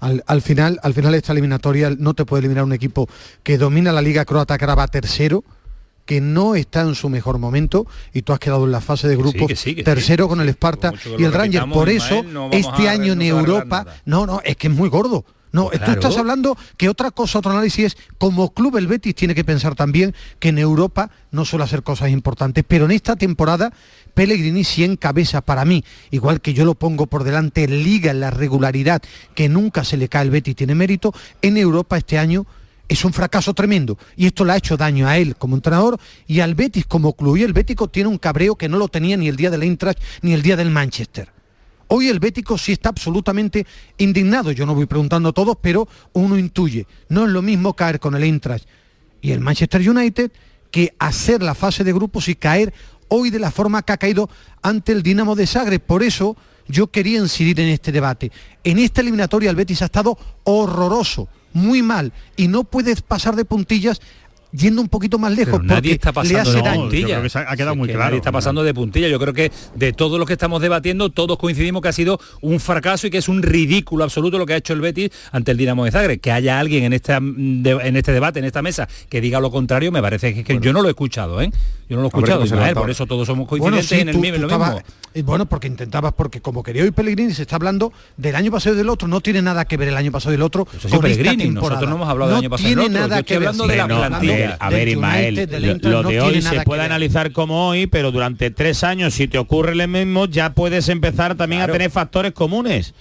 Al, 0.00 0.22
al, 0.26 0.42
final, 0.42 0.78
al 0.82 0.94
final 0.94 1.14
esta 1.14 1.32
eliminatoria 1.32 1.90
no 1.98 2.14
te 2.14 2.24
puede 2.24 2.40
eliminar 2.40 2.64
un 2.64 2.72
equipo 2.72 3.08
que 3.42 3.58
domina 3.58 3.92
la 3.92 4.02
liga 4.02 4.24
croata, 4.24 4.56
que 4.58 4.64
ahora 4.64 4.76
va 4.76 4.88
tercero, 4.88 5.44
que 6.08 6.22
no 6.22 6.54
está 6.54 6.80
en 6.80 6.94
su 6.94 7.10
mejor 7.10 7.38
momento 7.38 7.86
y 8.14 8.22
tú 8.22 8.32
has 8.32 8.38
quedado 8.38 8.64
en 8.64 8.72
la 8.72 8.80
fase 8.80 9.06
de 9.08 9.16
grupos 9.16 9.46
que 9.46 9.56
sí, 9.56 9.74
que 9.74 9.82
sí, 9.82 9.84
tercero 9.84 10.26
con 10.26 10.40
el 10.40 10.48
Esparta 10.48 10.94
y 11.18 11.22
el 11.22 11.34
Ranger. 11.34 11.66
Por 11.70 11.90
eso, 11.90 12.22
no 12.22 12.48
este 12.50 12.88
año 12.88 13.12
en 13.12 13.20
Europa, 13.20 13.86
no, 14.06 14.24
no, 14.24 14.40
es 14.42 14.56
que 14.56 14.68
es 14.68 14.72
muy 14.72 14.88
gordo. 14.88 15.26
No, 15.52 15.70
tú 15.70 15.90
estás 15.90 16.16
hablando 16.16 16.56
que 16.76 16.88
otra 16.88 17.10
cosa, 17.10 17.38
otro 17.38 17.52
análisis 17.52 17.86
es, 17.86 17.96
como 18.18 18.52
club 18.52 18.76
el 18.76 18.86
Betis 18.86 19.14
tiene 19.14 19.34
que 19.34 19.44
pensar 19.44 19.74
también 19.74 20.14
que 20.38 20.48
en 20.48 20.58
Europa 20.58 21.10
no 21.30 21.44
suele 21.44 21.64
hacer 21.64 21.82
cosas 21.82 22.10
importantes, 22.10 22.64
pero 22.66 22.86
en 22.86 22.90
esta 22.90 23.16
temporada 23.16 23.72
Pellegrini 24.18 24.64
sí 24.64 24.82
encabeza 24.82 25.42
para 25.42 25.64
mí, 25.64 25.84
igual 26.10 26.40
que 26.40 26.52
yo 26.52 26.64
lo 26.64 26.74
pongo 26.74 27.06
por 27.06 27.22
delante 27.22 27.62
en 27.62 27.84
Liga, 27.84 28.10
en 28.10 28.18
la 28.18 28.32
regularidad, 28.32 29.00
que 29.36 29.48
nunca 29.48 29.84
se 29.84 29.96
le 29.96 30.08
cae 30.08 30.24
el 30.24 30.32
Betis, 30.32 30.56
tiene 30.56 30.74
mérito, 30.74 31.14
en 31.40 31.56
Europa 31.56 31.96
este 31.96 32.18
año 32.18 32.44
es 32.88 33.04
un 33.04 33.12
fracaso 33.12 33.54
tremendo 33.54 33.96
y 34.16 34.26
esto 34.26 34.44
le 34.44 34.54
ha 34.54 34.56
hecho 34.56 34.76
daño 34.76 35.06
a 35.06 35.18
él 35.18 35.36
como 35.36 35.54
entrenador 35.54 36.00
y 36.26 36.40
al 36.40 36.56
Betis 36.56 36.84
como 36.84 37.12
club 37.12 37.36
y 37.36 37.44
el 37.44 37.52
Bético 37.52 37.86
tiene 37.86 38.08
un 38.08 38.18
cabreo 38.18 38.56
que 38.56 38.68
no 38.68 38.76
lo 38.76 38.88
tenía 38.88 39.16
ni 39.16 39.28
el 39.28 39.36
día 39.36 39.50
del 39.50 39.62
Eintracht 39.62 40.02
ni 40.22 40.32
el 40.32 40.42
día 40.42 40.56
del 40.56 40.70
Manchester. 40.70 41.28
Hoy 41.86 42.08
el 42.08 42.18
Bético 42.18 42.58
sí 42.58 42.72
está 42.72 42.88
absolutamente 42.88 43.68
indignado. 43.98 44.50
Yo 44.50 44.66
no 44.66 44.74
voy 44.74 44.86
preguntando 44.86 45.28
a 45.28 45.32
todos, 45.32 45.58
pero 45.62 45.86
uno 46.12 46.36
intuye. 46.36 46.88
No 47.08 47.24
es 47.24 47.30
lo 47.30 47.40
mismo 47.40 47.74
caer 47.74 48.00
con 48.00 48.16
el 48.16 48.24
Eintracht 48.24 48.66
y 49.20 49.30
el 49.30 49.38
Manchester 49.38 49.88
United 49.88 50.32
que 50.72 50.94
hacer 50.98 51.42
la 51.42 51.54
fase 51.54 51.84
de 51.84 51.92
grupos 51.92 52.28
y 52.28 52.34
caer 52.34 52.74
hoy 53.08 53.30
de 53.30 53.38
la 53.38 53.50
forma 53.50 53.82
que 53.82 53.92
ha 53.92 53.96
caído 53.96 54.28
ante 54.62 54.92
el 54.92 55.02
Dinamo 55.02 55.34
de 55.34 55.46
Zagreb. 55.46 55.80
Por 55.80 56.02
eso 56.02 56.36
yo 56.68 56.88
quería 56.88 57.18
incidir 57.18 57.58
en 57.60 57.68
este 57.68 57.92
debate. 57.92 58.30
En 58.64 58.78
esta 58.78 59.00
eliminatoria 59.00 59.50
el 59.50 59.56
Betis 59.56 59.82
ha 59.82 59.86
estado 59.86 60.18
horroroso, 60.44 61.28
muy 61.52 61.82
mal, 61.82 62.12
y 62.36 62.48
no 62.48 62.64
puedes 62.64 63.02
pasar 63.02 63.34
de 63.36 63.44
puntillas 63.44 64.00
yendo 64.52 64.80
un 64.80 64.88
poquito 64.88 65.18
más 65.18 65.32
lejos 65.32 65.60
Pero 65.60 65.62
nadie 65.74 65.92
está 65.92 66.12
pasando 66.12 66.52
de 66.52 66.62
puntilla. 66.62 67.08
yo 67.08 67.20
creo 67.20 67.30
que 67.30 67.38
ha- 67.38 67.56
quedado 67.56 67.76
muy 67.76 67.86
que 67.88 67.94
claro. 67.94 68.06
Nadie 68.06 68.18
está 68.18 68.32
pasando 68.32 68.62
de 68.64 68.74
puntilla. 68.74 69.08
Yo 69.08 69.18
creo 69.18 69.34
que 69.34 69.52
de 69.74 69.92
todo 69.92 70.18
lo 70.18 70.24
que 70.26 70.32
estamos 70.34 70.62
debatiendo, 70.62 71.10
todos 71.10 71.36
coincidimos 71.38 71.82
que 71.82 71.88
ha 71.88 71.92
sido 71.92 72.18
un 72.40 72.58
fracaso 72.60 73.06
y 73.06 73.10
que 73.10 73.18
es 73.18 73.28
un 73.28 73.42
ridículo 73.42 74.04
absoluto 74.04 74.38
lo 74.38 74.46
que 74.46 74.54
ha 74.54 74.56
hecho 74.56 74.72
el 74.72 74.80
Betis 74.80 75.10
ante 75.32 75.50
el 75.50 75.56
Dinamo 75.58 75.84
de 75.84 75.90
Zagreb. 75.90 76.20
Que 76.20 76.32
haya 76.32 76.58
alguien 76.58 76.84
en, 76.84 76.92
esta, 76.92 77.20
mm, 77.20 77.66
en 77.66 77.96
este 77.96 78.12
debate, 78.12 78.38
en 78.38 78.44
esta 78.46 78.62
mesa, 78.62 78.88
que 79.08 79.20
diga 79.20 79.40
lo 79.40 79.50
contrario, 79.50 79.92
me 79.92 80.00
parece 80.00 80.32
que, 80.32 80.40
es 80.40 80.46
que 80.46 80.58
yo 80.60 80.72
no 80.72 80.80
lo 80.82 80.88
he 80.88 80.92
escuchado, 80.92 81.40
¿eh? 81.42 81.50
Yo 81.88 81.96
no 81.96 82.02
lo 82.02 82.08
he 82.08 82.10
Hombre, 82.12 82.18
escuchado, 82.20 82.38
¿cómo 82.40 82.46
se 82.46 82.54
Ismael, 82.54 82.60
levantaba? 82.68 82.84
por 82.84 82.90
eso 82.90 83.06
todos 83.06 83.26
somos 83.26 83.48
Bueno, 83.48 83.76
coincidentes 83.76 83.88
sí, 83.88 84.00
en 84.02 84.08
el 84.08 84.14
tú- 84.14 84.20
mismo. 84.20 84.34
en 84.36 84.42
tú 84.42 84.48
lo 84.48 84.52
estabas- 84.54 84.74
mismo. 84.74 84.88
eh, 85.14 85.22
bueno, 85.22 85.46
porque 85.46 85.68
intentabas, 85.68 86.12
porque 86.12 86.40
como 86.42 86.62
quería 86.62 86.82
hoy 86.82 86.90
Pellegrini, 86.90 87.32
se 87.32 87.42
está 87.42 87.56
hablando 87.56 87.92
del 88.18 88.36
año 88.36 88.50
pasado 88.50 88.74
y 88.74 88.78
del 88.78 88.88
otro, 88.90 89.08
no 89.08 89.20
tiene 89.22 89.40
nada 89.40 89.64
que 89.64 89.78
ver 89.78 89.88
el 89.88 89.96
año 89.96 90.12
pasado 90.12 90.32
y 90.32 90.36
el 90.36 90.42
otro 90.42 90.66
Eso 90.70 90.88
sí, 90.88 90.94
con 90.96 91.06
esta 91.06 91.18
Pellegrini, 91.18 91.44
temporada. 91.44 91.70
nosotros 91.80 91.88
no 91.90 91.96
hemos 91.96 92.08
hablado 92.10 92.30
del 92.32 92.38
año 92.40 92.50
pasado 92.50 92.68
y 92.68 92.74
del 92.74 92.78
tiene 92.84 92.96
otro, 92.98 93.08
nada 93.08 93.22
que 93.22 93.38
ver. 93.38 93.48
hablando 93.48 93.66
de 93.66 93.76
la 93.76 93.86
plantilla. 93.86 94.37
A 94.44 94.48
ver, 94.48 94.56
a 94.60 94.68
ver, 94.70 94.78
Del 94.80 94.88
Ismael, 94.88 95.80
lo, 95.82 96.02
no 96.02 96.08
de 96.08 96.20
hoy 96.20 96.42
se 96.42 96.60
puede 96.62 96.82
analizar 96.82 97.32
como 97.32 97.68
hoy, 97.68 97.86
pero 97.86 98.10
durante 98.12 98.50
tres 98.50 98.84
años, 98.84 99.14
si 99.14 99.28
te 99.28 99.38
ocurre 99.38 99.74
lo 99.74 99.86
mismo, 99.88 100.26
ya 100.26 100.54
puedes 100.54 100.88
empezar 100.88 101.34
también 101.36 101.60
Claro. 101.60 101.72
a 101.72 101.76
tener 101.76 101.90
factores 101.90 102.32
comunes, 102.32 102.94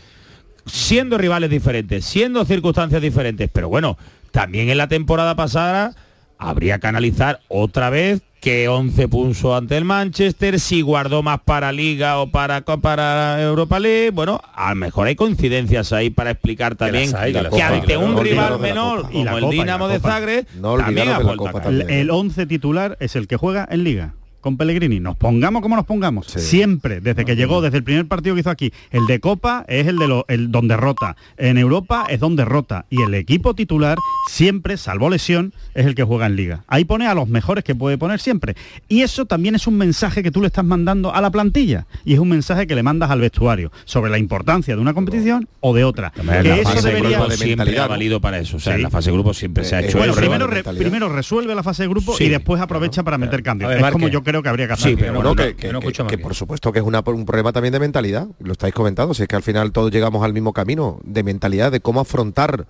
siendo 0.65 1.17
rivales 1.17 1.49
diferentes, 1.49 2.05
siendo 2.05 2.43
circunstancias 2.45 3.01
diferentes. 3.01 3.49
Pero 3.51 3.69
bueno, 3.69 3.97
también 4.31 4.69
en 4.69 4.77
la 4.77 4.87
temporada 4.87 5.35
pasada 5.35 5.95
habría 6.37 6.79
que 6.79 6.87
analizar 6.87 7.41
otra 7.47 7.89
vez 7.89 8.21
que 8.39 8.67
11 8.67 9.07
puso 9.07 9.55
ante 9.55 9.77
el 9.77 9.83
Manchester, 9.83 10.59
si 10.59 10.81
guardó 10.81 11.23
más 11.23 11.39
para 11.41 11.71
Liga 11.71 12.19
o 12.19 12.29
para, 12.29 12.61
para 12.61 13.41
Europa 13.41 13.79
League. 13.79 14.11
Bueno, 14.11 14.39
a 14.53 14.69
lo 14.69 14.75
mejor 14.75 15.07
hay 15.07 15.15
coincidencias 15.15 15.91
ahí 15.91 16.09
para 16.09 16.31
explicar 16.31 16.75
también 16.75 17.15
hay, 17.15 17.33
que 17.33 17.61
ante 17.61 17.97
un 17.97 18.13
No 18.15 18.23
rival 18.23 18.59
menor 18.59 19.01
Copa. 19.03 19.13
Y 19.13 19.23
la 19.23 19.31
como 19.31 19.37
el 19.37 19.43
Copa, 19.43 19.53
y 19.53 19.57
la 19.57 19.63
Dinamo 19.63 19.87
de. 19.87 19.99
Zagreb, 19.99 20.47
No 20.59 20.77
también. 20.77 21.09
El 21.89 22.11
11 22.11 22.45
titular 22.45 22.97
es 22.99 23.15
el 23.15 23.27
que 23.27 23.37
juega 23.37 23.67
en 23.69 23.83
Liga 23.83 24.13
con 24.47 24.55
Pellegrini. 24.57 25.01
Nos 25.01 25.17
pongamos 25.17 25.61
como 25.61 25.75
nos 25.75 25.85
pongamos. 25.85 26.27
Sí. 26.27 26.39
Siempre, 26.39 27.01
desde 27.01 27.25
que 27.25 27.35
llegó, 27.35 27.61
desde 27.61 27.77
el 27.77 27.83
primer 27.83 28.07
partido 28.07 28.33
que 28.33 28.41
hizo 28.41 28.49
aquí. 28.49 28.71
El 28.91 29.05
de 29.05 29.19
Copa 29.19 29.65
es 29.67 29.87
el 29.87 29.97
de 29.97 30.07
lo, 30.07 30.23
el 30.29 30.51
donde 30.51 30.77
rota. 30.77 31.17
En 31.37 31.57
Europa 31.57 32.05
es 32.09 32.21
donde 32.21 32.45
rota. 32.45 32.85
Y 32.89 33.01
el 33.01 33.13
equipo 33.13 33.53
titular 33.55 33.97
siempre, 34.29 34.77
salvo 34.77 35.09
lesión, 35.09 35.53
es 35.73 35.85
el 35.85 35.95
que 35.95 36.03
juega 36.03 36.27
en 36.27 36.37
Liga. 36.37 36.63
Ahí 36.67 36.85
pone 36.85 37.07
a 37.07 37.13
los 37.13 37.27
mejores 37.27 37.65
que 37.65 37.75
puede 37.75 37.97
poner 37.97 38.21
siempre. 38.21 38.55
Y 38.87 39.01
eso 39.01 39.25
también 39.25 39.53
es 39.55 39.67
un 39.67 39.77
mensaje 39.77 40.23
que 40.23 40.31
tú 40.31 40.39
le 40.41 40.47
estás 40.47 40.63
mandando 40.63 41.13
a 41.13 41.19
la 41.19 41.29
plantilla. 41.29 41.85
Y 42.05 42.13
es 42.13 42.19
un 42.19 42.29
mensaje 42.29 42.67
que 42.67 42.75
le 42.75 42.83
mandas 42.83 43.11
al 43.11 43.19
vestuario 43.19 43.71
sobre 43.83 44.09
la 44.09 44.17
importancia 44.17 44.75
de 44.77 44.81
una 44.81 44.93
competición 44.93 45.49
o 45.59 45.75
de 45.75 45.83
otra. 45.83 46.11
Que 46.11 46.23
la 46.23 46.39
eso 46.55 46.63
fase 46.69 46.87
de 46.87 46.95
debería... 46.95 47.17
grupo 47.17 47.31
de 47.31 47.37
siempre 47.37 47.79
ha 47.79 47.87
valido 47.87 48.21
para 48.21 48.39
eso. 48.39 48.55
O 48.55 48.59
sea, 48.61 48.73
Sí. 48.73 48.77
en 48.77 48.83
la 48.83 48.89
fase 48.89 49.09
de 49.09 49.13
grupo 49.17 49.33
siempre 49.33 49.65
se 49.65 49.75
ha 49.75 49.81
Eh, 49.81 49.87
hecho 49.87 49.97
Bueno, 49.97 50.13
primero, 50.13 50.47
re- 50.47 50.63
resuelve 51.09 51.53
la 51.53 51.63
fase 51.63 51.83
de 51.83 51.89
grupo 51.89 52.15
Sí. 52.15 52.25
y 52.25 52.29
después 52.29 52.61
aprovecha 52.61 53.03
para 53.03 53.17
meter 53.17 53.43
cambios. 53.43 53.69
Ver, 53.69 53.83
es 53.83 53.91
como 53.91 54.07
yo 54.07 54.23
creo 54.23 54.36
que 54.43 54.49
habría 54.49 54.67
que 54.67 54.73
hacer. 54.73 54.91
Sí, 54.91 54.95
pero 54.97 55.13
Bueno, 55.13 55.29
no, 55.29 55.35
que, 55.35 55.43
no, 55.71 55.79
que- 55.79 55.91
no 56.03 56.07
que- 56.07 56.17
por 56.17 56.35
supuesto 56.35 56.71
que 56.71 56.79
es 56.79 56.85
una- 56.85 57.03
un 57.05 57.25
problema 57.25 57.51
también 57.53 57.71
de 57.71 57.79
mentalidad, 57.79 58.27
lo 58.39 58.51
estáis 58.53 58.73
comentando, 58.73 59.13
si 59.13 59.23
es 59.23 59.27
que 59.27 59.35
al 59.35 59.43
final 59.43 59.71
todos 59.71 59.91
llegamos 59.91 60.23
al 60.23 60.33
mismo 60.33 60.53
camino, 60.53 60.99
de 61.03 61.23
mentalidad, 61.23 61.71
de 61.71 61.79
cómo 61.79 61.99
afrontar, 61.99 62.65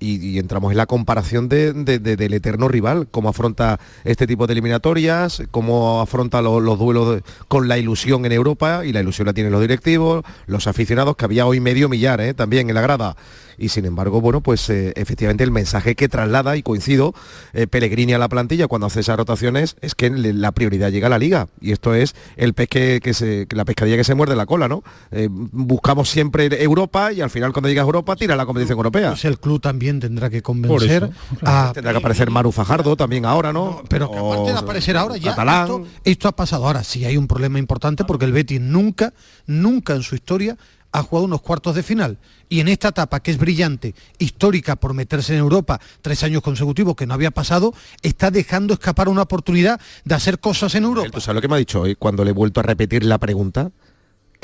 y, 0.00 0.38
entramos 0.38 0.70
en 0.72 0.78
la 0.78 0.86
comparación 0.86 1.48
de- 1.48 1.72
de- 1.72 1.98
de- 1.98 2.16
del 2.16 2.34
eterno 2.34 2.68
rival, 2.68 3.08
cómo 3.10 3.28
afronta 3.28 3.78
este 4.04 4.26
tipo 4.26 4.46
de 4.46 4.52
eliminatorias, 4.52 5.42
cómo 5.50 6.00
afronta 6.00 6.42
lo- 6.42 6.60
los 6.60 6.78
duelos 6.78 7.22
con 7.48 7.68
la 7.68 7.78
ilusión 7.78 8.24
en 8.24 8.32
Europa, 8.32 8.84
y 8.84 8.92
la 8.92 9.00
ilusión 9.00 9.26
la 9.26 9.32
tienen 9.34 9.52
los 9.52 9.60
directivos, 9.60 10.24
los 10.46 10.66
aficionados, 10.66 11.16
que 11.16 11.24
había 11.24 11.46
hoy 11.46 11.60
medio 11.60 11.88
millar 11.88 12.20
¿eh? 12.20 12.34
también 12.34 12.68
en 12.68 12.74
la 12.74 12.80
grada, 12.80 13.16
y 13.56 13.68
sin 13.68 13.84
embargo, 13.84 14.20
bueno, 14.20 14.40
pues 14.40 14.68
eh, 14.70 14.92
efectivamente 14.96 15.44
el 15.44 15.52
mensaje 15.52 15.94
que 15.94 16.08
traslada, 16.08 16.56
y 16.56 16.62
coincido, 16.62 17.14
eh, 17.52 17.66
Pellegrini 17.68 18.12
a 18.12 18.18
la 18.18 18.28
plantilla 18.28 18.66
cuando 18.66 18.86
hace 18.88 19.00
esas 19.00 19.16
rotaciones, 19.16 19.76
es 19.80 19.94
que 19.94 20.10
la 20.10 20.50
prioridad 20.52 20.90
llega 20.90 21.06
a 21.06 21.10
la 21.10 21.18
liga. 21.18 21.46
Y 21.60 21.70
esto 21.72 21.94
es 21.94 22.14
el 22.36 22.54
pez 22.54 22.68
que 22.68 23.46
la 23.50 23.64
pescadilla 23.64 23.96
que 23.96 24.02
se 24.04 24.14
muerde 24.16 24.34
la 24.34 24.46
cola, 24.46 24.66
¿no? 24.66 24.82
Eh, 25.12 25.28
buscamos 25.30 26.08
siempre 26.10 26.62
Europa 26.62 27.12
y 27.12 27.20
al 27.20 27.30
final 27.30 27.52
cuando 27.52 27.68
llegas 27.68 27.82
a 27.84 27.86
Europa 27.86 28.16
tira 28.16 28.34
la 28.34 28.44
competición 28.44 28.76
europea. 28.78 29.10
Pues 29.10 29.24
el 29.24 29.38
club 29.38 29.60
también 29.74 29.98
tendrá 29.98 30.30
que 30.30 30.40
convencer 30.40 31.02
eso, 31.02 31.12
a 31.42 31.72
Tendrá 31.74 31.90
que 31.90 31.98
aparecer 31.98 32.30
Maru 32.30 32.52
Fajardo 32.52 32.94
también 32.94 33.26
ahora, 33.26 33.52
¿no? 33.52 33.64
No, 33.64 33.82
pero 33.88 34.08
que 34.08 34.18
aparte 34.18 34.52
de 34.52 34.58
aparecer 34.58 34.96
ahora 34.96 35.16
ya 35.16 35.32
esto, 35.32 35.84
esto 36.04 36.28
ha 36.28 36.32
pasado. 36.32 36.64
Ahora 36.66 36.84
sí 36.84 37.04
hay 37.04 37.16
un 37.16 37.26
problema 37.26 37.58
importante 37.58 38.04
porque 38.04 38.24
el 38.24 38.30
Betis 38.30 38.60
nunca 38.60 39.12
nunca 39.46 39.94
en 39.94 40.04
su 40.04 40.14
historia 40.14 40.56
ha 40.92 41.02
jugado 41.02 41.24
unos 41.24 41.40
cuartos 41.40 41.74
de 41.74 41.82
final. 41.82 42.18
Y 42.48 42.60
en 42.60 42.68
esta 42.68 42.88
etapa 42.88 43.18
que 43.18 43.32
es 43.32 43.38
brillante 43.38 43.96
histórica 44.18 44.76
por 44.76 44.94
meterse 44.94 45.32
en 45.32 45.40
Europa 45.40 45.80
tres 46.02 46.22
años 46.22 46.40
consecutivos 46.40 46.94
que 46.94 47.04
no 47.04 47.14
había 47.14 47.32
pasado 47.32 47.74
está 48.02 48.30
dejando 48.30 48.74
escapar 48.74 49.08
una 49.08 49.22
oportunidad 49.22 49.80
de 50.04 50.14
hacer 50.14 50.38
cosas 50.38 50.72
en 50.76 50.84
Europa. 50.84 51.10
¿Tú 51.10 51.20
sabes 51.20 51.34
lo 51.34 51.42
que 51.42 51.48
me 51.48 51.56
ha 51.56 51.58
dicho 51.58 51.80
hoy 51.80 51.96
cuando 51.96 52.22
le 52.22 52.30
he 52.30 52.34
vuelto 52.34 52.60
a 52.60 52.62
repetir 52.62 53.04
la 53.04 53.18
pregunta? 53.18 53.72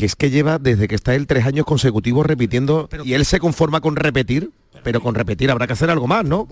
Que 0.00 0.06
es 0.06 0.16
que 0.16 0.30
lleva 0.30 0.58
desde 0.58 0.88
que 0.88 0.94
está 0.94 1.14
él 1.14 1.26
tres 1.26 1.44
años 1.44 1.66
consecutivos 1.66 2.24
repitiendo 2.24 2.88
Pero- 2.90 3.04
y 3.04 3.12
él 3.12 3.26
se 3.26 3.38
conforma 3.38 3.82
con 3.82 3.96
repetir, 3.96 4.50
pero 4.82 5.02
con 5.02 5.14
repetir 5.14 5.50
habrá 5.50 5.66
que 5.66 5.74
hacer 5.74 5.90
algo 5.90 6.06
más, 6.06 6.24
¿no? 6.24 6.48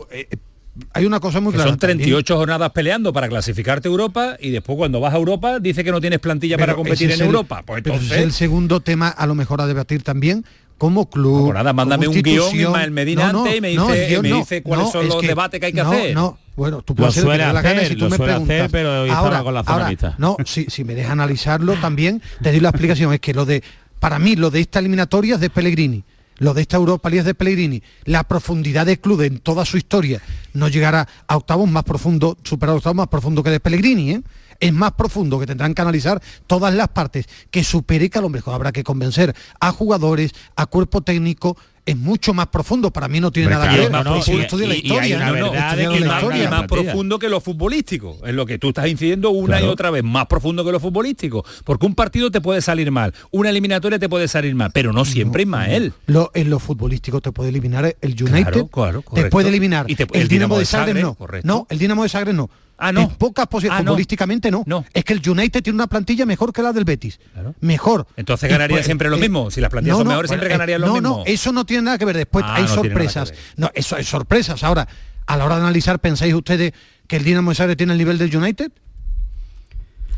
hay 0.93 1.07
una 1.07 1.19
cosa 1.19 1.41
muy 1.41 1.53
Que 1.53 1.57
clara 1.57 1.71
son 1.71 1.79
también. 1.79 1.99
38 2.01 2.37
jornadas 2.37 2.71
peleando 2.73 3.11
para 3.11 3.27
clasificarte 3.27 3.89
a 3.89 3.91
Europa 3.91 4.37
y 4.39 4.51
después 4.51 4.77
cuando 4.77 5.01
vas 5.01 5.15
a 5.15 5.17
Europa 5.17 5.61
dice 5.61 5.83
que 5.83 5.91
no 5.91 5.99
tienes 5.99 6.19
plantilla 6.19 6.59
para 6.59 6.75
competir 6.75 7.11
en 7.11 7.21
el- 7.23 7.27
Europa. 7.27 7.63
Pues 7.65 7.81
pero 7.83 7.95
entonces, 7.97 8.19
es 8.19 8.23
el 8.23 8.33
segundo 8.33 8.81
tema 8.81 9.09
a 9.09 9.27
lo 9.27 9.35
mejor 9.35 9.63
a 9.63 9.67
debatir 9.67 10.03
también 10.03 10.45
como 10.77 11.09
club. 11.09 11.45
Pues 11.47 11.55
nada, 11.55 11.73
mándame 11.73 12.05
como 12.05 12.19
un 12.19 12.23
guion. 12.23 12.55
Ismael 12.55 12.91
Medina, 12.91 13.31
antes 13.31 13.57
y 13.57 13.61
me 13.63 13.69
dice- 13.71 14.05
el 14.05 14.09
guion 14.11 14.23
me 14.23 14.33
dice 14.35 14.63
cuáles 14.63 14.91
son 14.91 15.09
los 15.09 15.23
debates 15.23 15.59
que 15.59 15.67
hay 15.67 15.73
que 15.73 15.83
no, 15.83 15.91
hacer. 15.91 16.15
No, 16.15 16.39
bueno, 16.59 16.83
tú 16.83 16.97
puedes 16.97 17.17
hacer 17.17 17.39
la 17.39 17.63
gana 17.63 17.85
si 17.85 17.95
tú 17.95 18.09
me 18.11 18.19
preguntas. 18.19 18.43
hacer, 18.43 18.71
pero 18.71 19.03
hoy 19.03 19.09
estaba 19.09 19.29
ahora, 19.29 19.43
con 19.45 19.55
la 19.55 19.63
zona 19.63 19.75
ahora, 19.75 19.91
lista. 19.91 20.15
no, 20.19 20.37
si, 20.45 20.65
si 20.65 20.83
me 20.83 20.97
deja 20.97 21.13
analizarlo 21.13 21.75
también, 21.75 22.21
te 22.43 22.51
doy 22.51 22.59
la 22.59 22.71
explicación. 22.71 23.15
Es 23.15 23.21
que 23.21 23.33
lo 23.33 23.47
de, 23.47 23.63
para 24.01 24.19
mí, 24.19 24.35
lo 24.35 24.51
de 24.51 24.59
esta 24.59 24.81
eliminatoria 24.81 25.37
es 25.37 25.41
de 25.41 25.51
Pellegrini. 25.51 26.03
Lo 26.39 26.55
de 26.55 26.63
esta 26.63 26.77
Europa 26.77 27.09
League 27.11 27.21
es 27.21 27.27
de 27.27 27.35
Pellegrini. 27.35 27.81
La 28.05 28.25
profundidad 28.25 28.87
del 28.87 28.99
club 28.99 29.21
en 29.23 29.39
toda 29.39 29.65
su 29.65 29.77
historia 29.77 30.21
no 30.53 30.67
llegará 30.67 31.07
a 31.29 31.37
octavos 31.37 31.71
más 31.71 31.85
profundo, 31.85 32.37
superar 32.43 32.75
octavos 32.75 32.97
más 32.97 33.09
profundo 33.09 33.45
que 33.45 33.51
de 33.51 33.61
Pellegrini, 33.61 34.11
¿eh? 34.11 34.23
Es 34.59 34.73
más 34.73 34.93
profundo 34.95 35.39
que 35.39 35.47
tendrán 35.47 35.75
que 35.75 35.83
analizar 35.83 36.21
todas 36.49 36.75
las 36.75 36.89
partes, 36.89 37.27
que 37.53 37.63
supere 37.63 38.11
que 38.11 38.19
a 38.19 38.23
lo 38.23 38.29
mejor 38.29 38.55
habrá 38.55 38.73
que 38.73 38.83
convencer 38.83 39.33
a 39.61 39.71
jugadores, 39.71 40.33
a 40.57 40.67
cuerpo 40.67 41.03
técnico, 41.03 41.57
es 41.91 41.97
mucho 41.97 42.35
más 42.35 42.49
profundo, 42.49 42.91
para 42.93 43.09
mí 43.09 43.21
no 43.21 43.31
tiene 43.31 43.51
nada 43.51 43.71
que 43.71 43.79
ver. 43.79 43.91
no, 43.91 44.05
no, 44.05 44.17
y- 44.19 44.67
la 44.67 44.75
historia. 44.75 45.19
¿no? 45.19 45.33
verdad 45.33 45.77
de 45.77 45.89
que 45.89 46.01
la 46.01 46.21
no 46.21 46.51
más, 46.51 46.67
profundo 46.67 47.19
que 47.19 47.29
lo 47.29 47.41
futbolístico. 47.41 48.19
Es 48.25 48.35
lo 48.35 48.47
que 48.47 48.59
tú 48.59 48.69
estás 48.69 48.85
diciendo 48.85 49.31
una 49.31 49.61
y 49.61 49.65
otra 49.65 49.91
vez, 49.91 50.05
más 50.05 50.27
profundo 50.27 50.65
que 50.65 50.73
lo 50.73 50.81
futbolístico. 50.81 51.45
Porque 51.65 51.87
un 51.87 51.95
partido 51.95 52.31
te 52.31 52.41
puede 52.41 52.61
salir 52.63 52.91
mal, 52.91 53.15
una 53.31 53.51
eliminatoria 53.51 53.99
te 53.99 54.09
puede 54.09 54.29
salir 54.29 54.55
mal, 54.55 54.71
pero 54.73 54.93
no 54.93 55.05
siempre, 55.05 55.43
Ismael. 55.43 55.93
Lo, 56.07 56.31
en 56.35 56.51
lo 56.51 56.59
futbolístico 56.59 57.21
te 57.21 57.33
puede 57.33 57.51
eliminar 57.51 57.97
el 58.01 58.11
United, 58.23 58.67
Claro, 58.71 59.03
te 59.15 59.27
puede 59.31 59.49
eliminar 59.49 59.91
Y 59.91 59.97
te- 59.97 60.07
el, 60.13 60.29
Dinamo 60.29 60.59
de 60.59 60.65
Zagreb, 60.67 60.89
Zagreb, 60.97 61.05
no. 61.05 61.15
correcto. 61.15 61.47
No, 61.47 61.67
el 61.71 61.79
Dinamo 61.79 62.03
de 62.03 62.09
Zagreb 62.09 62.35
no. 62.35 62.51
Ah, 62.81 62.93
no. 62.93 63.01
En 63.01 63.09
pocas 63.11 63.49
posibilidades, 63.49 63.81
Ah, 63.81 63.83
no. 63.83 63.91
futbolísticamente 63.91 64.51
no. 64.53 64.63
No. 64.65 64.85
Es 64.95 65.03
que 65.05 65.13
el 65.13 65.21
United 65.29 65.65
tiene 65.65 65.75
una 65.75 65.89
plantilla 65.89 66.25
mejor 66.27 66.53
que 66.53 66.63
la 66.63 66.73
del 66.73 66.85
Betis. 66.85 67.19
Mejor. 67.61 68.07
Entonces 68.17 68.49
ganaría 68.49 68.77
pues, 68.77 68.87
siempre 68.87 69.09
lo 69.11 69.17
eh, 69.17 69.21
mismo. 69.21 69.51
Si 69.51 69.61
las 69.61 69.69
plantillas 69.69 69.99
son 69.99 70.07
mejores, 70.07 70.29
siempre 70.29 70.49
ganarían 70.49 70.81
lo 70.83 70.87
no, 70.87 70.93
mismo. 70.95 71.09
No, 71.09 71.23
eso 71.27 71.51
no 71.53 71.67
tiene 71.67 71.78
nada 71.83 71.99
que 71.99 72.05
ver. 72.05 72.17
Después 72.17 72.45
Ah, 72.47 72.57
hay 72.57 72.63
no 72.65 72.69
sorpresas. 72.69 73.35
No, 73.57 73.71
eso 73.75 73.97
hay 73.97 74.05
sorpresas. 74.05 74.63
Ahora, 74.65 74.87
a 75.27 75.37
la 75.37 75.45
hora 75.45 75.57
de 75.57 75.63
analizar, 75.63 75.99
¿pensáis 75.99 76.35
ustedes 76.35 76.73
que 77.07 77.17
el 77.17 77.25
Dinamo 77.25 77.51
de 77.51 77.55
Zagreb 77.57 77.77
tiene 77.77 77.93
el 77.93 77.99
nivel 77.99 78.19
del 78.19 78.35
United? 78.35 78.73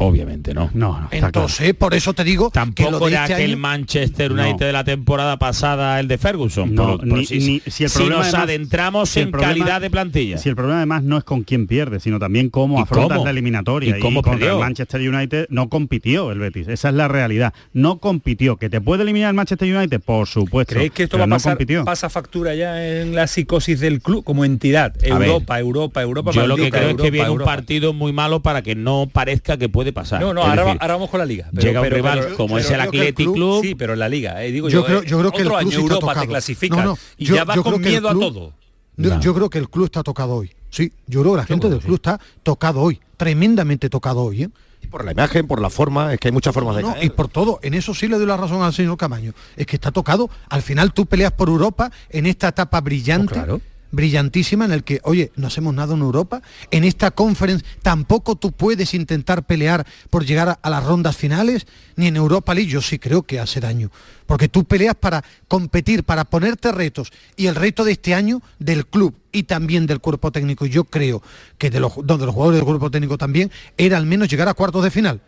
Obviamente 0.02 0.54
no. 0.54 0.70
No, 0.72 1.08
Entonces, 1.10 1.74
por 1.74 1.92
eso 1.92 2.14
te 2.14 2.24
digo 2.24 2.50
que 2.50 2.58
lo 2.58 2.64
Tampoco 2.64 3.06
de 3.06 3.12
era 3.12 3.24
aquel 3.24 3.50
año- 3.52 3.58
Manchester 3.58 4.32
United 4.32 4.52
No. 4.60 4.66
de 4.66 4.72
la 4.72 4.82
temporada 4.84 5.38
pasada 5.38 6.00
el 6.00 6.08
de 6.08 6.16
Ferguson. 6.16 6.74
No, 6.74 6.96
Por- 6.96 7.08
por 7.08 7.18
ni- 7.18 7.26
si, 7.26 7.38
ni- 7.38 7.60
si 7.66 7.84
el 7.84 7.90
si 7.90 7.98
problema 7.98 8.16
nos 8.18 8.26
además- 8.28 8.44
adentramos 8.44 9.10
si 9.10 9.20
el 9.20 9.26
en 9.26 9.30
problema- 9.32 9.52
calidad 9.52 9.80
de 9.82 9.90
plantilla. 9.90 10.38
Si 10.38 10.48
el 10.48 10.56
problema 10.56 10.78
además 10.78 11.02
no 11.02 11.18
es 11.18 11.24
con 11.24 11.42
quién 11.42 11.66
pierde, 11.66 12.00
sino 12.00 12.18
también 12.18 12.48
cómo 12.48 12.78
¿Y 12.78 12.82
afrontas 12.82 13.18
cómo? 13.18 13.24
la 13.26 13.30
eliminatoria. 13.30 13.98
¿Y 13.98 14.00
cómo 14.00 14.22
contra 14.22 14.38
perdió? 14.38 14.54
el 14.54 14.60
Manchester 14.60 15.00
United 15.06 15.46
no 15.50 15.68
compitió 15.68 16.32
el 16.32 16.38
Betis. 16.38 16.68
Esa 16.68 16.88
es 16.88 16.94
la 16.94 17.06
realidad. 17.06 17.52
No 17.74 17.98
compitió. 17.98 18.56
¿Que 18.56 18.70
te 18.70 18.80
puede 18.80 19.02
eliminar 19.02 19.28
el 19.28 19.34
Manchester 19.36 19.76
United? 19.76 20.00
Por 20.00 20.26
supuesto. 20.26 20.74
¿Creéis 20.74 20.92
que 20.92 21.02
esto 21.02 21.18
va 21.18 21.24
a 21.24 21.28
pasar, 21.28 21.52
compitió. 21.54 21.84
pasa 21.84 22.08
factura 22.08 22.54
ya 22.54 23.00
en 23.02 23.14
la 23.14 23.26
psicosis 23.26 23.80
del 23.80 24.00
club 24.00 24.24
como 24.24 24.46
entidad? 24.46 24.94
A 25.10 25.18
ver, 25.18 25.28
Europa, 25.28 25.60
Europa, 25.60 26.00
Europa. 26.02 26.30
Yo 26.32 26.46
lo 26.46 26.56
que 26.56 26.70
creo 26.70 26.82
es 26.84 26.88
Europa, 26.92 27.04
que 27.04 27.10
viene 27.10 27.26
un 27.28 27.32
Europa. 27.32 27.50
partido 27.50 27.92
muy 27.92 28.12
malo 28.14 28.40
para 28.40 28.62
que 28.62 28.74
no 28.74 29.08
parezca 29.12 29.58
que 29.58 29.68
puede 29.68 29.89
pasar. 29.92 30.20
No, 30.20 30.32
no, 30.34 30.42
ahora, 30.42 30.64
decir, 30.64 30.78
ahora 30.80 30.94
vamos 30.94 31.10
con 31.10 31.18
la 31.20 31.26
liga. 31.26 31.48
llega 31.52 31.80
un 31.80 31.90
rival 31.90 32.34
como 32.36 32.58
es 32.58 32.70
el 32.70 32.80
Athletic 32.80 33.16
club- 33.16 33.34
Club. 33.34 33.62
Sí, 33.62 33.74
pero 33.74 33.92
en 33.94 33.98
la 33.98 34.08
liga. 34.08 34.42
eh, 34.44 34.50
digo 34.52 34.68
Yo 34.68 34.80
yo, 34.80 34.84
creo- 34.86 35.02
eh, 35.02 35.06
yo 35.06 35.18
creo 35.18 35.30
que 35.32 35.38
el 35.42 35.46
otro 35.48 35.58
club 35.58 35.68
año 35.68 35.70
sí 35.70 35.76
Europa 35.76 35.98
te 35.98 36.06
tocado. 36.14 36.26
clasifica 36.26 36.76
No, 36.76 36.82
no, 36.84 36.98
y 37.16 37.24
yo- 37.26 37.34
ya 37.36 37.44
vas 37.44 37.58
con 37.60 37.80
miedo 37.80 38.08
a 38.08 38.12
todo. 38.12 38.52
Yo, 38.96 39.10
No. 39.10 39.20
yo 39.20 39.34
creo 39.34 39.48
que 39.50 39.58
el 39.58 39.68
club 39.70 39.86
está 39.86 40.02
tocado 40.02 40.34
hoy. 40.34 40.52
Sí, 40.68 40.92
yo 41.06 41.20
creo 41.22 41.32
que 41.32 41.38
la 41.38 41.46
gente 41.46 41.68
del 41.68 41.80
club 41.80 41.94
está 41.96 42.20
tocado 42.42 42.80
hoy, 42.80 43.00
tremendamente 43.16 43.88
tocado 43.88 44.22
hoy. 44.22 44.44
¿eh? 44.44 44.48
Por 44.90 45.04
la 45.04 45.12
imagen, 45.12 45.46
por 45.46 45.60
la 45.60 45.70
forma, 45.70 46.12
es 46.12 46.18
que 46.20 46.28
hay 46.28 46.32
muchas 46.32 46.52
formas 46.54 46.74
de 46.76 46.82
No, 46.82 46.92
caer. 46.92 47.04
y 47.04 47.10
por 47.10 47.28
todo, 47.28 47.58
en 47.62 47.74
eso 47.74 47.94
sí 47.94 48.08
le 48.08 48.16
doy 48.16 48.26
la 48.26 48.36
razón 48.36 48.62
al 48.62 48.72
señor 48.72 48.96
Camaño. 48.96 49.32
Es 49.56 49.66
que 49.66 49.76
está 49.76 49.90
tocado. 49.90 50.28
Al 50.48 50.62
final 50.62 50.92
tú 50.92 51.06
peleas 51.06 51.32
por 51.32 51.48
Europa 51.48 51.90
en 52.08 52.26
esta 52.26 52.48
etapa 52.48 52.80
brillante. 52.80 53.34
Pues 53.34 53.44
claro. 53.44 53.60
Brillantísima 53.90 54.64
en 54.64 54.72
el 54.72 54.84
que, 54.84 55.00
oye, 55.04 55.32
no 55.36 55.46
hacemos 55.46 55.74
nada 55.74 55.94
en 55.94 56.00
Europa, 56.00 56.42
en 56.70 56.84
esta 56.84 57.10
conference 57.10 57.64
tampoco 57.82 58.36
tú 58.36 58.52
puedes 58.52 58.94
intentar 58.94 59.44
pelear 59.44 59.86
por 60.10 60.24
llegar 60.24 60.58
a, 60.62 60.70
las 60.70 60.84
rondas 60.84 61.16
finales, 61.16 61.66
ni 61.96 62.06
en 62.06 62.16
Europa 62.16 62.54
League, 62.54 62.70
yo 62.70 62.82
sí 62.82 62.98
creo 62.98 63.22
que 63.22 63.40
hace 63.40 63.60
daño, 63.60 63.90
porque 64.26 64.48
tú 64.48 64.64
peleas 64.64 64.94
para 64.94 65.24
competir, 65.48 66.04
para 66.04 66.24
ponerte 66.24 66.72
retos, 66.72 67.12
y 67.36 67.46
el 67.46 67.54
reto 67.54 67.84
de 67.84 67.92
este 67.92 68.14
año 68.14 68.42
del 68.58 68.86
club 68.86 69.14
y 69.32 69.44
también 69.44 69.86
del 69.86 70.00
cuerpo 70.00 70.32
técnico, 70.32 70.66
yo 70.66 70.84
creo 70.84 71.22
que 71.58 71.70
de 71.70 71.80
los, 71.80 71.92
donde 72.04 72.26
los 72.26 72.34
jugadores 72.34 72.58
del 72.58 72.66
cuerpo 72.66 72.90
técnico 72.90 73.18
también, 73.18 73.50
era 73.76 73.96
al 73.96 74.06
menos 74.06 74.28
llegar 74.28 74.48
a 74.48 74.54
cuartos 74.54 74.82
de 74.84 74.90
final. 74.90 75.20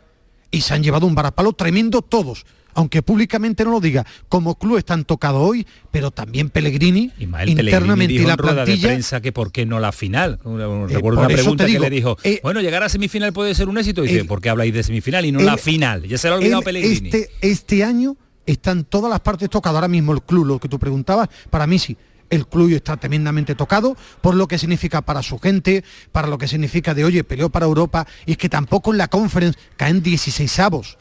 Y 0.50 0.60
se 0.60 0.74
han 0.74 0.82
llevado 0.82 1.06
un 1.06 1.14
varapalo 1.14 1.54
tremendo 1.54 2.02
todos. 2.02 2.44
Aunque 2.74 3.02
públicamente 3.02 3.64
no 3.64 3.70
lo 3.70 3.80
diga, 3.80 4.06
como 4.28 4.54
club 4.54 4.78
están 4.78 5.04
tocados 5.04 5.42
hoy, 5.42 5.66
pero 5.90 6.10
también 6.10 6.50
Pellegrini, 6.50 7.12
Ismael 7.18 7.48
internamente 7.48 8.14
Pellegrini 8.14 8.24
y 8.24 8.26
la 8.26 8.32
en 8.32 8.38
rueda 8.38 8.54
de 8.60 8.64
plantilla. 8.64 8.88
prensa 8.88 9.20
que 9.20 9.32
por 9.32 9.52
qué 9.52 9.66
no 9.66 9.78
la 9.80 9.92
final. 9.92 10.38
Eh, 10.44 10.86
Recuerdo 10.88 11.20
una 11.20 11.28
pregunta 11.28 11.66
que 11.66 11.78
le 11.78 11.90
dijo, 11.90 12.16
eh, 12.24 12.40
bueno, 12.42 12.60
llegar 12.60 12.82
a 12.82 12.88
semifinal 12.88 13.32
puede 13.32 13.54
ser 13.54 13.68
un 13.68 13.78
éxito. 13.78 14.04
Y 14.04 14.08
dice, 14.08 14.24
¿por 14.24 14.40
qué 14.40 14.48
habláis 14.48 14.72
de 14.72 14.82
semifinal 14.82 15.24
y 15.26 15.32
no 15.32 15.40
la 15.40 15.56
final? 15.56 16.04
Ya 16.04 16.18
se 16.18 16.28
lo 16.28 16.34
ha 16.34 16.38
olvidado 16.38 16.62
Pellegrini. 16.62 17.08
Este, 17.08 17.30
este 17.40 17.84
año 17.84 18.16
están 18.46 18.84
todas 18.84 19.10
las 19.10 19.20
partes 19.20 19.48
tocadas. 19.50 19.76
Ahora 19.76 19.88
mismo 19.88 20.12
el 20.12 20.22
club, 20.22 20.46
lo 20.46 20.58
que 20.58 20.68
tú 20.68 20.78
preguntabas, 20.78 21.28
para 21.50 21.66
mí 21.66 21.78
sí. 21.78 21.96
El 22.30 22.46
club 22.46 22.70
está 22.70 22.96
tremendamente 22.96 23.54
tocado 23.54 23.94
por 24.22 24.34
lo 24.34 24.48
que 24.48 24.56
significa 24.56 25.02
para 25.02 25.22
su 25.22 25.38
gente, 25.38 25.84
para 26.12 26.28
lo 26.28 26.38
que 26.38 26.48
significa 26.48 26.94
de, 26.94 27.04
oye, 27.04 27.24
peleó 27.24 27.50
para 27.50 27.66
Europa, 27.66 28.06
y 28.24 28.32
es 28.32 28.38
que 28.38 28.48
tampoco 28.48 28.90
en 28.90 28.96
la 28.96 29.08
conference 29.08 29.58
caen 29.76 30.02
16 30.02 30.58
avos. 30.60 30.96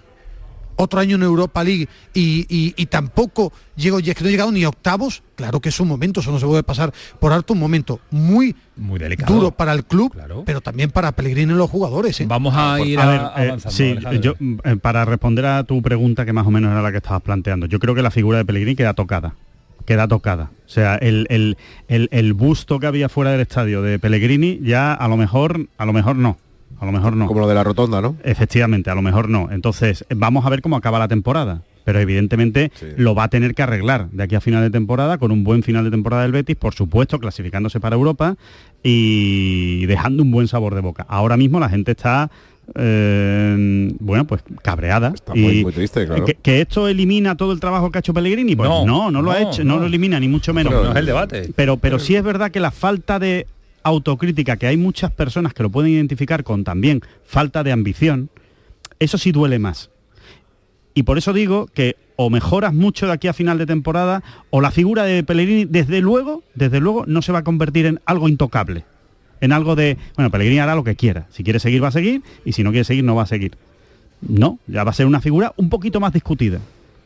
Otro 0.81 0.99
año 0.99 1.15
en 1.15 1.23
Europa 1.23 1.63
League 1.63 1.87
y, 2.13 2.45
y- 2.49 2.73
y 2.75 2.85
tampoco 2.87 3.53
llego, 3.75 3.99
y 3.99 4.09
es 4.09 4.15
que 4.15 4.23
no 4.23 4.29
he 4.29 4.31
llegado 4.31 4.51
ni 4.51 4.63
a 4.63 4.69
octavos, 4.69 5.21
claro 5.35 5.59
que 5.59 5.69
es 5.69 5.79
un 5.79 5.87
momento, 5.87 6.19
eso 6.21 6.31
no 6.31 6.39
se 6.39 6.45
puede 6.45 6.63
pasar 6.63 6.91
por 7.19 7.31
alto, 7.33 7.53
un 7.53 7.59
momento 7.59 7.99
muy, 8.09 8.55
Muy 8.75 8.99
delicado. 8.99 9.33
duro 9.33 9.51
para 9.51 9.73
el 9.73 9.85
club, 9.85 10.11
Claro. 10.13 10.43
pero 10.45 10.61
también 10.61 10.89
para 10.91 11.11
Pellegrini 11.11 11.53
y 11.53 11.55
los 11.55 11.69
jugadores. 11.69 12.19
¿eh? 12.21 12.25
Vamos 12.27 12.53
a 12.55 12.79
ir 12.81 12.99
A 12.99 13.03
a, 13.03 13.05
ver, 13.07 13.21
eh, 13.21 13.47
avanzando. 13.49 13.75
sí, 13.77 13.91
Alejandro. 13.91 14.21
yo, 14.21 14.33
eh, 14.63 14.75
para 14.77 15.05
responder 15.05 15.45
a 15.45 15.63
tu 15.63 15.81
pregunta, 15.81 16.25
que 16.25 16.33
más 16.33 16.47
o 16.47 16.51
menos 16.51 16.71
era 16.71 16.81
la 16.81 16.91
que 16.91 16.97
estabas 16.97 17.21
planteando, 17.21 17.65
yo 17.67 17.79
creo 17.79 17.93
que 17.95 18.01
la 18.01 18.11
figura 18.11 18.37
de 18.39 18.45
Pellegrini 18.45 18.75
queda 18.75 18.93
tocada. 18.93 19.35
Queda 19.85 20.07
tocada. 20.07 20.51
O 20.65 20.69
sea, 20.69 20.95
el, 20.95 21.25
el- 21.29 21.57
el- 21.87 22.07
el 22.11 22.33
busto 22.33 22.79
que 22.79 22.85
había 22.87 23.09
fuera 23.09 23.31
del 23.31 23.41
estadio 23.41 23.81
de 23.81 23.97
Pellegrini 23.99 24.59
ya 24.61 24.93
a 24.93 25.07
lo 25.07 25.17
mejor, 25.17 25.67
a 25.77 25.85
lo 25.85 25.93
mejor 25.93 26.15
no. 26.15 26.37
A 26.79 26.85
lo 26.85 26.91
mejor 26.91 27.15
no. 27.15 27.27
Como 27.27 27.39
lo 27.41 27.47
de 27.47 27.55
la 27.55 27.63
rotonda, 27.63 28.01
¿no? 28.01 28.15
Efectivamente, 28.23 28.89
a 28.89 28.95
lo 28.95 29.01
mejor 29.01 29.29
no. 29.29 29.49
Entonces, 29.51 30.05
vamos 30.15 30.45
a 30.45 30.49
ver 30.49 30.61
cómo 30.61 30.75
acaba 30.77 30.97
la 30.99 31.07
temporada. 31.07 31.61
Pero 31.83 31.99
evidentemente 31.99 32.71
Sí. 32.75 32.85
lo 32.97 33.15
va 33.15 33.23
a 33.23 33.27
tener 33.27 33.55
que 33.55 33.63
arreglar 33.63 34.09
de 34.11 34.21
aquí 34.23 34.35
a 34.35 34.41
final 34.41 34.61
de 34.61 34.69
temporada, 34.69 35.17
con 35.17 35.31
un 35.31 35.43
buen 35.43 35.63
final 35.63 35.83
de 35.83 35.89
temporada 35.89 36.21
del 36.23 36.31
Betis, 36.31 36.55
por 36.55 36.75
supuesto, 36.75 37.17
clasificándose 37.19 37.79
para 37.79 37.95
Europa 37.95 38.35
y 38.83 39.85
dejando 39.87 40.21
un 40.23 40.29
buen 40.31 40.47
sabor 40.47 40.75
de 40.75 40.81
boca. 40.81 41.05
Ahora 41.09 41.37
mismo 41.37 41.59
la 41.59 41.69
gente 41.69 41.91
está, 41.91 42.29
eh, 42.75 43.91
bueno, 43.99 44.25
pues 44.25 44.43
cabreada. 44.61 45.11
Está 45.13 45.33
muy- 45.33 45.59
y 45.59 45.63
muy 45.63 45.73
triste, 45.73 46.05
claro. 46.05 46.23
que, 46.25 46.35
que 46.35 46.61
esto 46.61 46.87
elimina 46.87 47.35
todo 47.35 47.51
el 47.51 47.59
trabajo 47.59 47.89
que 47.91 47.97
ha 47.97 48.01
hecho 48.01 48.13
Pellegrini? 48.13 48.55
Pues 48.55 48.69
No, 48.69 48.85
no, 48.85 49.09
no, 49.11 49.21
lo 49.21 49.31
ha 49.31 49.41
hecho, 49.41 49.63
no, 49.63 49.75
no. 49.75 49.81
lo 49.81 49.85
elimina, 49.87 50.19
ni 50.19 50.27
mucho 50.27 50.53
menos. 50.53 50.71
no 50.73 50.91
es 50.91 50.95
el 50.97 51.05
debate. 51.05 51.51
Pero, 51.55 51.77
pero 51.77 51.97
sí 51.99 52.15
es 52.15 52.23
verdad 52.23 52.51
que 52.51 52.59
la 52.59 52.71
falta 52.71 53.17
de 53.19 53.47
autocrítica, 53.83 54.57
que 54.57 54.67
hay 54.67 54.77
muchas 54.77 55.11
personas 55.11 55.53
que 55.53 55.63
lo 55.63 55.69
pueden 55.69 55.91
identificar 55.91 56.43
con 56.43 56.63
también 56.63 57.01
falta 57.25 57.63
de 57.63 57.71
ambición, 57.71 58.29
eso 58.99 59.17
sí 59.17 59.31
duele 59.31 59.59
más. 59.59 59.89
Y 60.93 61.03
por 61.03 61.17
eso 61.17 61.33
digo 61.33 61.67
que 61.67 61.95
o 62.15 62.29
mejoras 62.29 62.73
mucho 62.73 63.07
de 63.07 63.13
aquí 63.13 63.27
a 63.27 63.33
final 63.33 63.57
de 63.57 63.65
temporada 63.65 64.23
o 64.49 64.61
la 64.61 64.71
figura 64.71 65.03
de 65.03 65.23
Pellegrini, 65.23 65.65
desde 65.65 66.01
luego, 66.01 66.43
desde 66.53 66.79
luego, 66.79 67.05
no 67.07 67.21
se 67.21 67.31
va 67.31 67.39
a 67.39 67.43
convertir 67.43 67.85
en 67.85 67.99
algo 68.05 68.29
intocable. 68.29 68.83
En 69.39 69.53
algo 69.53 69.75
de, 69.75 69.97
bueno, 70.15 70.29
Pellegrini 70.29 70.59
hará 70.59 70.75
lo 70.75 70.83
que 70.83 70.95
quiera. 70.95 71.25
Si 71.31 71.43
quiere 71.43 71.59
seguir, 71.59 71.83
va 71.83 71.87
a 71.87 71.91
seguir, 71.91 72.21
y 72.45 72.51
si 72.51 72.63
no 72.63 72.69
quiere 72.69 72.83
seguir, 72.83 73.03
no 73.03 73.15
va 73.15 73.23
a 73.23 73.27
seguir. 73.27 73.57
No, 74.21 74.59
ya 74.67 74.83
va 74.83 74.91
a 74.91 74.93
ser 74.93 75.07
una 75.07 75.19
figura 75.19 75.53
un 75.57 75.69
poquito 75.69 75.99
más 75.99 76.13
discutida. 76.13 76.59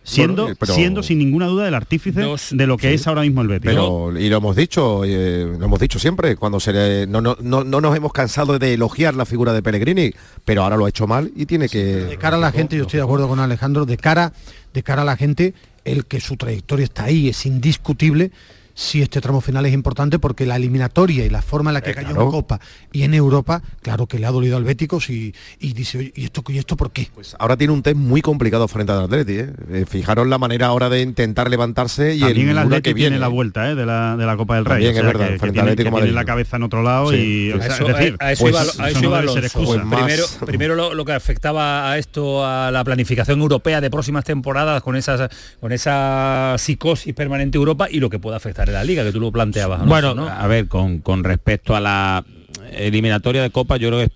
Siendo, 0.08 0.44
Bueno, 0.44 0.58
pero- 0.60 0.76
siendo 0.76 1.02
sin 1.04 1.18
ninguna 1.18 1.48
duda 1.48 1.68
el 1.68 1.74
artífice 1.74 2.22
Dos- 2.22 2.50
de 2.52 2.68
lo 2.68 2.78
que 2.78 2.90
sí. 2.90 2.94
es 2.94 3.08
ahora 3.08 3.22
mismo 3.24 3.42
el 3.42 3.48
Betis. 3.48 3.72
Pero, 3.72 4.18
y 4.18 4.30
lo 4.30 4.38
hemos 4.38 4.56
dicho, 4.56 5.04
eh, 5.04 5.56
lo 5.60 5.66
hemos 5.66 5.80
dicho 5.80 5.98
siempre, 5.98 6.36
cuando 6.36 6.60
se 6.60 6.72
le- 6.74 7.08
no, 7.08 7.22
no, 7.22 7.36
no, 7.42 7.64
no 7.64 7.82
nos 7.82 7.98
hemos 7.98 8.14
cansado 8.14 8.60
de 8.60 8.76
elogiar 8.76 9.16
la 9.16 9.26
figura 9.26 9.52
de 9.52 9.64
Pellegrini, 9.64 10.12
pero 10.46 10.62
ahora 10.64 10.78
lo 10.78 10.86
ha 10.86 10.90
hecho 10.90 11.08
mal 11.08 11.32
y 11.36 11.48
tiene 11.48 11.68
que... 11.70 11.84
de 11.84 12.18
cara 12.18 12.38
a 12.38 12.40
la 12.40 12.52
gente, 12.52 12.78
yo 12.78 12.84
estoy 12.84 13.00
de 13.00 13.04
acuerdo 13.04 13.28
con 13.28 13.40
Alejandro, 13.40 13.86
de 13.88 13.98
cara, 13.98 14.32
de 14.76 14.84
cara 14.84 15.02
a 15.02 15.06
la 15.06 15.18
gente, 15.18 15.56
el 15.86 16.06
que 16.06 16.20
su 16.22 16.38
trayectoria 16.38 16.84
está 16.84 17.06
ahí 17.06 17.28
es 17.30 17.46
indiscutible. 17.48 18.32
Si 18.78 19.02
este 19.02 19.22
tramo 19.22 19.40
final 19.40 19.66
es 19.66 19.74
importante 19.74 20.20
porque 20.20 20.46
la 20.46 20.58
eliminatoria 20.58 21.26
y 21.26 21.30
la 21.30 21.42
forma 21.42 21.70
en 21.70 21.76
la 21.76 21.82
que 21.82 21.92
Eh, 21.92 21.96
cayó 21.96 22.10
claro. 22.10 22.24
en 22.26 22.30
Copa 22.32 22.60
y 22.92 23.04
en 23.04 23.14
Europa, 23.14 23.62
claro 23.82 24.06
que 24.06 24.20
le 24.20 24.26
ha 24.28 24.32
dolido 24.32 24.58
al 24.58 24.66
Béticos 24.66 25.10
y, 25.10 25.34
y 25.60 25.72
dice, 25.74 25.98
oye, 25.98 26.12
¿y 26.14 26.26
esto, 26.26 26.44
¿y 26.50 26.58
esto 26.58 26.76
por 26.76 26.92
qué? 26.92 27.08
Pues 27.16 27.36
ahora 27.40 27.56
tiene 27.56 27.72
un 27.72 27.82
test 27.82 27.96
muy 27.96 28.22
complicado 28.22 28.68
frente 28.68 28.92
al 28.92 29.06
Atleti. 29.06 29.34
¿eh? 29.40 29.50
Eh, 29.72 29.86
fijaros 29.88 30.28
la 30.28 30.38
manera 30.38 30.68
ahora 30.68 30.90
de 30.90 31.02
intentar 31.02 31.50
levantarse 31.50 32.16
y 32.16 32.20
También 32.20 32.50
el 32.50 32.56
Luna 32.56 32.62
Atleti 32.64 32.82
que 32.82 32.94
tiene 32.94 33.10
viene. 33.12 33.20
la 33.20 33.28
vuelta 33.30 33.72
¿eh? 33.72 33.76
de, 33.76 33.86
la, 33.86 34.18
de 34.18 34.26
la 34.26 34.36
Copa 34.36 34.56
del 34.56 34.66
Rey. 34.66 34.84
También 34.84 34.98
es 34.98 35.04
verdad, 35.06 35.30
que, 35.40 35.52
tiene, 35.52 35.76
tiene 35.78 36.12
la 36.12 36.26
cabeza 36.26 36.58
en 36.58 36.64
otro 36.64 36.84
lado 36.84 37.12
Sí, 37.12 37.16
y 37.16 37.52
sí, 37.52 37.52
o 37.54 37.62
sea, 37.62 37.72
A 37.72 37.76
eso, 37.76 37.88
es 37.90 37.98
decir, 37.98 38.18
a- 38.20 38.26
a 38.26 38.32
eso 38.34 38.42
pues, 38.44 38.52
iba, 38.54 38.60
a 38.60 38.64
eso 38.66 38.86
eso 38.88 39.02
no 39.02 39.08
iba 39.08 39.22
debe 39.22 39.32
ser 39.32 39.40
Alonso. 39.40 39.40
excusa. 39.46 39.74
Pues 39.74 39.86
más- 39.86 40.04
primero 40.04 40.26
primero 40.46 40.76
lo, 40.76 40.94
lo 40.94 41.06
que 41.06 41.14
afectaba 41.14 41.92
a 41.92 41.98
esto, 41.98 42.46
a 42.46 42.72
la 42.72 42.84
planificación 42.84 43.40
europea 43.40 43.80
de 43.80 43.90
próximas 43.90 44.26
temporadas 44.26 44.84
con 44.84 44.98
esas 44.98 45.30
con 45.62 45.72
esa 45.72 46.56
psicosis 46.58 47.14
permanente 47.14 47.58
Europa 47.58 47.88
y 47.90 48.02
lo 48.02 48.10
que 48.10 48.20
puede 48.20 48.36
afectar 48.36 48.65
a 48.70 48.74
la 48.74 48.84
liga, 48.84 49.04
que 49.04 49.12
tú 49.12 49.20
lo 49.20 49.32
planteabas. 49.32 49.82
Alonso, 49.82 49.90
Bueno, 49.90 50.14
¿no? 50.16 50.28
a 50.28 50.48
ver, 50.48 50.68
con, 50.68 51.00
con 51.00 51.24
respecto 51.24 51.76
a 51.76 51.80
la 51.80 52.24
eliminatoria 52.72 53.42
de 53.42 53.50
Copa, 53.52 53.78
yo 53.78 53.90
creo 53.90 54.00
que 54.00 54.06
es 54.06 54.12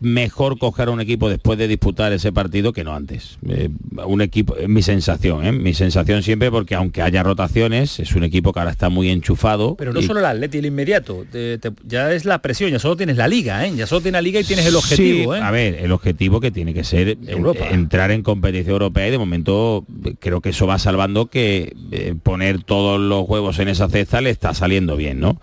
mejor 0.00 0.58
coger 0.58 0.88
a 0.88 0.90
un 0.92 1.00
equipo 1.00 1.28
después 1.28 1.58
de 1.58 1.66
disputar 1.66 2.12
ese 2.12 2.30
partido 2.32 2.72
que 2.72 2.84
no 2.84 2.94
antes. 2.94 3.38
Eh, 3.48 3.68
un 4.06 4.20
equipo, 4.20 4.56
es 4.56 4.68
mi 4.68 4.82
sensación, 4.82 5.44
¿eh? 5.44 5.52
mi 5.52 5.74
sensación 5.74 6.22
siempre 6.22 6.50
porque 6.50 6.74
aunque 6.76 7.02
haya 7.02 7.22
rotaciones, 7.22 7.98
es 7.98 8.14
un 8.14 8.22
equipo 8.24 8.52
que 8.52 8.60
ahora 8.60 8.70
está 8.70 8.88
muy 8.90 9.08
enchufado. 9.10 9.74
Pero 9.76 9.92
no 9.92 10.00
y- 10.00 10.04
solo 10.04 10.20
el 10.20 10.26
Atleti, 10.26 10.58
el 10.58 10.66
inmediato, 10.66 11.24
te- 11.30 11.58
te- 11.58 11.72
ya 11.86 12.12
es 12.12 12.24
la 12.24 12.40
presión, 12.40 12.70
ya 12.70 12.78
solo 12.78 12.96
tienes 12.96 13.16
la 13.16 13.26
liga, 13.28 13.66
¿eh? 13.66 13.72
ya 13.76 13.86
solo 13.86 14.00
tienes 14.02 14.18
la 14.18 14.22
liga 14.22 14.40
y 14.40 14.44
tienes 14.44 14.66
el 14.66 14.76
objetivo. 14.76 15.34
Sí, 15.34 15.40
¿eh? 15.40 15.42
A 15.42 15.50
ver, 15.50 15.74
el 15.76 15.90
objetivo 15.92 16.40
que 16.40 16.50
tiene 16.50 16.72
que 16.74 16.84
ser 16.84 17.08
en- 17.08 17.28
Europa. 17.28 17.68
entrar 17.70 18.10
en 18.12 18.22
competición 18.22 18.72
europea 18.74 19.08
y 19.08 19.10
de 19.10 19.18
momento 19.18 19.84
eh, 20.04 20.14
creo 20.20 20.40
que 20.40 20.50
eso 20.50 20.66
va 20.66 20.78
salvando 20.78 21.26
que 21.26 21.74
eh, 21.90 22.14
poner 22.22 22.62
todos 22.62 23.00
los 23.00 23.28
huevos 23.28 23.58
en 23.58 23.68
esa 23.68 23.88
cesta 23.88 24.20
le 24.20 24.30
está 24.30 24.54
saliendo 24.54 24.96
bien, 24.96 25.18
¿no? 25.20 25.40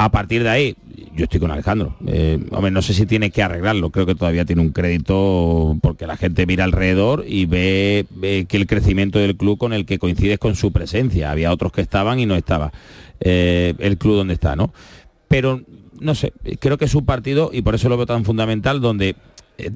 A 0.00 0.12
partir 0.12 0.44
de 0.44 0.48
ahí, 0.48 0.76
yo 1.16 1.24
estoy 1.24 1.40
con 1.40 1.50
Alejandro. 1.50 1.96
Eh, 2.06 2.38
hombre, 2.52 2.70
no 2.70 2.82
sé 2.82 2.94
si 2.94 3.04
tiene 3.04 3.32
que 3.32 3.42
arreglarlo, 3.42 3.90
creo 3.90 4.06
que 4.06 4.14
todavía 4.14 4.44
tiene 4.44 4.62
un 4.62 4.70
crédito 4.70 5.76
porque 5.82 6.06
la 6.06 6.16
gente 6.16 6.46
mira 6.46 6.62
alrededor 6.62 7.24
y 7.26 7.46
ve, 7.46 8.06
que 8.48 8.56
el 8.56 8.68
crecimiento 8.68 9.18
del 9.18 9.36
club 9.36 9.58
con 9.58 9.72
el 9.72 9.86
que 9.86 9.98
coincides 9.98 10.38
con 10.38 10.54
su 10.54 10.70
presencia. 10.70 11.32
Había 11.32 11.52
otros 11.52 11.72
que 11.72 11.80
estaban 11.80 12.20
y 12.20 12.26
no 12.26 12.36
estaba 12.36 12.72
eh, 13.18 13.74
el 13.80 13.98
club 13.98 14.14
donde 14.14 14.34
está, 14.34 14.54
¿no? 14.54 14.72
Pero 15.26 15.62
no 15.98 16.14
sé, 16.14 16.32
creo 16.60 16.78
que 16.78 16.84
es 16.84 16.94
un 16.94 17.04
partido 17.04 17.50
y 17.52 17.62
por 17.62 17.74
eso 17.74 17.88
lo 17.88 17.96
veo 17.96 18.06
tan 18.06 18.24
fundamental 18.24 18.80
donde 18.80 19.16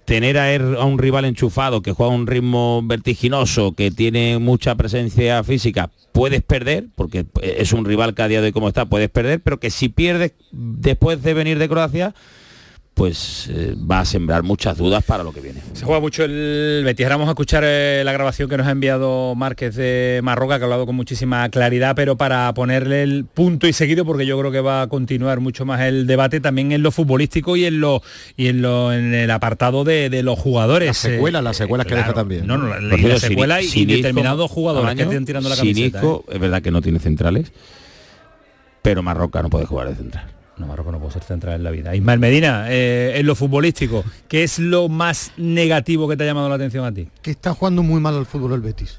tener 0.05 0.38
a, 0.38 0.53
er- 0.53 0.77
a 0.79 0.85
un 0.85 0.99
rival 0.99 1.25
enchufado 1.25 1.83
que 1.83 1.92
juega 1.92 2.12
a 2.12 2.16
un 2.16 2.27
ritmo 2.27 2.83
vertiginoso, 2.85 3.73
que 3.73 3.90
tiene 3.90 4.38
mucha 4.38 4.75
presencia 4.77 5.42
física, 5.42 5.90
puedes 6.12 6.42
perder, 6.42 6.87
porque 6.95 7.25
es 7.42 7.73
un 7.73 7.85
rival 7.85 8.14
que 8.14 8.23
a 8.23 8.29
día 8.29 8.40
de 8.40 8.47
hoy 8.49 8.53
como 8.53 8.68
está, 8.68 8.85
puedes 8.87 9.11
perder, 9.11 9.40
pero 9.40 9.59
que 9.59 9.71
si 9.71 9.88
pierdes 9.88 10.33
después 10.53 11.23
de 11.23 11.35
venir 11.35 11.59
de 11.59 11.68
Croacia, 11.68 12.14
pues 12.94 13.48
eh, 13.50 13.74
va 13.90 14.00
a 14.00 14.05
sembrar 14.05 14.42
muchas 14.42 14.76
dudas 14.76 15.02
para 15.02 15.24
lo 15.24 15.33
que 15.33 15.40
viene. 15.40 15.61
Se 15.72 15.85
juega 15.87 15.98
mucho 16.00 16.24
el 16.24 16.83
Betis. 16.85 17.07
Ahora 17.07 17.16
vamos 17.16 17.28
a 17.28 17.33
escuchar 17.33 17.64
eh, 17.66 18.02
la 18.05 18.12
grabación 18.12 18.50
que 18.50 18.57
nos 18.59 18.66
ha 18.66 18.70
enviado 18.70 19.35
Márquez 19.35 19.74
de 19.76 20.20
Marroca, 20.22 20.59
que 20.59 20.64
ha 20.64 20.66
hablado 20.66 20.85
con 20.85 20.94
muchísima 20.94 21.48
claridad, 21.48 21.96
pero 21.96 22.16
para 22.16 22.52
ponerle 22.52 23.02
el 23.02 23.24
punto 23.24 23.66
y 23.66 23.72
seguido, 23.72 24.05
porque 24.05 24.26
yo 24.26 24.38
creo 24.38 24.52
que 24.52 24.61
va 24.61 24.82
a 24.82 24.86
continuar 24.88 25.40
mucho 25.40 25.64
más 25.64 25.80
el 25.80 26.07
debate 26.07 26.40
también 26.40 26.70
en 26.70 26.82
lo 26.82 26.90
futbolístico 26.93 27.57
y 27.57 27.64
en 27.64 27.80
lo 27.80 28.03
y 28.36 28.49
en 28.49 28.61
lo 28.61 28.93
en 28.93 29.14
el 29.14 29.30
apartado 29.30 29.84
de, 29.84 30.11
de 30.11 30.22
los 30.22 30.38
jugadores. 30.38 30.88
Las 30.88 30.97
secuelas, 30.99 31.43
las 31.43 31.57
secuelas 31.57 31.86
que 31.86 31.95
deja 31.95 32.12
también. 32.12 32.47
No, 32.47 32.59
no, 32.59 32.68
la, 32.68 32.78
la 32.80 33.18
secuela 33.18 33.61
Sin- 33.62 33.88
y, 33.88 33.97
determinados 33.97 34.51
jugadores 34.51 34.95
que 34.95 35.03
estén 35.03 35.24
tirando 35.24 35.49
la 35.49 35.57
camiseta. 35.57 35.99
Sinisco, 36.01 36.24
¿eh? 36.28 36.34
es 36.34 36.40
verdad 36.40 36.61
que 36.61 36.70
no 36.70 36.82
tiene 36.82 36.99
centrales, 36.99 37.53
pero 38.82 39.03
Marroca 39.03 39.43
no 39.43 39.49
puede 39.49 39.64
jugar 39.64 39.88
de 39.88 39.95
central. 39.97 40.26
No, 40.59 40.66
Marruecos 40.66 40.92
no 40.92 40.98
puede 41.00 41.12
ser 41.14 41.22
central 41.22 41.55
en 41.57 41.64
la 41.64 41.70
vida. 41.70 41.94
Ismael 41.96 42.18
Medina, 42.20 42.66
eh, 42.68 43.14
en 43.16 43.26
lo 43.26 43.34
futbolístico, 43.34 44.05
¿qué 44.28 44.42
es 44.44 44.59
lo 44.59 44.88
más 44.88 45.32
negativo 45.36 46.09
que 46.09 46.16
te 46.16 46.24
ha 46.24 46.26
llamado 46.26 46.48
la 46.48 46.57
atención 46.57 46.84
a 46.84 46.92
ti? 46.92 47.09
Que 47.22 47.30
está 47.30 47.55
jugando 47.55 47.82
muy 47.82 48.00
mal 48.00 48.14
al 48.16 48.26
fútbol 48.26 48.53
el 48.53 48.61
Betis. 48.61 48.98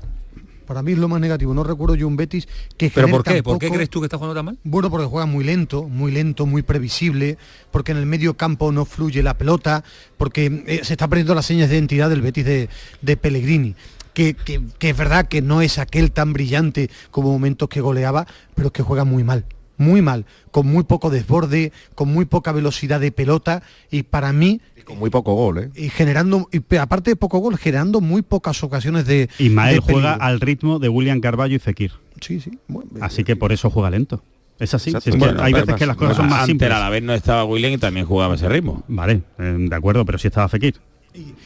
Para 0.66 0.82
mí 0.82 0.94
es 0.94 0.98
lo 0.98 1.08
más 1.10 1.20
negativo. 1.20 1.54
No 1.54 1.64
recuerdo 1.64 1.94
yo 1.96 2.08
un 2.08 2.16
Betis 2.16 2.48
que 2.78 2.90
¿Pero 2.90 3.08
por 3.10 3.24
qué? 3.24 3.44
¿Por 3.44 3.60
qué 3.60 3.70
crees 3.70 3.90
tú 3.90 4.00
que 4.00 4.06
está 4.08 4.18
jugando 4.18 4.34
tan 4.34 4.46
mal? 4.46 4.58
Bueno, 4.64 4.90
porque 4.90 5.06
juega 5.06 5.26
muy 5.26 5.44
lento, 5.44 5.84
muy 5.84 6.12
lento, 6.12 6.46
muy 6.46 6.64
previsible, 6.64 7.38
porque 7.70 7.92
en 7.92 7.98
el 8.00 8.06
medio 8.06 8.34
campo 8.36 8.72
no 8.72 8.86
fluye 8.86 9.22
la 9.22 9.38
pelota, 9.38 9.84
porque 10.18 10.64
eh, 10.66 10.80
se 10.84 10.94
está 10.94 11.08
perdiendo 11.08 11.36
las 11.36 11.46
señas 11.46 11.70
de 11.70 11.76
identidad 11.76 12.10
del 12.10 12.22
Betis 12.22 12.46
de, 12.46 12.70
de 13.02 13.18
Pellegrini. 13.18 13.76
Que, 14.14 14.36
que- 14.36 14.62
que 14.80 14.90
es 14.92 14.98
verdad 14.98 15.28
que 15.28 15.42
no 15.42 15.62
es 15.62 15.78
aquel 15.80 16.12
tan 16.12 16.34
brillante 16.34 16.90
como 17.12 17.32
momentos 17.32 17.68
que 17.68 17.82
goleaba, 17.82 18.26
pero 18.56 18.68
es 18.68 18.72
que 18.72 18.84
juega 18.84 19.04
muy 19.06 19.24
mal, 19.24 19.46
muy 19.78 20.02
mal, 20.02 20.26
con 20.52 20.68
muy 20.68 20.84
poco 20.84 21.10
desborde, 21.10 21.72
con 21.96 22.10
muy 22.14 22.26
poca 22.26 22.52
velocidad 22.52 23.00
de 23.00 23.12
pelota 23.12 23.64
y 23.92 24.04
para 24.04 24.32
mí 24.34 24.62
Y 24.78 24.82
con 24.82 25.00
muy 25.00 25.10
poco 25.10 25.34
gol, 25.34 25.58
¿eh? 25.60 25.70
y 25.76 25.90
generando 25.90 26.48
y 26.52 26.76
aparte 26.78 27.12
de 27.12 27.16
poco 27.16 27.40
gol 27.40 27.58
generando 27.58 28.00
muy 28.02 28.22
pocas 28.22 28.64
ocasiones 28.64 29.06
de 29.06 29.30
Ismael 29.40 29.76
de 29.76 29.82
juega 29.94 30.14
al 30.14 30.40
ritmo 30.40 30.80
de 30.80 30.90
William 30.90 31.20
Carballo 31.22 31.56
y 31.56 31.60
Fekir. 31.60 31.92
sí 32.22 32.40
sí 32.40 32.58
bueno, 32.68 32.90
Así 33.02 33.24
que 33.24 33.36
por 33.36 33.52
eso 33.52 33.70
juega 33.70 33.90
lento. 33.90 34.24
Es 34.60 34.74
así. 34.76 34.92
Exacto. 34.92 35.04
Si 35.06 35.10
es 35.10 35.16
que 35.16 35.20
Bueno, 35.20 35.42
hay 35.44 35.52
pero 35.52 35.66
veces 35.66 35.80
que 35.80 35.86
las 35.88 35.98
cosas 35.98 36.16
son 36.18 36.26
más 36.28 36.42
Antes 36.42 36.48
simples. 36.48 36.72
a 36.72 36.80
la 36.80 36.90
vez 36.90 37.02
no 37.04 37.14
estaba 37.16 37.44
William 37.44 37.74
y 37.74 37.78
también 37.80 38.06
jugaba 38.06 38.34
a 38.34 38.36
ese 38.36 38.48
ritmo. 38.48 38.84
Vale, 38.88 39.24
eh, 39.40 39.56
de 39.58 39.76
acuerdo, 39.76 40.06
pero 40.06 40.20
si 40.20 40.28
estaba 40.28 40.48
Fekir. 40.48 40.80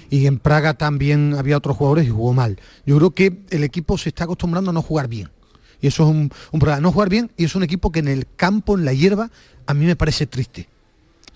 y 0.09 0.25
en 0.27 0.37
Praga 0.39 0.73
también 0.73 1.33
había 1.37 1.57
otros 1.57 1.77
jugadores 1.77 2.05
y 2.05 2.09
jugó 2.09 2.33
mal. 2.33 2.59
Yo 2.85 2.97
creo 2.97 3.11
que 3.11 3.39
el 3.49 3.63
equipo 3.63 3.97
se 3.97 4.09
está 4.09 4.25
acostumbrando 4.25 4.71
a 4.71 4.73
no 4.73 4.81
jugar 4.81 5.07
bien. 5.07 5.29
Y 5.81 5.87
eso 5.87 6.03
es 6.03 6.09
un, 6.09 6.59
problema. 6.59 6.79
No 6.81 6.91
jugar 6.91 7.09
bien 7.09 7.31
y 7.37 7.45
es 7.45 7.55
un 7.55 7.63
equipo 7.63 7.91
que 7.91 7.99
en 7.99 8.07
el 8.07 8.27
campo, 8.35 8.77
en 8.77 8.85
la 8.85 8.93
hierba, 8.93 9.29
a 9.65 9.73
mí 9.73 9.85
me 9.85 9.95
parece 9.95 10.27
triste. 10.27 10.69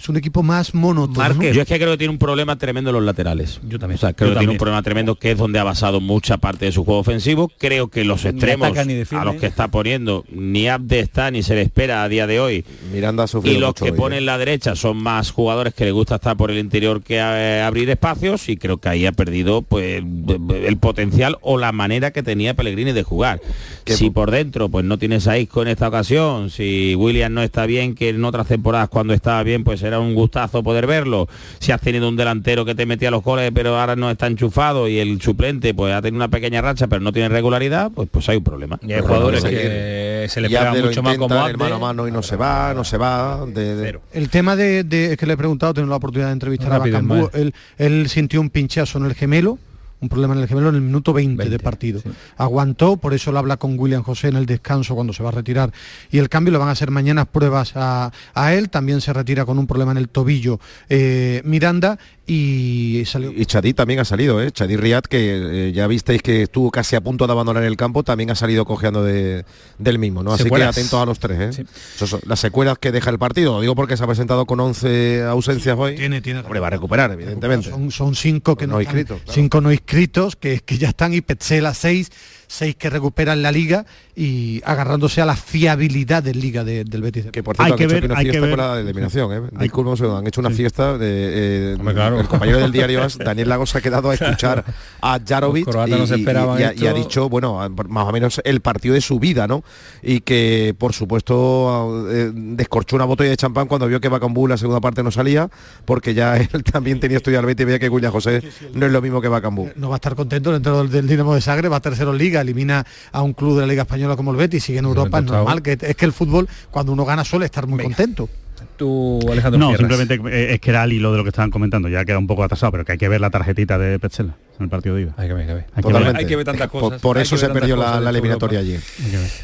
Es 0.01 0.09
un 0.09 0.17
equipo 0.17 0.41
más 0.41 0.73
monótono. 0.73 1.29
¿no? 1.35 1.43
Yo 1.43 1.61
es 1.61 1.67
que 1.67 1.77
creo 1.77 1.91
que 1.91 1.97
tiene 1.97 2.11
un 2.11 2.17
problema 2.17 2.57
tremendo 2.57 2.89
en 2.89 2.95
los 2.95 3.03
laterales. 3.03 3.59
Yo 3.67 3.77
también. 3.77 3.97
O 3.97 3.99
sea, 3.99 4.13
creo 4.13 4.29
Yo 4.29 4.33
que 4.33 4.39
tiene 4.39 4.51
un 4.53 4.57
problema 4.57 4.81
tremendo 4.81 5.15
que 5.15 5.31
es 5.31 5.37
donde 5.37 5.59
ha 5.59 5.63
basado 5.63 6.01
mucha 6.01 6.37
parte 6.37 6.65
de 6.65 6.71
su 6.71 6.83
juego 6.83 6.99
ofensivo. 7.01 7.51
Creo 7.59 7.89
que 7.89 8.03
los 8.03 8.25
extremos 8.25 8.67
ataca 8.69 8.81
a 9.21 9.25
los 9.25 9.35
que 9.35 9.45
está 9.45 9.67
poniendo 9.67 10.25
ni 10.31 10.67
Abde 10.67 10.99
está 10.99 11.29
ni 11.29 11.43
se 11.43 11.53
le 11.55 11.61
espera 11.61 12.03
a 12.03 12.09
día 12.09 12.25
de 12.25 12.39
hoy. 12.39 12.65
Miranda 12.91 13.25
ha 13.25 13.27
Y 13.43 13.57
los 13.57 13.69
mucho 13.69 13.85
que 13.85 13.91
hoy, 13.91 13.97
pone 13.97 14.17
¿eh? 14.17 14.21
la 14.21 14.37
derecha 14.37 14.75
son 14.75 14.97
más 14.97 15.31
jugadores 15.31 15.73
que 15.75 15.85
le 15.85 15.91
gusta 15.91 16.15
estar 16.15 16.35
por 16.35 16.49
el 16.51 16.57
interior 16.57 17.03
que 17.03 17.17
eh, 17.17 17.61
abrir 17.61 17.89
espacios 17.89 18.49
y 18.49 18.57
creo 18.57 18.77
que 18.77 18.89
ahí 18.89 19.05
ha 19.05 19.11
perdido 19.11 19.61
pues 19.61 20.01
el 20.03 20.77
potencial 20.77 21.37
o 21.41 21.57
la 21.57 21.71
manera 21.71 22.11
que 22.11 22.23
tenía 22.23 22.55
Pellegrini 22.55 22.91
de 22.91 23.03
jugar. 23.03 23.39
Que 23.83 23.93
Si 23.93 24.07
po- 24.07 24.13
por 24.13 24.31
dentro 24.31 24.69
pues 24.69 24.83
no 24.85 24.97
tienes 24.97 25.27
a 25.27 25.37
Isco 25.37 25.61
en 25.61 25.67
esta 25.67 25.87
ocasión, 25.87 26.49
si 26.49 26.95
William 26.95 27.33
no 27.33 27.43
está 27.43 27.65
bien, 27.65 27.93
que 27.95 28.09
en 28.09 28.23
otras 28.25 28.47
temporadas 28.47 28.89
cuando 28.89 29.13
estaba 29.13 29.43
bien 29.43 29.63
pues 29.63 29.81
era 29.83 29.90
un 29.99 30.13
gustazo 30.15 30.63
poder 30.63 30.87
verlo. 30.87 31.27
Si 31.59 31.71
has 31.71 31.81
tenido 31.81 32.07
un 32.07 32.15
delantero 32.15 32.63
que 32.65 32.75
te 32.75 32.85
metía 32.85 33.11
los 33.11 33.23
goles 33.23 33.51
pero 33.53 33.77
ahora 33.79 33.95
no 33.95 34.09
está 34.09 34.27
enchufado 34.27 34.87
y 34.87 34.99
el 34.99 35.21
suplente 35.21 35.73
pues 35.73 35.93
ha 35.93 36.01
tenido 36.01 36.17
una 36.17 36.27
pequeña 36.29 36.61
racha 36.61 36.87
pero 36.87 37.01
no 37.01 37.11
tiene 37.11 37.29
regularidad, 37.29 37.91
pues 37.91 38.07
pues 38.11 38.27
hay 38.29 38.37
un 38.37 38.43
problema. 38.43 38.79
Y 38.81 38.93
hay 38.93 39.01
jugadores 39.01 39.43
que 39.43 40.27
se 40.29 40.41
le 40.41 40.47
pega 40.49 40.69
Abde 40.71 40.83
mucho 40.83 41.01
más 41.03 41.17
como 41.17 41.33
el 41.47 41.57
mano 41.57 41.73
a 41.75 41.77
Abde. 41.77 41.79
mano 41.79 42.07
y 42.07 42.11
no 42.11 42.21
se 42.23 42.35
va, 42.35 42.73
no 42.73 42.83
se 42.83 42.97
va. 42.97 43.45
de-. 43.47 43.99
El 44.13 44.29
tema 44.29 44.55
de, 44.55 44.83
de- 44.83 45.13
es 45.13 45.17
que 45.17 45.25
le 45.25 45.33
he 45.33 45.37
preguntado, 45.37 45.73
tengo 45.73 45.89
la 45.89 45.95
oportunidad 45.95 46.27
de 46.27 46.33
entrevistar 46.33 46.69
Rápido, 46.69 46.97
a 46.97 47.01
Bacambú. 47.01 47.29
Él, 47.33 47.53
él 47.77 48.07
sintió 48.09 48.39
un 48.41 48.49
pinchazo 48.49 48.97
en 48.99 49.05
el 49.05 49.15
gemelo, 49.15 49.57
un 50.01 50.09
problema 50.09 50.33
en 50.33 50.41
el 50.41 50.47
gemelo 50.47 50.69
en 50.69 50.75
el 50.75 50.81
minuto 50.81 51.13
20, 51.13 51.37
20, 51.37 51.49
de 51.49 51.63
partido. 51.63 51.99
sí. 52.01 52.09
Aguantó, 52.37 52.97
por 52.97 53.13
eso 53.13 53.31
lo 53.31 53.39
habla 53.39 53.57
con 53.57 53.77
William 53.79 54.03
José 54.03 54.27
en 54.29 54.35
el 54.35 54.45
descanso 54.45 54.95
cuando 54.95 55.13
se 55.13 55.23
va 55.23 55.29
a 55.29 55.33
retirar. 55.33 55.71
Y 56.11 56.17
el 56.17 56.27
cambio 56.27 56.51
le 56.51 56.57
van 56.57 56.67
a 56.67 56.71
hacer 56.71 56.91
mañana 56.91 57.25
pruebas 57.25 57.73
a, 57.75 58.11
a 58.33 58.53
él. 58.53 58.69
También 58.69 58.99
se 59.01 59.13
retira 59.13 59.45
con 59.45 59.59
un 59.59 59.67
problema 59.67 59.91
en 59.91 59.97
el 59.97 60.09
tobillo 60.09 60.59
eh, 60.89 61.41
Miranda 61.45 61.99
y 62.35 63.03
salió. 63.05 63.31
Y 63.35 63.45
Chadí 63.45 63.73
también 63.73 63.99
ha 63.99 64.05
salido, 64.05 64.41
¿eh? 64.41 64.51
Chadí 64.51 64.77
Riad, 64.77 65.03
que 65.03 65.67
eh, 65.67 65.71
ya 65.73 65.85
visteis 65.87 66.21
que 66.21 66.43
estuvo 66.43 66.71
casi 66.71 66.95
a 66.95 67.01
punto 67.01 67.27
de 67.27 67.33
abandonar 67.33 67.63
el 67.63 67.75
campo, 67.75 68.03
también 68.03 68.31
ha 68.31 68.35
salido 68.35 68.63
cojeando 68.63 69.03
de- 69.03 69.43
del 69.77 69.99
mismo, 69.99 70.23
¿no? 70.23 70.31
Así 70.33 70.43
Secuelas. 70.43 70.73
que 70.73 70.79
atentos 70.81 71.01
a 71.01 71.05
los 71.05 71.19
tres, 71.19 71.39
¿eh? 71.39 71.53
Sí. 71.53 71.63
Esas 71.95 72.09
son 72.09 72.21
las 72.25 72.39
secuelas 72.39 72.77
que 72.77 72.91
deja 72.93 73.09
el 73.09 73.19
partido, 73.19 73.55
lo 73.55 73.61
digo 73.61 73.75
porque 73.75 73.97
se 73.97 74.03
ha 74.03 74.07
presentado 74.07 74.45
con 74.45 74.59
11 74.61 75.23
ausencias 75.23 75.75
hoy. 75.77 75.95
Tiene, 75.95 76.21
tiene. 76.21 76.39
Hombre, 76.39 76.59
va 76.61 76.67
a 76.67 76.71
recuperar, 76.71 77.11
evidentemente. 77.11 77.69
Son, 77.69 77.91
son 77.91 78.15
cinco 78.15 78.55
que 78.55 78.65
No 78.65 78.73
no, 78.73 78.77
hay 78.79 78.83
están- 78.85 78.97
inscritos, 78.99 79.21
claro. 79.23 79.33
cinco 79.41 79.61
no 79.61 79.71
inscritos 79.71 80.35
que, 80.37 80.61
que 80.61 80.77
ya 80.77 80.89
están 80.89 81.13
y 81.13 81.19
Petzela 81.21 81.73
seis, 81.73 82.09
seis 82.47 82.75
que 82.77 82.89
recuperan 82.89 83.41
la 83.41 83.51
liga 83.51 83.85
y 84.23 84.61
agarrándose 84.65 85.19
a 85.19 85.25
la 85.25 85.35
fiabilidad 85.35 86.21
del 86.21 86.39
liga 86.39 86.63
de- 86.63 86.83
del 86.83 87.01
Betis. 87.01 87.25
Que 87.31 87.41
por 87.41 87.55
cierto 87.55 87.73
Hay 87.73 87.77
que 87.77 87.83
han 87.85 87.89
hecho 87.89 87.95
ver- 88.01 88.05
una 88.11 88.19
hay 88.19 88.25
que 88.25 88.31
fiesta 88.33 88.47
ver- 88.47 88.55
con 88.57 88.65
la 88.75 88.79
eliminación, 88.79 89.33
¿eh? 89.33 89.49
Hay- 89.57 89.69
segundo, 89.69 90.17
han 90.17 90.27
hecho 90.27 90.41
una 90.41 90.51
fiesta 90.51 90.97
de 90.97 91.71
eh, 91.71 91.75
Hombre, 91.79 91.93
claro. 91.95 92.19
el 92.19 92.27
compañero 92.27 92.59
del 92.59 92.71
diario 92.71 93.01
Daniel 93.25 93.49
Lagos 93.49 93.71
se 93.71 93.79
ha 93.79 93.81
quedado 93.81 94.11
a 94.11 94.13
escuchar 94.13 94.63
a 95.01 95.19
Jarovic 95.27 95.65
no 95.67 96.05
se 96.05 96.15
y, 96.15 96.17
y- 96.17 96.21
esperaban 96.21 96.59
y 96.77 96.85
ha, 96.85 96.93
dicho, 96.93 97.29
bueno, 97.29 97.67
más 97.87 98.07
o 98.07 98.11
menos 98.11 98.39
el 98.43 98.61
partido 98.61 98.93
de 98.93 99.01
su 99.01 99.19
vida, 99.19 99.47
¿no? 99.47 99.63
Y 100.03 100.19
que 100.21 100.75
por 100.77 100.93
supuesto 100.93 102.07
eh, 102.11 102.31
descorchó 102.33 102.95
una 102.97 103.05
botella 103.05 103.31
de 103.31 103.37
champán 103.37 103.67
cuando 103.67 103.87
vio 103.87 103.99
que 103.99 104.07
Bacambú 104.09 104.47
la 104.47 104.57
segunda 104.57 104.81
parte 104.81 105.01
no 105.03 105.09
salía, 105.09 105.49
porque 105.85 106.13
ya 106.13 106.37
él 106.37 106.63
también 106.63 106.99
tenía 106.99 107.17
estudiado 107.17 107.41
el 107.41 107.47
Betis 107.47 107.63
y 107.63 107.65
veía 107.65 107.79
que 107.79 107.89
William 107.89 108.11
José 108.11 108.43
no 108.73 108.85
es 108.85 108.91
lo 108.91 109.01
mismo 109.01 109.19
que 109.19 109.29
Bacambú. 109.29 109.69
No 109.75 109.89
va 109.89 109.95
a 109.95 109.97
estar 109.97 110.15
contento 110.15 110.51
dentro 110.51 110.77
del, 110.83 110.91
del 110.91 111.07
Dinamo 111.07 111.33
de 111.33 111.41
Zagreb, 111.41 111.71
va 111.71 111.77
a 111.77 111.81
tercero 111.81 112.11
en 112.11 112.17
liga, 112.19 112.41
elimina 112.41 112.85
a 113.11 113.21
un 113.23 113.33
club 113.33 113.55
de 113.55 113.61
la 113.61 113.67
Liga 113.67 113.81
Española 113.83 114.10
como 114.17 114.31
el 114.31 114.37
Betis, 114.37 114.63
sigue 114.63 114.79
en 114.79 114.85
Europa, 114.85 115.19
es 115.19 115.25
normal, 115.25 115.61
que 115.61 115.77
es 115.79 115.95
que 115.95 116.05
el 116.05 116.13
fútbol 116.13 116.47
cuando 116.69 116.91
uno 116.93 117.05
gana 117.05 117.23
suele 117.23 117.45
estar 117.45 117.67
muy 117.67 117.77
Venga. 117.77 117.95
contento. 117.95 118.29
Tú, 118.77 119.19
Alejandro 119.31 119.59
No, 119.59 119.69
Fierras. 119.69 119.89
simplemente 119.97 120.35
eh, 120.35 120.53
es 120.53 120.59
que 120.59 120.69
era 120.71 120.83
al 120.83 120.93
hilo 120.93 121.11
de 121.11 121.17
lo 121.17 121.23
que 121.23 121.29
estaban 121.29 121.51
comentando, 121.51 121.87
ya 121.89 122.03
queda 122.05 122.17
un 122.17 122.27
poco 122.27 122.43
atrasado, 122.43 122.71
pero 122.71 122.85
que 122.85 122.93
hay 122.93 122.97
que 122.97 123.09
ver 123.09 123.21
la 123.21 123.29
tarjetita 123.29 123.77
de 123.77 123.99
Petzela 123.99 124.35
en 124.59 124.63
el 124.63 124.69
partido 124.69 124.95
de 124.95 125.03
ida. 125.03 125.13
Hay 125.17 125.27
que 125.27 125.33
ver, 125.33 125.41
hay 125.43 125.47
que 125.47 125.53
ver. 125.53 125.63
Hay 125.69 125.75
que 125.75 125.81
Totalmente. 125.81 126.19
Hay 126.19 126.25
que 126.25 126.35
ver 126.35 126.45
tantas 126.45 126.69
Por- 126.69 126.81
cosas. 126.81 127.01
Por, 127.01 127.17
eso 127.17 127.37
se 127.37 127.49
perdió 127.49 127.75
la, 127.75 128.09
eliminatoria 128.09 128.61
ver. 128.61 128.79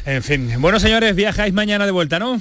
En 0.06 0.22
fin. 0.22 0.50
Bueno, 0.58 0.78
señores, 0.80 1.14
viajáis 1.14 1.52
mañana 1.52 1.84
de 1.86 1.92
vuelta, 1.92 2.18
¿no? 2.18 2.40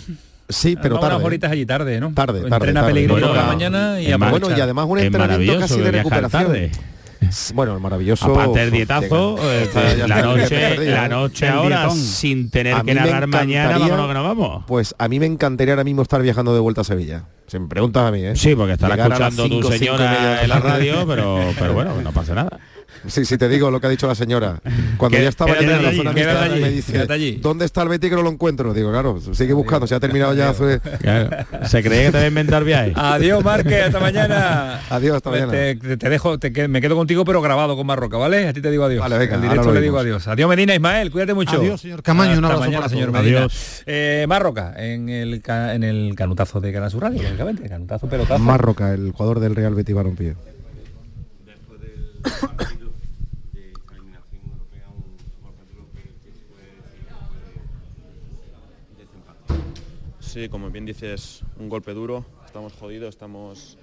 Sí, 0.49 0.75
pero 0.82 0.95
Vamos 0.95 1.07
unas 1.07 1.17
tarde. 1.17 1.25
horitas 1.25 1.51
allí 1.51 1.65
tarde, 1.65 1.99
¿no? 1.99 2.13
Tarde, 2.13 2.39
tarde, 2.41 2.55
Entrena 2.55 2.80
tarde. 2.82 2.93
Pellegrini 2.93 3.19
Bueno, 3.21 3.36
la 3.36 3.47
mañana 3.47 3.99
y. 4.01 4.13
Bueno, 4.13 4.47
y 4.55 4.61
además 4.61 4.86
un 4.88 4.99
entrenamiento 4.99 5.59
casi 5.59 5.80
de 5.80 5.91
recuperación. 5.91 6.43
tarde. 6.43 6.71
Bueno, 7.53 7.74
el 7.74 7.80
maravilloso. 7.80 8.32
Aparte 8.32 8.59
del 8.59 8.72
dietazo, 8.72 9.38
eh, 9.41 9.70
la 10.07 10.22
noche, 10.22 10.78
la 10.89 11.05
¿eh? 11.05 11.09
noche 11.09 11.47
ahora 11.47 11.89
sin 11.89 12.49
tener 12.49 12.82
que 12.84 12.93
narrar 12.93 13.28
mañana, 13.28 13.78
vámonos 13.78 14.07
que 14.07 14.13
nos 14.13 14.24
vamos. 14.24 14.63
Pues 14.68 14.95
a 14.97 15.07
mí 15.07 15.20
me 15.20 15.26
encantaría 15.26 15.74
ahora 15.74 15.84
mismo 15.84 16.01
estar 16.01 16.22
viajando 16.22 16.53
de 16.53 16.59
vuelta 16.59 16.82
a 16.82 16.84
Sevilla. 16.84 17.26
Si 17.47 17.57
me 17.59 17.68
preguntas 17.68 18.03
a 18.03 18.11
mí, 18.11 18.24
¿eh? 18.24 18.36
Sí, 18.36 18.55
porque 18.55 18.74
estará 18.74 18.95
Llegar 18.95 19.11
escuchando 19.11 19.43
tu 19.43 19.55
cinco, 19.55 19.72
señora 19.72 20.36
de 20.38 20.43
en 20.43 20.49
la 20.49 20.59
radio, 20.59 21.07
pero, 21.07 21.39
pero 21.57 21.74
bueno, 21.74 22.01
no 22.01 22.11
pasa 22.11 22.36
nada. 22.36 22.59
Sí, 23.06 23.26
sí, 23.26 23.38
te 23.38 23.48
digo 23.48 23.70
lo 23.70 23.80
que 23.80 23.88
ha 23.88 23.89
dicho 23.89 24.08
la 24.08 24.16
señora. 24.16 24.60
Cuando 24.98 25.18
ya 25.20 25.30
estaba 25.30 25.56
en 25.58 25.68
la 25.84 25.89
allí, 25.89 25.98
zona 25.98 26.12
mixta, 26.14 26.43
allí, 26.43 26.62
me 26.62 26.70
dice. 26.72 27.38
¿dónde 27.41 27.66
está 27.66 27.84
el 27.84 27.89
Betty 27.89 28.10
que 28.10 28.16
no 28.16 28.24
lo 28.24 28.30
encuentro? 28.30 28.74
Digo, 28.74 28.91
claro, 28.91 29.20
sigue 29.34 29.54
buscando, 29.54 29.86
se 29.88 29.95
ha 29.95 30.00
terminado 30.00 30.34
ya 30.34 30.50
hace... 30.50 30.80
Claro. 31.00 31.30
Se 31.68 31.84
creía 31.84 32.06
que 32.06 32.12
te 32.12 32.18
voy 32.18 32.26
a 32.26 32.28
inventar 32.30 32.64
viajes. 32.64 32.93
Adiós, 32.95 33.43
Márquez, 33.43 33.86
hasta 33.86 34.00
mañana. 34.00 34.82
Adiós, 34.89 35.18
hasta 35.18 35.30
mañana. 35.30 35.52
Te, 35.52 35.76
te- 35.76 35.98
te 35.98 36.10
dejo, 36.10 36.39
te 36.39 36.52
que- 36.52 36.68
me 36.68 36.82
quedo 36.82 36.95
contigo, 36.95 37.24
pero 37.26 37.41
grabado 37.41 37.76
con 37.76 37.86
Marroca, 37.88 38.18
¿vale? 38.18 38.48
A 38.48 38.54
ti 38.54 38.62
te 38.62 38.72
digo 38.72 38.84
adiós. 38.86 39.02
Vale, 39.02 39.18
venga, 39.18 39.36
En 39.36 39.41
ahora 39.41 39.52
directo 39.54 39.74
le 39.74 39.82
digo 39.82 40.00
adiós. 40.00 40.28
Adiós, 40.28 40.50
Medina, 40.50 40.74
Ismael, 40.76 41.12
cuídate 41.12 41.34
mucho. 41.34 41.58
Adiós, 41.60 41.82
señor 41.82 42.04
Camaño, 42.04 42.38
un 42.38 42.45
Hasta 42.45 42.48
abrazo 42.48 42.62
mañana, 42.62 42.80
para 42.82 42.89
señor. 42.89 43.12
Medina. 43.12 43.38
Adiós. 43.39 43.84
Eh, 43.86 44.26
Marroca, 44.28 44.74
en 44.78 45.10
el, 45.10 45.41
en 45.48 45.84
el 45.84 46.14
canutazo 46.16 46.60
de 46.60 46.74
Canal 46.74 46.91
Sur 46.91 47.04
Radio, 47.04 47.22
lógicamente, 47.24 47.68
canutazo, 47.70 48.08
pelotazo. 48.08 48.39
Marroca, 48.39 48.93
el 48.93 49.12
jugador 49.12 49.39
del 49.39 49.56
Real 49.56 49.76
Betis 49.76 49.95
Balompié. 49.95 50.36
Sí, 60.38 60.49
como 60.49 60.69
bien 60.69 60.85
dices, 60.85 61.41
un 61.57 61.67
golpe 61.67 61.95
duro. 61.95 62.23
Estamos 62.45 62.71
jodidos, 62.73 63.09
estamos 63.09 63.75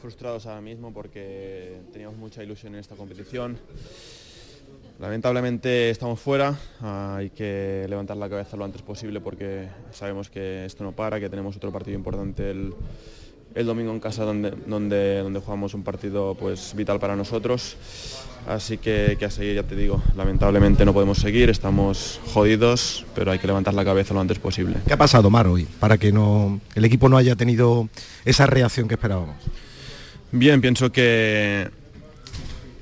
frustrados 0.00 0.46
ahora 0.46 0.60
mismo 0.60 0.94
porque 0.94 1.80
teníamos 1.92 2.16
mucha 2.16 2.44
ilusión 2.44 2.74
en 2.74 2.78
esta 2.78 2.94
competición. 2.94 3.58
Lamentablemente 5.00 5.90
estamos 5.90 6.20
fuera, 6.20 6.56
hay 6.80 7.30
que 7.30 7.86
levantar 7.88 8.16
la 8.18 8.30
cabeza 8.30 8.56
lo 8.56 8.64
antes 8.64 8.82
posible 8.82 9.20
porque 9.20 9.68
sabemos 9.90 10.30
que 10.30 10.64
esto 10.64 10.84
no 10.84 10.92
para, 10.92 11.18
que 11.18 11.28
tenemos 11.28 11.56
otro 11.56 11.72
partido 11.72 11.96
importante 11.98 12.52
el, 12.52 12.72
el 13.54 13.66
domingo 13.66 13.92
en 13.92 14.00
casa 14.00 14.24
donde, 14.24 14.52
donde, 14.66 15.18
donde 15.18 15.40
jugamos 15.40 15.74
un 15.74 15.82
partido 15.82 16.36
pues, 16.38 16.74
vital 16.76 16.98
para 17.00 17.16
nosotros. 17.16 17.76
Así 18.48 18.78
que, 18.78 19.16
que 19.18 19.26
a 19.26 19.30
seguir, 19.30 19.54
ya 19.54 19.62
te 19.62 19.76
digo, 19.76 20.02
lamentablemente 20.16 20.84
no 20.86 20.94
podemos 20.94 21.18
seguir, 21.18 21.50
estamos 21.50 22.20
jodidos, 22.32 23.04
pero 23.14 23.32
hay 23.32 23.38
que 23.38 23.46
levantar 23.46 23.74
la 23.74 23.84
cabeza 23.84 24.14
lo 24.14 24.20
antes 24.20 24.38
posible. 24.38 24.76
¿Qué 24.86 24.94
ha 24.94 24.96
pasado, 24.96 25.28
Mar, 25.28 25.46
hoy? 25.46 25.68
Para 25.78 25.98
que 25.98 26.10
no, 26.10 26.58
el 26.74 26.84
equipo 26.86 27.08
no 27.10 27.18
haya 27.18 27.36
tenido 27.36 27.88
esa 28.24 28.46
reacción 28.46 28.88
que 28.88 28.94
esperábamos. 28.94 29.36
Bien, 30.32 30.60
pienso 30.60 30.90
que 30.90 31.68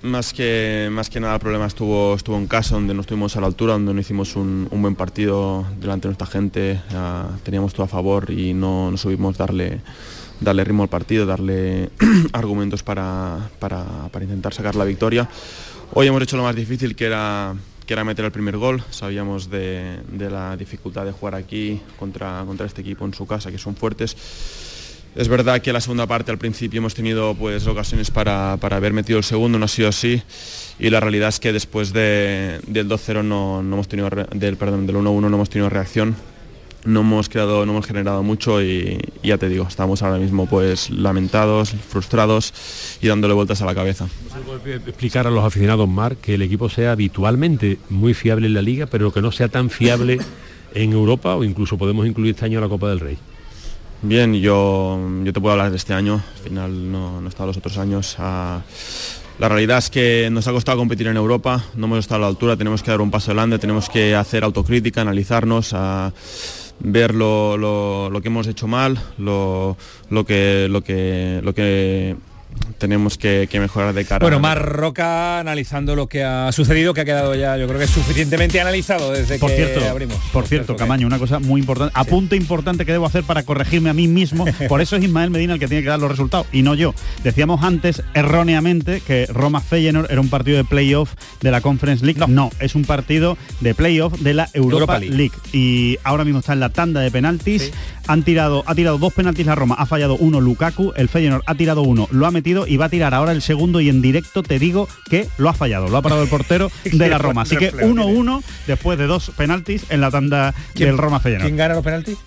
más 0.02 0.32
que, 0.32 0.88
más 0.92 1.10
que 1.10 1.18
nada 1.18 1.34
el 1.34 1.40
problema 1.40 1.66
estuvo, 1.66 2.14
estuvo 2.14 2.36
en 2.36 2.46
casa, 2.46 2.74
donde 2.74 2.94
no 2.94 3.00
estuvimos 3.00 3.36
a 3.36 3.40
la 3.40 3.46
altura, 3.46 3.72
donde 3.72 3.94
no 3.94 4.00
hicimos 4.00 4.36
un, 4.36 4.68
un 4.70 4.82
buen 4.82 4.94
partido 4.94 5.66
delante 5.80 6.06
de 6.06 6.10
nuestra 6.10 6.26
gente, 6.26 6.80
uh, 6.92 7.36
teníamos 7.42 7.72
todo 7.72 7.84
a 7.84 7.88
favor 7.88 8.30
y 8.30 8.54
no, 8.54 8.90
no 8.90 8.96
subimos 8.96 9.36
darle, 9.36 9.80
darle 10.40 10.64
ritmo 10.64 10.82
al 10.82 10.88
partido, 10.88 11.26
darle 11.26 11.90
argumentos 12.32 12.82
para, 12.82 13.50
para, 13.58 13.84
intentar 14.20 14.54
sacar 14.54 14.74
la 14.74 14.84
victoria. 14.84 15.28
Hoy 15.92 16.06
hemos 16.06 16.22
hecho 16.22 16.36
lo 16.36 16.42
más 16.42 16.54
difícil 16.54 16.94
que 16.94 17.06
era, 17.06 17.54
que 17.86 17.92
era 17.92 18.04
meter 18.04 18.24
el 18.24 18.32
primer 18.32 18.56
gol, 18.56 18.82
sabíamos 18.90 19.50
de, 19.50 20.00
de 20.10 20.30
la 20.30 20.56
dificultad 20.56 21.04
de 21.04 21.12
jugar 21.12 21.34
aquí 21.34 21.80
contra, 21.98 22.44
contra 22.46 22.66
este 22.66 22.82
equipo 22.82 23.04
en 23.04 23.14
su 23.14 23.26
casa, 23.26 23.50
que 23.50 23.58
son 23.58 23.74
fuertes. 23.74 24.16
Es 25.16 25.26
verdad 25.26 25.60
que 25.62 25.72
la 25.72 25.80
segunda 25.80 26.06
parte 26.06 26.30
al 26.30 26.38
principio 26.38 26.78
hemos 26.78 26.94
tenido 26.94 27.34
pues 27.34 27.66
ocasiones 27.66 28.10
para, 28.10 28.56
para 28.60 28.76
haber 28.76 28.92
metido 28.92 29.18
el 29.18 29.24
segundo, 29.24 29.58
no 29.58 29.64
ha 29.64 29.68
sido 29.68 29.88
así. 29.88 30.22
Y 30.78 30.90
la 30.90 31.00
realidad 31.00 31.30
es 31.30 31.40
que 31.40 31.52
después 31.52 31.92
de, 31.92 32.60
del 32.66 32.88
2-0 32.88 33.24
no, 33.24 33.62
no, 33.62 33.74
hemos 33.74 33.88
tenido 33.88 34.10
del 34.10 34.56
perdón 34.56 34.86
del 34.86 34.96
1-1 34.96 35.20
no 35.20 35.26
hemos 35.28 35.50
tenido 35.50 35.70
reacción 35.70 36.14
no 36.84 37.00
hemos 37.00 37.28
creado, 37.28 37.66
no 37.66 37.72
hemos 37.72 37.86
generado 37.86 38.22
mucho 38.22 38.62
y, 38.62 38.98
y, 39.22 39.28
ya 39.28 39.38
te 39.38 39.48
digo, 39.48 39.66
estamos 39.68 40.02
ahora 40.02 40.18
mismo 40.18 40.46
pues 40.46 40.90
lamentados, 40.90 41.70
frustrados 41.70 42.52
y 43.00 43.08
dándole 43.08 43.34
vueltas 43.34 43.62
a 43.62 43.66
la 43.66 43.74
cabeza. 43.74 44.08
Explicar 44.86 45.26
a 45.26 45.30
los 45.30 45.44
aficionados 45.44 45.88
Mar 45.88 46.16
que 46.16 46.34
el 46.34 46.42
equipo 46.42 46.68
sea 46.68 46.92
habitualmente 46.92 47.78
muy 47.88 48.14
fiable 48.14 48.46
en 48.46 48.54
la 48.54 48.62
liga, 48.62 48.86
pero 48.86 49.12
que 49.12 49.20
no 49.20 49.32
sea 49.32 49.48
tan 49.48 49.70
fiable 49.70 50.18
en 50.74 50.92
Europa 50.92 51.34
o 51.34 51.44
incluso 51.44 51.78
podemos 51.78 52.06
incluir 52.06 52.34
este 52.34 52.44
año 52.44 52.60
la 52.60 52.68
Copa 52.68 52.88
del 52.88 53.00
Rey. 53.00 53.18
Bien, 54.00 54.32
yo, 54.34 54.98
yo 55.24 55.32
te 55.32 55.40
puedo 55.40 55.52
hablar 55.52 55.70
de 55.70 55.76
este 55.76 55.92
año, 55.92 56.22
al 56.36 56.42
final 56.42 56.92
no, 56.92 57.20
no 57.20 57.26
he 57.26 57.28
estado 57.28 57.48
los 57.48 57.56
otros 57.56 57.78
años. 57.78 58.16
Uh, 58.16 58.60
la 59.40 59.48
realidad 59.48 59.78
es 59.78 59.90
que 59.90 60.28
nos 60.30 60.46
ha 60.46 60.52
costado 60.52 60.78
competir 60.78 61.08
en 61.08 61.16
Europa, 61.16 61.64
no 61.74 61.86
hemos 61.86 61.98
estado 62.00 62.18
a 62.18 62.22
la 62.22 62.26
altura, 62.28 62.56
tenemos 62.56 62.82
que 62.82 62.92
dar 62.92 63.00
un 63.00 63.10
paso 63.10 63.32
adelante, 63.32 63.58
tenemos 63.58 63.88
que 63.88 64.14
hacer 64.14 64.44
autocrítica, 64.44 65.00
analizarnos, 65.00 65.72
uh, 65.72 66.12
ver 66.80 67.14
lo, 67.14 67.56
lo, 67.56 68.20
que 68.20 68.28
hemos 68.28 68.46
hecho 68.46 68.66
mal, 68.66 68.98
lo, 69.18 69.76
lo, 70.10 70.24
que, 70.24 70.68
lo, 70.70 70.82
que, 70.82 71.40
lo 71.42 71.54
que 71.54 72.16
tenemos 72.78 73.18
que, 73.18 73.48
que, 73.50 73.60
mejorar 73.60 73.94
de 73.94 74.04
cara. 74.04 74.20
Bueno, 74.20 74.40
Mar 74.40 74.62
Roca 74.62 75.40
analizando 75.40 75.96
lo 75.96 76.08
que 76.08 76.24
ha 76.24 76.50
sucedido, 76.52 76.94
que 76.94 77.02
ha 77.02 77.04
quedado 77.04 77.34
ya, 77.34 77.56
yo 77.56 77.66
creo 77.66 77.78
que 77.78 77.84
es 77.84 77.90
suficientemente 77.90 78.60
analizado 78.60 79.12
desde 79.12 79.38
por 79.38 79.50
que 79.50 79.56
cierto, 79.56 79.88
abrimos. 79.88 80.16
Por 80.32 80.46
cierto, 80.46 80.76
Camaño, 80.76 81.06
una 81.06 81.18
cosa 81.18 81.38
muy 81.38 81.60
importante, 81.60 81.94
sí. 81.94 82.00
apunte 82.00 82.36
importante 82.36 82.86
que 82.86 82.92
debo 82.92 83.06
hacer 83.06 83.24
para 83.24 83.42
corregirme 83.42 83.90
a 83.90 83.94
mí 83.94 84.08
mismo, 84.08 84.44
por 84.68 84.80
eso 84.80 84.96
es 84.96 85.04
Ismael 85.04 85.30
Medina 85.30 85.54
el 85.54 85.60
que 85.60 85.68
tiene 85.68 85.82
que 85.82 85.88
dar 85.88 85.98
los 85.98 86.10
resultados 86.10 86.46
y 86.52 86.62
no 86.62 86.74
yo. 86.74 86.94
Decíamos 87.22 87.62
antes 87.62 88.02
erróneamente 88.14 89.00
que 89.00 89.26
Roma 89.26 89.60
Feyenoord 89.60 90.10
era 90.10 90.20
un 90.20 90.28
partido 90.28 90.56
de 90.56 90.64
playoff 90.64 91.14
de 91.40 91.50
la 91.50 91.60
Conference 91.60 92.04
League. 92.04 92.20
No, 92.20 92.26
no 92.26 92.50
es 92.60 92.74
un 92.74 92.84
partido 92.84 93.36
de 93.60 93.74
playoff 93.74 94.18
de 94.20 94.34
la 94.34 94.48
Europa, 94.54 94.74
Europa 94.74 94.98
League. 94.98 95.16
League. 95.16 95.34
Y 95.52 95.98
ahora 96.04 96.24
mismo 96.24 96.40
está 96.40 96.52
en 96.52 96.60
la 96.60 96.70
tanda 96.70 97.00
de 97.00 97.10
penaltis. 97.10 97.62
Sí. 97.62 97.70
Han 98.06 98.22
tirado, 98.22 98.64
ha 98.66 98.74
tirado 98.74 98.96
dos 98.96 99.12
penaltis 99.12 99.44
la 99.44 99.54
Roma, 99.54 99.74
ha 99.78 99.84
fallado 99.84 100.16
uno 100.16 100.40
Lukaku, 100.40 100.92
el 100.96 101.10
Feyenoord 101.10 101.42
ha 101.44 101.54
tirado 101.54 101.82
uno, 101.82 102.08
lo 102.10 102.26
ha 102.26 102.30
metido 102.30 102.47
y 102.66 102.76
va 102.76 102.86
a 102.86 102.88
tirar 102.88 103.14
ahora 103.14 103.32
el 103.32 103.42
segundo 103.42 103.80
y 103.80 103.88
en 103.88 104.02
directo 104.02 104.42
te 104.42 104.58
digo 104.58 104.88
que 105.10 105.28
lo 105.38 105.48
ha 105.48 105.54
fallado, 105.54 105.88
lo 105.88 105.96
ha 105.96 106.02
parado 106.02 106.22
el 106.22 106.28
portero 106.28 106.70
de 106.84 107.08
la 107.08 107.18
Roma. 107.18 107.42
Así 107.42 107.56
que 107.56 107.72
1-1 107.72 108.42
después 108.66 108.98
de 108.98 109.06
dos 109.06 109.30
penaltis 109.36 109.84
en 109.90 110.00
la 110.00 110.10
tanda 110.10 110.54
del 110.74 110.98
Roma 110.98 111.20
Feyenoord. 111.20 111.46
¿Quién 111.46 111.56
gana 111.56 111.74
los 111.74 111.84
penaltis? 111.84 112.18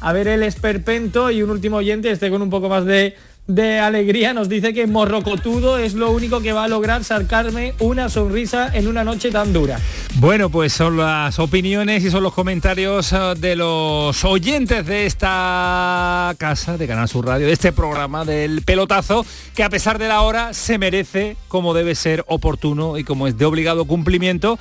a, 0.00 0.12
ver 0.12 0.28
el 0.28 0.42
esperpento 0.42 1.30
y 1.30 1.42
un 1.42 1.50
último 1.50 1.76
oyente, 1.76 2.10
este 2.10 2.30
con 2.30 2.40
un 2.40 2.50
poco 2.50 2.68
más 2.68 2.84
de 2.86 3.14
de 3.48 3.80
alegría 3.80 4.34
nos 4.34 4.50
dice 4.50 4.74
que 4.74 4.86
morrocotudo 4.86 5.78
es 5.78 5.94
lo 5.94 6.10
único 6.10 6.42
que 6.42 6.52
va 6.52 6.64
a 6.64 6.68
lograr 6.68 7.02
sacarme 7.02 7.72
una 7.78 8.10
sonrisa 8.10 8.70
en 8.74 8.86
una 8.86 9.04
noche 9.04 9.30
tan 9.30 9.54
dura. 9.54 9.80
Bueno, 10.16 10.50
pues 10.50 10.74
son 10.74 10.98
las 10.98 11.38
opiniones 11.38 12.04
y 12.04 12.10
son 12.10 12.22
los 12.22 12.34
comentarios 12.34 13.10
uh, 13.12 13.34
de 13.34 13.56
los 13.56 14.22
oyentes 14.26 14.84
de 14.84 15.06
esta 15.06 16.34
casa 16.36 16.76
de 16.76 16.86
Canal 16.86 17.08
Sur 17.08 17.24
Radio, 17.26 17.46
de 17.46 17.54
este 17.54 17.72
programa 17.72 18.26
del 18.26 18.60
pelotazo, 18.62 19.24
que 19.54 19.64
a 19.64 19.70
pesar 19.70 19.98
de 19.98 20.08
la 20.08 20.20
hora 20.20 20.52
se 20.52 20.76
merece 20.76 21.38
como 21.48 21.72
debe 21.72 21.94
ser 21.94 22.24
oportuno 22.28 22.98
y 22.98 23.04
como 23.04 23.26
es 23.26 23.38
de 23.38 23.46
obligado 23.46 23.86
cumplimiento. 23.86 24.58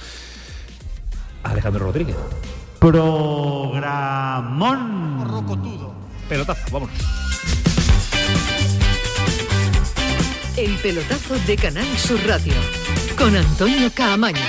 Alejandro 1.43 1.87
Rodríguez. 1.87 2.15
Programón. 2.79 4.37
Morrocotudo. 5.17 5.93
Pelotazo, 6.29 6.63
vámonos. 6.71 7.26
El 10.57 10.75
pelotazo 10.77 11.35
de 11.45 11.55
Canal 11.55 11.85
Sur 11.99 12.19
Radio 12.25 12.53
con 13.15 13.35
Antonio 13.35 13.91
Caamaño. 13.93 14.41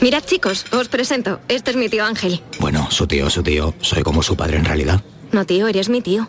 Mirad 0.00 0.22
chicos, 0.24 0.66
os 0.70 0.86
presento. 0.86 1.40
Este 1.48 1.72
es 1.72 1.76
mi 1.76 1.88
tío 1.88 2.04
Ángel. 2.04 2.40
Bueno, 2.60 2.88
su 2.92 3.08
tío, 3.08 3.28
su 3.28 3.42
tío. 3.42 3.74
Soy 3.80 4.04
como 4.04 4.22
su 4.22 4.36
padre 4.36 4.58
en 4.58 4.64
realidad. 4.64 5.02
No, 5.32 5.44
tío, 5.46 5.66
eres 5.66 5.88
mi 5.88 6.00
tío. 6.00 6.28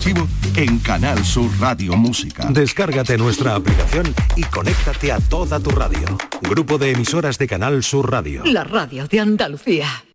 archivo 0.00 0.26
en 0.56 0.78
Canal 0.78 1.22
Sur 1.26 1.50
Radio 1.60 1.94
Música. 1.94 2.48
Descárgate 2.50 3.18
nuestra 3.18 3.54
aplicación 3.54 4.14
y 4.34 4.42
conéctate 4.44 5.12
a 5.12 5.20
toda 5.20 5.60
tu 5.60 5.68
radio. 5.68 6.16
Grupo 6.40 6.78
de 6.78 6.92
emisoras 6.92 7.36
de 7.36 7.46
Canal 7.46 7.82
Sur 7.82 8.10
Radio. 8.10 8.42
La 8.46 8.64
radio 8.64 9.06
de 9.06 9.20
Andalucía. 9.20 9.86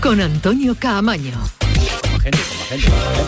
Con 0.00 0.18
Antonio 0.18 0.74
Caamaño. 0.78 1.32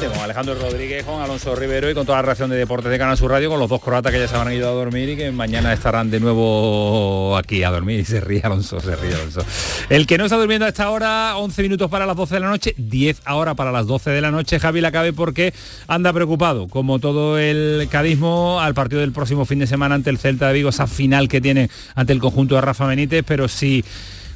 con 0.00 0.12
con 0.12 0.20
Alejandro 0.22 0.54
Rodríguez, 0.54 1.04
con 1.04 1.20
Alonso 1.20 1.54
Rivero 1.54 1.90
y 1.90 1.94
con 1.94 2.06
toda 2.06 2.18
la 2.18 2.22
reacción 2.22 2.48
de 2.48 2.56
deportes 2.56 2.90
de 2.90 2.96
Canal 2.96 3.18
Sur 3.18 3.30
Radio, 3.30 3.50
con 3.50 3.58
los 3.60 3.68
dos 3.68 3.82
croatas 3.82 4.10
que 4.10 4.18
ya 4.18 4.26
se 4.26 4.36
habrán 4.36 4.54
ido 4.54 4.68
a 4.68 4.72
dormir 4.72 5.10
y 5.10 5.16
que 5.16 5.30
mañana 5.30 5.72
estarán 5.72 6.10
de 6.10 6.18
nuevo 6.18 7.36
aquí 7.36 7.62
a 7.62 7.70
dormir. 7.70 8.00
Y 8.00 8.04
se 8.06 8.20
ríe 8.20 8.40
Alonso, 8.42 8.80
se 8.80 8.96
ríe 8.96 9.14
Alonso. 9.14 9.44
El 9.90 10.06
que 10.06 10.16
no 10.16 10.24
está 10.24 10.38
durmiendo 10.38 10.64
a 10.64 10.68
esta 10.68 10.88
hora, 10.88 11.36
11 11.36 11.62
minutos 11.62 11.90
para 11.90 12.06
las 12.06 12.16
12 12.16 12.34
de 12.34 12.40
la 12.40 12.48
noche, 12.48 12.74
10 12.78 13.20
ahora 13.26 13.54
para 13.54 13.70
las 13.70 13.86
12 13.86 14.10
de 14.10 14.20
la 14.22 14.30
noche, 14.30 14.58
Javi 14.58 14.80
Lacabe 14.80 15.12
porque 15.12 15.52
anda 15.88 16.10
preocupado, 16.12 16.68
como 16.68 16.98
todo 17.00 17.38
el 17.38 17.86
cadismo, 17.90 18.60
al 18.60 18.72
partido 18.72 19.02
del 19.02 19.12
próximo 19.12 19.44
fin 19.44 19.58
de 19.58 19.66
semana 19.66 19.94
ante 19.94 20.08
el 20.08 20.18
Celta 20.18 20.48
de 20.48 20.54
Vigo, 20.54 20.70
esa 20.70 20.86
final 20.86 21.28
que 21.28 21.42
tiene 21.42 21.68
ante 21.94 22.14
el 22.14 22.18
conjunto 22.18 22.54
de 22.54 22.62
Rafa 22.62 22.86
Benítez, 22.86 23.24
pero 23.26 23.46
sí... 23.46 23.84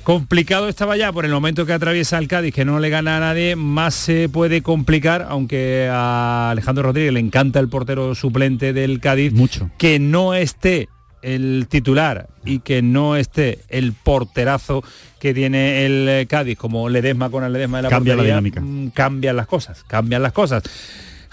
Complicado 0.06 0.68
estaba 0.68 0.96
ya 0.96 1.10
por 1.10 1.24
el 1.24 1.32
momento 1.32 1.66
que 1.66 1.72
atraviesa 1.72 2.16
el 2.18 2.28
Cádiz, 2.28 2.54
que 2.54 2.64
no 2.64 2.78
le 2.78 2.90
gana 2.90 3.16
a 3.16 3.18
nadie, 3.18 3.56
más 3.56 3.92
se 3.92 4.28
puede 4.28 4.62
complicar, 4.62 5.26
aunque 5.28 5.88
a 5.90 6.50
Alejandro 6.50 6.84
Rodríguez 6.84 7.12
le 7.12 7.18
encanta 7.18 7.58
el 7.58 7.68
portero 7.68 8.14
suplente 8.14 8.72
del 8.72 9.00
Cádiz, 9.00 9.32
mucho. 9.32 9.68
Que 9.78 9.98
no 9.98 10.32
esté 10.32 10.88
el 11.22 11.66
titular 11.68 12.28
y 12.44 12.60
que 12.60 12.82
no 12.82 13.16
esté 13.16 13.58
el 13.68 13.94
porterazo 13.94 14.84
que 15.18 15.34
tiene 15.34 15.84
el 15.84 16.28
Cádiz, 16.28 16.56
como 16.56 16.88
Ledesma 16.88 17.28
con 17.28 17.42
el 17.42 17.52
Ledesma 17.52 17.78
de 17.78 17.82
la 17.82 17.88
Cambia 17.88 18.14
la 18.14 18.22
dinámica. 18.22 18.60
mm, 18.60 18.90
cambian 18.90 19.34
las 19.34 19.48
cosas, 19.48 19.82
cambian 19.88 20.22
las 20.22 20.32
cosas. 20.32 20.62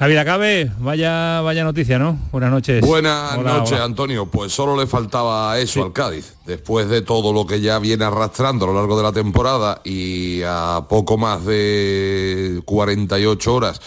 Javier 0.03 0.19
Acabe, 0.19 0.69
vaya, 0.79 1.39
vaya 1.39 1.63
noticia, 1.63 1.97
¿no? 1.97 2.19
Buenas 2.33 2.51
noches. 2.51 2.85
Buenas 2.85 3.37
Hola, 3.37 3.53
noches, 3.53 3.71
hola. 3.71 3.85
Antonio. 3.85 4.25
Pues 4.25 4.51
solo 4.51 4.75
le 4.75 4.85
faltaba 4.85 5.57
eso 5.59 5.81
al 5.81 5.93
Cádiz. 5.93 6.35
Después 6.45 6.89
de 6.89 7.03
todo 7.03 7.31
lo 7.31 7.47
que 7.47 7.61
ya 7.61 7.79
viene 7.79 8.03
arrastrando 8.03 8.65
a 8.65 8.67
lo 8.67 8.73
largo 8.73 8.97
de 8.97 9.03
la 9.03 9.13
temporada 9.13 9.79
y 9.85 10.41
a 10.45 10.87
poco 10.89 11.17
más 11.17 11.45
de 11.45 12.61
48 12.65 13.55
horas 13.55 13.79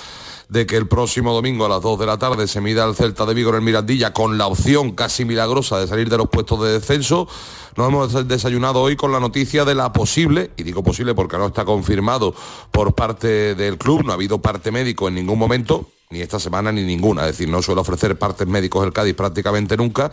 de 0.49 0.65
que 0.65 0.79
el 0.79 0.89
próximo 0.89 1.35
domingo 1.35 1.67
a 1.67 1.69
las 1.69 1.83
2 1.83 1.99
de 1.99 2.07
la 2.07 2.17
tarde 2.17 2.49
se 2.49 2.63
mida 2.63 2.87
el 2.87 2.95
Celta 2.95 3.27
de 3.27 3.35
Vigo 3.35 3.51
en 3.51 3.57
el 3.57 3.61
Mirandilla 3.61 4.15
con 4.15 4.39
la 4.39 4.47
opción 4.47 4.93
casi 4.93 5.27
milagrosa 5.27 5.79
de 5.81 5.87
salir 5.87 6.09
de 6.09 6.17
los 6.17 6.31
puestos 6.31 6.63
de 6.63 6.73
descenso. 6.73 7.29
Nos 7.77 7.89
hemos 7.89 8.27
desayunado 8.27 8.81
hoy 8.81 8.97
con 8.97 9.13
la 9.13 9.21
noticia 9.21 9.67
de 9.67 9.75
la 9.75 9.93
posible, 9.93 10.51
y 10.57 10.63
digo 10.63 10.83
posible 10.83 11.15
porque 11.15 11.37
no 11.37 11.49
está 11.49 11.67
confirmado 11.67 12.35
por 12.71 12.95
parte 12.95 13.55
del 13.55 13.77
club, 13.77 14.03
no 14.03 14.13
ha 14.13 14.15
habido 14.15 14.41
parte 14.41 14.71
médico 14.71 15.09
en 15.09 15.17
ningún 15.17 15.39
momento, 15.39 15.91
ni 16.11 16.21
esta 16.21 16.39
semana 16.39 16.71
ni 16.71 16.83
ninguna, 16.83 17.23
es 17.23 17.29
decir, 17.29 17.49
no 17.49 17.63
suele 17.63 17.81
ofrecer 17.81 18.19
partes 18.19 18.47
médicos 18.47 18.85
el 18.87 18.93
Cádiz 18.93 19.15
prácticamente 19.15 19.77
nunca, 19.77 20.13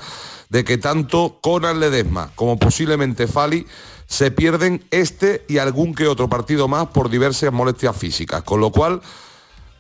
de 0.50 0.64
que 0.64 0.78
tanto 0.78 1.38
Conan 1.42 1.80
Ledesma 1.80 2.32
como 2.36 2.58
posiblemente 2.58 3.28
Fali 3.28 3.66
se 4.08 4.32
pierden 4.32 4.84
este 4.92 5.46
y 5.48 5.60
algún 5.60 5.94
que 5.94 6.08
otro 6.08 6.30
partido 6.30 6.68
más 6.68 6.88
por 6.88 7.10
diversas 7.10 7.54
molestias 7.54 7.96
físicas, 7.96 8.44
con 8.44 8.60
lo 8.60 8.72
cual 8.72 9.02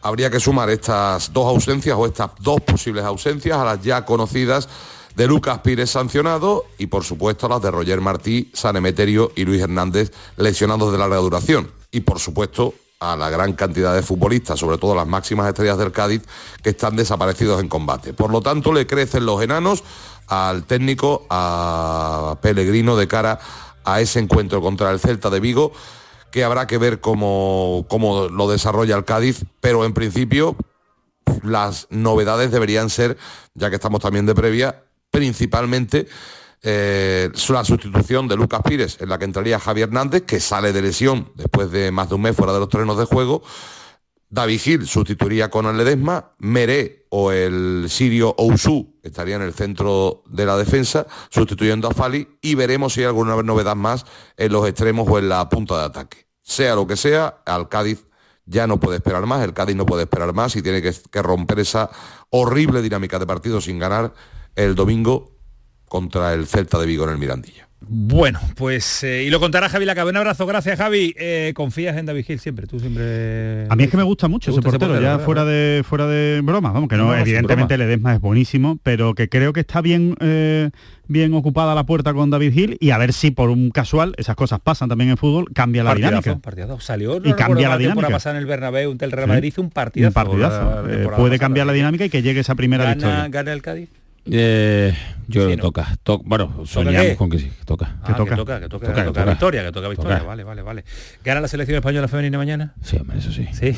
habría 0.01 0.29
que 0.29 0.39
sumar 0.39 0.69
estas 0.69 1.33
dos 1.33 1.47
ausencias 1.47 1.95
o 1.97 2.05
estas 2.05 2.31
dos 2.39 2.61
posibles 2.61 3.03
ausencias 3.05 3.57
a 3.57 3.65
las 3.65 3.81
ya 3.81 4.05
conocidas 4.05 4.69
de 5.15 5.27
Lucas 5.27 5.59
Pires 5.59 5.91
sancionado 5.91 6.65
y 6.77 6.87
por 6.87 7.03
supuesto 7.03 7.45
a 7.45 7.49
las 7.49 7.61
de 7.61 7.71
Roger 7.71 8.01
Martí, 8.01 8.51
San 8.53 8.75
Emeterio 8.75 9.31
y 9.35 9.45
Luis 9.45 9.61
Hernández 9.61 10.11
lesionados 10.37 10.91
de 10.91 10.97
larga 10.97 11.17
duración. 11.17 11.71
Y 11.91 12.01
por 12.01 12.19
supuesto 12.19 12.73
a 13.03 13.17
la 13.17 13.29
gran 13.29 13.53
cantidad 13.53 13.93
de 13.93 14.01
futbolistas, 14.01 14.57
sobre 14.57 14.77
todo 14.77 14.95
las 14.95 15.07
máximas 15.07 15.47
estrellas 15.47 15.77
del 15.77 15.91
Cádiz, 15.91 16.21
que 16.61 16.69
están 16.69 16.95
desaparecidos 16.95 17.61
en 17.61 17.67
combate. 17.67 18.13
Por 18.13 18.31
lo 18.31 18.41
tanto, 18.41 18.71
le 18.71 18.87
crecen 18.87 19.25
los 19.25 19.41
enanos 19.41 19.83
al 20.27 20.63
técnico, 20.63 21.25
a 21.29 22.37
Pellegrino, 22.41 22.95
de 22.95 23.07
cara 23.09 23.39
a 23.83 23.99
ese 23.99 24.19
encuentro 24.19 24.61
contra 24.61 24.89
el 24.91 24.99
Celta 24.99 25.29
de 25.29 25.41
Vigo, 25.41 25.73
que 26.31 26.45
habrá 26.45 26.65
que 26.65 26.77
ver 26.77 27.01
cómo, 27.01 27.85
cómo 27.89 28.29
lo 28.29 28.49
desarrolla 28.49 28.95
el 28.95 29.03
Cádiz, 29.03 29.43
pero 29.59 29.83
en 29.83 29.93
principio 29.93 30.55
las 31.43 31.87
novedades 31.89 32.51
deberían 32.51 32.89
ser, 32.89 33.17
ya 33.53 33.69
que 33.69 33.75
estamos 33.75 33.99
también 33.99 34.25
de 34.25 34.33
previa, 34.33 34.83
principalmente 35.11 36.07
eh, 36.63 37.29
la 37.49 37.65
sustitución 37.65 38.29
de 38.29 38.37
Lucas 38.37 38.61
Pires, 38.63 38.97
en 39.01 39.09
la 39.09 39.19
que 39.19 39.25
entraría 39.25 39.59
Javier 39.59 39.89
Hernández, 39.89 40.23
que 40.23 40.39
sale 40.39 40.71
de 40.71 40.81
lesión 40.81 41.31
después 41.35 41.69
de 41.71 41.91
más 41.91 42.07
de 42.07 42.15
un 42.15 42.21
mes 42.21 42.35
fuera 42.35 42.53
de 42.53 42.59
los 42.59 42.69
terrenos 42.69 42.97
de 42.97 43.03
juego. 43.03 43.43
David 44.29 44.59
Gil 44.61 44.87
sustituiría 44.87 45.49
con 45.49 45.65
el 45.65 45.77
Ledesma, 45.77 46.31
Meré 46.39 47.05
o 47.09 47.31
el 47.31 47.85
sirio 47.89 48.33
Ousu 48.37 48.95
estaría 49.03 49.35
en 49.35 49.43
el 49.43 49.53
centro 49.53 50.23
de 50.27 50.45
la 50.45 50.57
defensa, 50.57 51.05
sustituyendo 51.29 51.87
a 51.87 51.91
Fali, 51.91 52.39
y 52.41 52.55
veremos 52.55 52.93
si 52.93 53.01
hay 53.01 53.07
alguna 53.07 53.35
novedad 53.43 53.75
más 53.75 54.05
en 54.37 54.51
los 54.53 54.67
extremos 54.67 55.07
o 55.07 55.19
en 55.19 55.29
la 55.29 55.47
punta 55.49 55.77
de 55.77 55.83
ataque. 55.83 56.25
Sea 56.41 56.75
lo 56.75 56.87
que 56.87 56.95
sea, 56.95 57.43
al 57.45 57.69
Cádiz 57.69 58.07
ya 58.45 58.67
no 58.67 58.79
puede 58.79 58.97
esperar 58.97 59.25
más, 59.25 59.43
el 59.43 59.53
Cádiz 59.53 59.75
no 59.75 59.85
puede 59.85 60.03
esperar 60.03 60.33
más 60.33 60.55
y 60.55 60.61
tiene 60.61 60.81
que, 60.81 60.93
que 61.11 61.21
romper 61.21 61.59
esa 61.59 61.91
horrible 62.29 62.81
dinámica 62.81 63.19
de 63.19 63.27
partido 63.27 63.61
sin 63.61 63.77
ganar 63.77 64.13
el 64.55 64.75
domingo 64.75 65.32
contra 65.93 66.33
el 66.33 66.47
Celta 66.47 66.79
de 66.79 66.87
Vigo 66.87 67.03
en 67.03 67.11
el 67.11 67.19
Mirandilla. 67.19 67.67
Bueno, 67.87 68.39
pues 68.55 69.03
y 69.03 69.29
lo 69.29 69.39
contará 69.39 69.69
Javi 69.69 69.85
Lacabe. 69.85 70.09
Un 70.09 70.17
abrazo, 70.17 70.47
gracias 70.47 70.79
Javi. 70.79 71.13
confías 71.53 71.95
en 71.97 72.07
David 72.07 72.25
Gil 72.25 72.39
siempre, 72.39 72.65
tú 72.65 72.79
siempre. 72.79 73.67
A 73.69 73.75
mí 73.75 73.83
es 73.83 73.91
que 73.91 73.97
me 73.97 74.03
gusta 74.03 74.27
mucho 74.27 74.49
ese 74.49 74.61
portero, 74.63 74.99
ya 74.99 75.19
fuera 75.19 75.45
de 75.45 75.83
fuera 75.87 76.07
de 76.07 76.41
broma, 76.41 76.71
vamos, 76.71 76.89
que 76.89 76.97
no, 76.97 77.15
evidentemente 77.15 77.77
Ledesma 77.77 78.15
es 78.15 78.21
buenísimo, 78.21 78.79
pero 78.81 79.13
que 79.13 79.29
creo 79.29 79.53
que 79.53 79.59
está 79.59 79.81
bien 79.81 80.15
eh, 80.19 80.71
bien 81.07 81.35
ocupada 81.35 81.75
la 81.75 81.85
puerta 81.85 82.11
con 82.11 82.31
David 82.31 82.53
Gil 82.53 82.77
y 82.79 82.89
a 82.89 82.97
ver 82.97 83.13
si 83.13 83.29
por 83.29 83.51
un 83.51 83.69
casual 83.69 84.15
esas 84.17 84.35
cosas 84.35 84.61
pasan 84.61 84.89
también 84.89 85.11
en 85.11 85.17
fútbol, 85.17 85.53
cambia 85.53 85.83
la 85.83 85.91
partidazo, 85.91 86.21
dinámica. 86.21 86.41
Partidazo. 86.41 86.79
Salió 86.79 87.17
y 87.23 87.33
cambia 87.33 87.69
la 87.69 87.77
dinámica. 87.77 88.09
pasar 88.09 88.35
en 88.35 88.41
el 88.41 88.47
Bernabéu, 88.47 88.89
un 88.89 88.97
Real 88.97 89.27
Madrid 89.27 89.49
hizo 89.49 89.61
un 89.61 89.69
partidazo. 89.69 90.09
Un 90.09 90.13
partidazo. 90.13 90.89
Eh, 90.89 91.07
puede 91.15 91.37
cambiar 91.37 91.67
la 91.67 91.73
dinámica 91.73 92.05
y 92.05 92.09
que 92.09 92.23
llegue 92.23 92.39
esa 92.39 92.55
primera 92.55 92.83
¿Gana, 92.85 92.95
victoria. 92.95 93.27
¿Gana 93.27 93.53
el 93.53 93.61
Cádiz? 93.61 93.89
Eh, 94.25 94.93
yo 95.27 95.41
creo 95.45 95.55
que 95.55 95.57
toca. 95.61 95.95
To 96.03 96.19
bueno, 96.19 96.65
soñamos 96.65 97.17
con 97.17 97.29
que 97.29 97.39
sí, 97.39 97.49
que 97.49 97.65
toca. 97.65 97.97
Ah, 98.01 98.07
que 98.07 98.13
toca. 98.13 98.29
que 98.31 98.35
toca, 98.37 98.59
que 98.61 98.69
toca, 98.69 98.93
que 98.93 99.01
toca, 99.03 99.25
victoria, 99.25 99.63
que 99.65 99.71
toca 99.71 99.87
victoria. 99.89 100.23
Vale, 100.23 100.43
vale, 100.43 100.61
vale. 100.61 100.85
¿Gana 101.23 101.41
la 101.41 101.47
selección 101.47 101.75
española 101.77 102.07
femenina 102.07 102.37
mañana? 102.37 102.73
Sí, 102.81 102.97
hombre, 102.97 103.17
eso 103.19 103.31
sí. 103.31 103.47
Sí. 103.53 103.75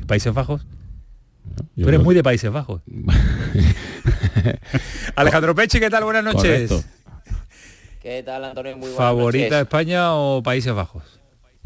Países 0.06 0.32
Bajos. 0.32 0.64
Yo 0.64 1.84
Tú 1.84 1.88
eres 1.88 1.98
creo- 1.98 2.04
muy 2.04 2.14
de 2.14 2.22
Países 2.22 2.50
Bajos. 2.52 2.82
Alejandro 5.16 5.54
Peche, 5.54 5.80
¿qué 5.80 5.90
tal? 5.90 6.04
Buenas 6.04 6.24
noches. 6.24 6.68
Correcto. 6.70 6.82
¿Qué 8.00 8.22
tal, 8.24 8.44
Antonio? 8.44 8.72
Muy 8.72 8.80
buenas 8.82 8.96
¿Favorita 8.98 9.44
noches. 9.46 9.62
España 9.62 10.14
o 10.14 10.42
Países 10.42 10.72
Bajos? 10.72 11.20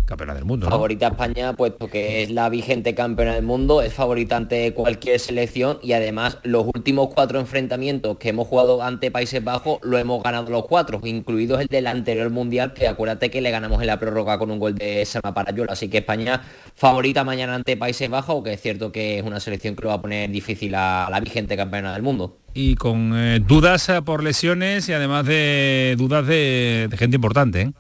Campeona 0.07 0.35
del 0.35 0.45
mundo, 0.45 0.67
¿no? 0.67 0.71
Favorita 0.71 1.09
España, 1.09 1.53
puesto 1.55 1.89
que 1.89 2.23
es 2.23 2.31
la 2.31 2.49
vigente 2.49 2.95
campeona 2.95 3.35
del 3.35 3.43
mundo, 3.43 3.83
es 3.83 3.93
favorita 3.93 4.37
ante 4.37 4.73
cualquier 4.73 5.19
selección 5.19 5.79
y 5.83 5.93
además 5.95 6.39
los 6.45 6.67
últimos 6.73 7.09
cuatro 7.13 7.41
enfrentamientos 7.41 8.17
que 8.19 8.29
hemos 8.29 8.47
jugado 8.47 8.83
ante 8.85 9.11
Países 9.11 9.43
Bajos 9.43 9.81
lo 9.83 9.99
hemos 9.99 10.23
ganado 10.23 10.49
los 10.51 10.65
cuatro, 10.67 11.01
incluidos 11.03 11.61
el 11.61 11.67
del 11.67 11.89
anterior 11.89 12.31
mundial, 12.31 12.73
que 12.73 12.87
acuérdate 12.87 13.31
que 13.31 13.41
le 13.41 13.51
ganamos 13.51 13.81
en 13.81 13.89
la 13.89 13.99
prórroga 13.99 14.39
con 14.39 14.53
un 14.53 14.61
gol 14.61 14.77
de 14.77 15.05
Salma 15.05 15.35
Parayola. 15.35 15.73
Así 15.73 15.89
que 15.89 15.99
España 15.99 16.41
favorita 16.77 17.25
mañana 17.25 17.57
ante 17.57 17.77
Países 17.77 18.09
Bajos, 18.09 18.31
aunque 18.31 18.53
es 18.53 18.61
cierto 18.61 18.93
que 18.93 19.19
es 19.19 19.25
una 19.25 19.41
selección 19.41 19.75
que 19.75 19.83
lo 19.83 19.89
va 19.89 19.95
a 19.95 20.03
poner 20.03 20.31
difícil 20.31 20.75
a 20.77 21.09
la 21.11 21.19
vigente 21.19 21.57
campeona 21.57 21.93
del 21.93 22.03
mundo. 22.03 22.39
Y 22.55 22.77
con 22.77 23.13
eh, 23.15 23.41
dudas 23.41 23.89
eh, 23.89 24.01
por 24.03 24.23
lesiones 24.23 24.89
y 24.89 24.93
además 24.93 25.27
de 25.27 25.95
dudas 25.99 26.27
de, 26.27 26.87
de 26.89 26.97
gente 26.97 27.17
importante, 27.17 27.61
¿eh? 27.63 27.73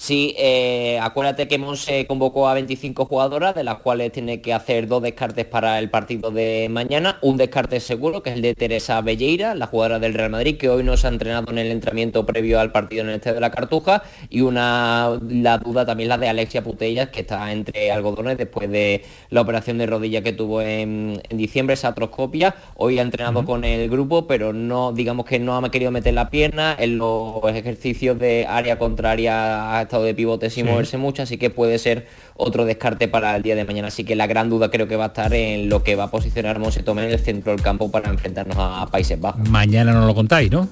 Sí, 0.00 0.32
eh, 0.38 0.96
acuérdate 1.02 1.48
que 1.48 1.60
eh, 1.88 2.06
convocó 2.06 2.48
a 2.48 2.54
25 2.54 3.06
jugadoras, 3.06 3.56
de 3.56 3.64
las 3.64 3.78
cuales 3.78 4.12
tiene 4.12 4.40
que 4.40 4.54
hacer 4.54 4.86
dos 4.86 5.02
descartes 5.02 5.44
para 5.44 5.80
el 5.80 5.90
partido 5.90 6.30
de 6.30 6.68
mañana. 6.70 7.18
Un 7.20 7.36
descarte 7.36 7.80
seguro, 7.80 8.22
que 8.22 8.30
es 8.30 8.36
el 8.36 8.42
de 8.42 8.54
Teresa 8.54 9.00
Belleira, 9.00 9.56
la 9.56 9.66
jugadora 9.66 9.98
del 9.98 10.14
Real 10.14 10.30
Madrid, 10.30 10.56
que 10.56 10.68
hoy 10.68 10.84
no 10.84 10.96
se 10.96 11.08
ha 11.08 11.10
entrenado 11.10 11.50
en 11.50 11.58
el 11.58 11.72
entrenamiento 11.72 12.24
previo 12.24 12.60
al 12.60 12.70
partido 12.70 13.02
en 13.02 13.08
el 13.08 13.16
Estadio 13.16 13.34
de 13.34 13.40
la 13.40 13.50
Cartuja. 13.50 14.04
Y 14.30 14.42
una 14.42 15.18
la 15.28 15.58
duda 15.58 15.84
también 15.84 16.10
la 16.10 16.16
de 16.16 16.28
Alexia 16.28 16.62
Putellas, 16.62 17.08
que 17.08 17.22
está 17.22 17.50
entre 17.50 17.90
algodones 17.90 18.38
después 18.38 18.70
de 18.70 19.04
la 19.30 19.40
operación 19.40 19.78
de 19.78 19.86
rodilla 19.86 20.22
que 20.22 20.32
tuvo 20.32 20.62
en, 20.62 21.20
en 21.28 21.36
diciembre, 21.36 21.74
esa 21.74 21.88
atroscopia. 21.88 22.54
Hoy 22.76 23.00
ha 23.00 23.02
entrenado 23.02 23.44
con 23.44 23.64
el 23.64 23.90
grupo, 23.90 24.28
pero 24.28 24.52
no, 24.52 24.92
digamos 24.92 25.26
que 25.26 25.40
no 25.40 25.56
ha 25.56 25.70
querido 25.72 25.90
meter 25.90 26.14
la 26.14 26.30
pierna. 26.30 26.76
En 26.78 26.98
los 26.98 27.42
ejercicios 27.52 28.16
de 28.20 28.46
área 28.48 28.78
contraria 28.78 29.87
estado 29.88 30.04
de 30.04 30.14
pivote 30.14 30.50
sin 30.50 30.64
Sí. 30.66 30.70
moverse 30.70 30.96
mucho, 30.98 31.22
así 31.22 31.36
que 31.38 31.50
puede 31.50 31.78
ser 31.78 32.06
otro 32.36 32.64
descarte 32.64 33.08
para 33.08 33.34
el 33.34 33.42
día 33.42 33.56
de 33.56 33.64
mañana. 33.64 33.88
Así 33.88 34.04
que 34.04 34.14
la 34.14 34.26
gran 34.26 34.48
duda 34.48 34.70
creo 34.70 34.86
que 34.86 34.96
va 34.96 35.04
a 35.04 35.08
estar 35.08 35.32
en 35.34 35.68
lo 35.68 35.82
que 35.82 35.96
va 35.96 36.04
a 36.04 36.10
posicionar 36.10 36.58
Monse 36.58 36.82
Tomé 36.82 37.04
en 37.06 37.10
el 37.12 37.18
centro 37.18 37.52
del 37.52 37.62
campo 37.62 37.90
para 37.90 38.10
enfrentarnos 38.10 38.56
a 38.58 38.86
Países 38.90 39.20
Bajos. 39.20 39.48
Mañana 39.48 39.92
no 39.92 40.06
lo 40.06 40.14
contáis, 40.14 40.50
¿no? 40.50 40.68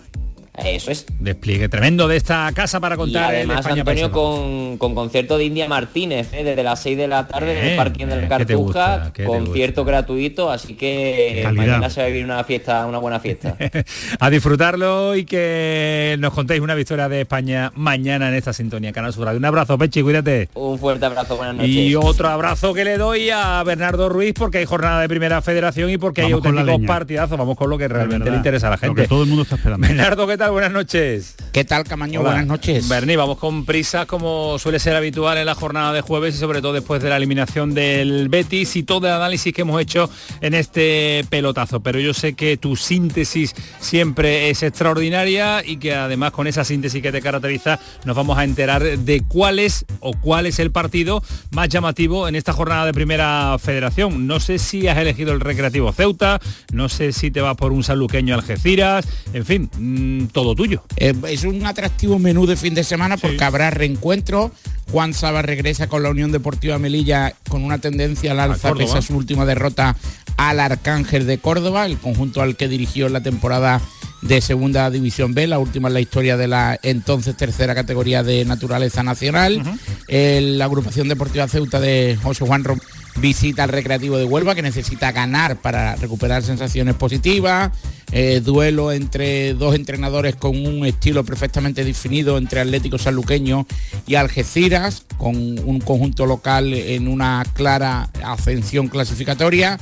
Eso 0.65 0.91
es. 0.91 1.07
Despliegue 1.19 1.69
tremendo 1.69 2.09
de 2.09 2.17
esta 2.17 2.51
casa 2.55 2.81
para 2.81 2.97
contar 2.97 3.35
el 3.35 3.39
además, 3.41 3.61
España 3.61 3.81
Antonio, 3.83 4.11
con, 4.11 4.79
con 4.79 4.95
concierto 4.95 5.37
de 5.39 5.45
India 5.45 5.69
Martínez, 5.69 6.33
¿eh? 6.33 6.45
desde 6.45 6.63
las 6.63 6.81
6 6.81 6.97
de 6.97 7.09
la 7.09 7.27
tarde 7.27 7.59
en 7.59 7.67
el 7.67 7.77
parking 7.77 8.07
del 8.07 8.21
bien, 8.21 8.39
¿qué 8.39 8.47
te 8.47 8.55
gusta? 8.55 8.87
Cartuja, 8.87 9.13
¿Qué 9.13 9.23
te 9.23 9.29
concierto 9.29 9.85
gratuito, 9.85 10.51
así 10.51 10.75
que 10.75 11.47
mañana 11.55 11.91
se 11.91 12.01
va 12.01 12.07
a 12.07 12.09
vivir 12.09 12.25
una 12.25 12.43
fiesta, 12.45 12.87
una 12.87 12.99
buena 12.99 13.21
fiesta. 13.21 13.57
a 14.21 14.31
disfrutarlo 14.31 15.15
y 15.15 15.25
que 15.25 16.17
nos 16.19 16.33
contéis 16.33 16.61
una 16.61 16.75
victoria 16.75 17.09
de 17.09 17.23
España 17.23 17.73
mañana 17.75 18.29
en 18.29 18.35
esta 18.35 18.53
sintonía 18.53 18.93
Canal 18.93 19.13
Sur 19.13 19.27
Radio. 19.27 19.39
Un 19.39 19.45
abrazo, 19.45 19.77
Pechi, 19.77 20.03
cuídate. 20.03 20.49
Un 20.55 20.79
fuerte 20.79 21.07
abrazo, 21.07 21.37
buenas 21.37 21.57
noches. 21.57 21.71
Y 21.71 21.95
otro 21.95 22.29
abrazo 22.29 22.73
que 22.73 22.85
le 22.85 22.97
doy 22.97 23.31
a 23.31 23.63
Bernardo 23.63 24.09
Ruiz 24.09 24.35
porque 24.35 24.59
hay 24.59 24.65
jornada 24.65 25.01
de 25.01 25.09
primera 25.09 25.43
federación 25.43 25.91
y 25.91 25.99
porque 25.99 26.23
Vamos 26.23 26.45
hay 26.45 26.51
auténticos 26.51 26.87
partidazos. 26.87 27.39
Vamos 27.39 27.57
con 27.57 27.71
lo 27.71 27.79
que 27.79 27.89
realmente 27.89 28.31
le 28.31 28.37
interesa 28.37 28.69
a 28.69 28.71
la 28.71 28.77
Lo 28.77 28.81
gente. 28.81 29.03
que 29.03 29.09
todo 29.09 29.23
el 29.23 29.29
mundo 29.29 29.43
está 29.43 29.57
esperando. 29.57 29.87
Bernardo, 29.87 30.27
¿qué 30.27 30.37
tal? 30.39 30.46
Buenas 30.51 30.71
noches. 30.71 31.35
¿Qué 31.57 31.65
tal, 31.65 31.85
Camaño? 31.85 32.21
Hola. 32.21 32.33
Buenas 32.33 32.49
noches. 32.49 32.87
Berni, 32.87 33.17
vamos 33.17 33.39
con 33.39 33.65
prisas 33.65 34.05
como 34.05 34.59
suele 34.59 34.79
ser 34.79 34.95
habitual 34.95 35.39
en 35.39 35.47
la 35.47 35.55
jornada 35.55 35.91
de 35.95 36.03
jueves 36.03 36.35
y 36.35 36.39
sobre 36.39 36.61
todo 36.61 36.75
después 36.75 37.03
de 37.03 37.09
la 37.09 37.17
eliminación 37.17 37.73
del 37.73 38.29
Betis 38.29 38.77
y 38.77 38.83
todo 38.83 39.07
el 39.07 39.15
análisis 39.15 39.55
que 39.55 39.63
hemos 39.63 39.81
hecho 39.81 40.11
en 40.43 40.53
este 40.53 41.25
pelotazo. 41.31 41.81
Pero 41.81 41.99
yo 41.99 42.13
sé 42.13 42.35
que 42.35 42.59
tu 42.59 42.77
síntesis 42.77 43.55
siempre 43.81 44.51
es 44.51 44.63
extraordinaria 44.63 45.65
y 45.65 45.79
que 45.79 45.95
además 45.95 46.33
con 46.33 46.47
esa 46.47 46.63
síntesis 46.63 47.01
que 47.01 47.11
te 47.11 47.23
caracteriza 47.23 47.81
nos 48.05 48.15
vamos 48.15 48.37
a 48.37 48.45
enterar 48.45 48.83
de 48.83 49.23
cuál 49.27 49.59
es 49.59 49.87
o 50.01 50.13
cuál 50.13 50.45
es 50.45 50.59
el 50.59 50.73
partido 50.73 51.23
más 51.53 51.71
llamativo 51.71 52.29
en 52.29 52.37
esta 52.37 52.53
jornada 52.53 52.85
de 52.85 52.93
primera 52.93 53.57
federación. 53.59 54.27
No 54.27 54.41
sé 54.41 54.59
si 54.59 54.89
has 54.89 54.99
elegido 54.99 55.33
el 55.33 55.41
Recreativo 55.41 55.91
Ceuta, 55.93 56.39
no 56.75 56.91
sé 56.91 57.13
si 57.13 57.31
te 57.31 57.41
vas 57.41 57.57
por 57.57 57.73
un 57.73 57.83
saluqueño 57.83 58.35
Algeciras, 58.35 59.09
en 59.33 59.47
fin, 59.47 59.71
mm, 59.79 60.27
todo 60.27 60.55
tuyo. 60.55 60.83
Eh, 60.99 61.15
es 61.27 61.46
un 61.49 61.67
atractivo 61.67 62.19
menú 62.19 62.47
de 62.47 62.57
fin 62.57 62.75
de 62.75 62.85
semana 62.85 63.17
porque 63.17 63.43
habrá 63.45 63.71
reencuentro. 63.71 64.53
Juan 64.91 65.15
Saba 65.15 65.43
regresa 65.43 65.89
con 65.89 66.03
la 66.03 66.11
Unión 66.11 66.31
Deportiva 66.31 66.79
Melilla 66.79 67.35
con 67.49 67.65
una 67.65 67.79
tendencia 67.79 68.33
al 68.33 68.41
alza 68.41 68.73
pese 68.75 68.99
a 68.99 69.03
su 69.03 69.17
última 69.17 69.45
derrota 69.45 69.97
al 70.37 70.61
Arcángel 70.61 71.27
de 71.27 71.39
Córdoba, 71.39 71.87
el 71.87 71.99
conjunto 71.99 72.43
al 72.43 72.57
que 72.57 72.69
dirigió 72.69 73.07
en 73.07 73.15
la 73.15 73.23
temporada 73.23 73.81
de 74.23 74.41
Segunda 74.41 74.91
División 74.91 75.35
B, 75.35 75.47
la 75.47 75.59
última 75.59 75.89
en 75.89 75.95
la 75.95 76.01
historia 76.01 76.37
de 76.37 76.49
la 76.49 76.79
entonces 76.83 77.37
tercera 77.37 77.75
categoría 77.75 78.23
de 78.23 78.45
naturaleza 78.45 79.03
nacional. 79.03 79.63
La 80.09 80.65
agrupación 80.65 81.09
deportiva 81.09 81.49
Ceuta 81.49 81.81
de 81.81 82.19
José 82.23 82.45
Juan 82.45 82.65
Rom 82.65 82.79
visita 83.19 83.65
al 83.65 83.71
Recreativo 83.71 84.19
de 84.19 84.25
Huelva 84.25 84.55
que 84.55 84.63
necesita 84.63 85.13
ganar 85.13 85.57
para 85.57 85.97
recuperar 85.97 86.43
sensaciones 86.43 86.95
positivas. 86.95 87.73
Eh, 88.13 88.41
duelo 88.45 88.93
entre 88.93 89.55
dos 89.55 89.75
entrenadores 89.75 90.37
con 90.37 90.65
un 90.65 90.87
estilo 90.87 91.25
perfectamente 91.25 91.85
definido 91.85 92.39
entre 92.39 92.61
Atlético 92.61 92.99
Sanluqueño 92.99 93.67
y 94.07 94.15
Algeciras, 94.15 95.05
con 95.19 95.37
un 95.37 95.81
conjunto 95.81 96.25
local 96.25 96.73
en 96.73 97.09
una 97.09 97.45
clara 97.55 98.09
ascensión 98.25 98.89
clasificatoria. 98.89 99.79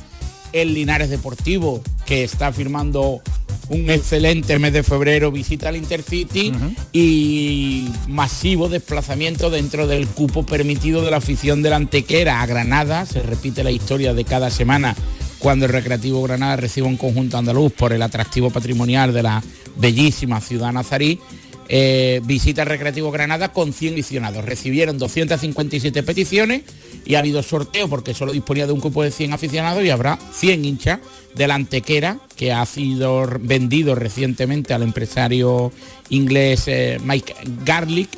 El 0.55 0.73
Linares 0.73 1.09
Deportivo, 1.09 1.83
que 2.05 2.23
está 2.23 2.53
firmando 2.53 3.21
un 3.67 3.89
excelente 3.89 4.57
mes 4.57 4.71
de 4.71 4.83
febrero, 4.83 5.29
visita 5.29 5.67
al 5.67 5.75
Intercity 5.75 6.53
y 6.93 7.89
masivo 8.07 8.69
desplazamiento 8.69 9.49
dentro 9.49 9.85
del 9.85 10.07
cupo 10.07 10.45
permitido 10.45 11.01
de 11.01 11.11
la 11.11 11.17
afición 11.17 11.61
de 11.61 11.71
la 11.71 11.75
Antequera 11.75 12.41
a 12.41 12.45
Granada. 12.45 13.05
Se 13.05 13.21
repite 13.21 13.65
la 13.65 13.71
historia 13.71 14.13
de 14.13 14.23
cada 14.23 14.49
semana 14.49 14.95
cuando 15.39 15.65
el 15.65 15.73
Recreativo 15.73 16.23
Granada 16.23 16.55
recibe 16.55 16.87
un 16.87 16.95
conjunto 16.95 17.37
andaluz 17.37 17.73
por 17.73 17.91
el 17.91 18.01
atractivo 18.01 18.49
patrimonial 18.49 19.13
de 19.13 19.23
la 19.23 19.43
bellísima 19.75 20.39
ciudad 20.39 20.71
nazarí. 20.71 21.19
Eh, 21.67 22.21
visita 22.23 22.61
el 22.61 22.69
Recreativo 22.69 23.11
Granada 23.11 23.51
con 23.51 23.73
100 23.73 23.93
aficionados. 23.93 24.45
Recibieron 24.45 24.97
257 24.97 26.03
peticiones 26.03 26.63
y 27.05 27.15
ha 27.15 27.19
habido 27.19 27.41
sorteo 27.41 27.87
porque 27.89 28.13
solo 28.13 28.33
disponía 28.33 28.67
de 28.67 28.73
un 28.73 28.79
cupo 28.79 29.03
de 29.03 29.11
100 29.11 29.33
aficionados 29.33 29.83
y 29.83 29.89
habrá 29.89 30.19
100 30.33 30.65
hinchas 30.65 30.99
de 31.33 31.45
Antequera 31.45 32.19
que 32.35 32.51
ha 32.51 32.65
sido 32.65 33.27
vendido 33.39 33.95
recientemente 33.95 34.73
al 34.73 34.83
empresario 34.83 35.71
inglés 36.09 36.67
eh, 36.67 36.99
Mike 37.03 37.35
Garlic 37.65 38.09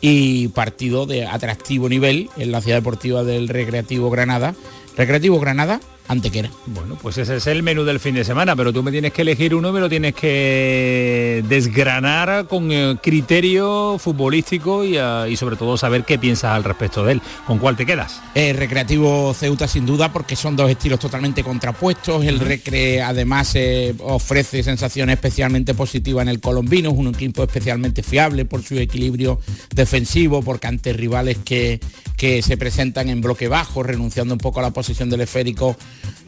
y 0.00 0.48
partido 0.48 1.06
de 1.06 1.26
atractivo 1.26 1.88
nivel 1.88 2.28
en 2.36 2.52
la 2.52 2.60
ciudad 2.60 2.78
deportiva 2.78 3.24
del 3.24 3.48
Recreativo 3.48 4.10
Granada. 4.10 4.54
Recreativo 4.96 5.38
Granada 5.38 5.80
Antequera. 6.08 6.50
Bueno, 6.66 6.96
pues 7.00 7.18
ese 7.18 7.36
es 7.36 7.46
el 7.46 7.62
menú 7.62 7.84
del 7.84 8.00
fin 8.00 8.14
de 8.14 8.24
semana, 8.24 8.56
pero 8.56 8.72
tú 8.72 8.82
me 8.82 8.90
tienes 8.90 9.12
que 9.12 9.22
elegir 9.22 9.54
uno 9.54 9.68
y 9.68 9.72
me 9.72 9.80
lo 9.80 9.88
tienes 9.88 10.14
que 10.14 11.44
desgranar 11.48 12.46
con 12.48 12.72
eh, 12.72 12.96
criterio 13.02 13.98
futbolístico 13.98 14.84
y, 14.84 14.96
ah, 14.96 15.26
y 15.28 15.36
sobre 15.36 15.56
todo 15.56 15.76
saber 15.76 16.04
qué 16.04 16.18
piensas 16.18 16.52
al 16.52 16.64
respecto 16.64 17.04
de 17.04 17.12
él. 17.12 17.22
¿Con 17.46 17.58
cuál 17.58 17.76
te 17.76 17.84
quedas? 17.84 18.22
Eh, 18.34 18.54
recreativo 18.54 19.34
Ceuta 19.34 19.68
sin 19.68 19.84
duda 19.84 20.12
porque 20.12 20.34
son 20.34 20.56
dos 20.56 20.70
estilos 20.70 20.98
totalmente 20.98 21.44
contrapuestos. 21.44 22.24
El 22.24 22.40
Recre 22.40 23.02
además 23.02 23.54
eh, 23.54 23.94
ofrece 24.00 24.62
sensaciones 24.62 25.14
especialmente 25.14 25.74
positivas 25.74 26.22
en 26.22 26.28
el 26.28 26.40
colombino, 26.40 26.90
es 26.90 26.96
un 26.96 27.08
equipo 27.08 27.42
especialmente 27.42 28.02
fiable 28.02 28.44
por 28.44 28.62
su 28.62 28.78
equilibrio 28.78 29.40
defensivo, 29.74 30.42
porque 30.42 30.66
ante 30.66 30.92
rivales 30.92 31.38
que, 31.44 31.80
que 32.16 32.42
se 32.42 32.56
presentan 32.56 33.08
en 33.08 33.20
bloque 33.20 33.48
bajo, 33.48 33.82
renunciando 33.82 34.34
un 34.34 34.38
poco 34.38 34.60
a 34.60 34.62
la 34.62 34.70
posición 34.70 35.10
del 35.10 35.22
esférico, 35.22 35.76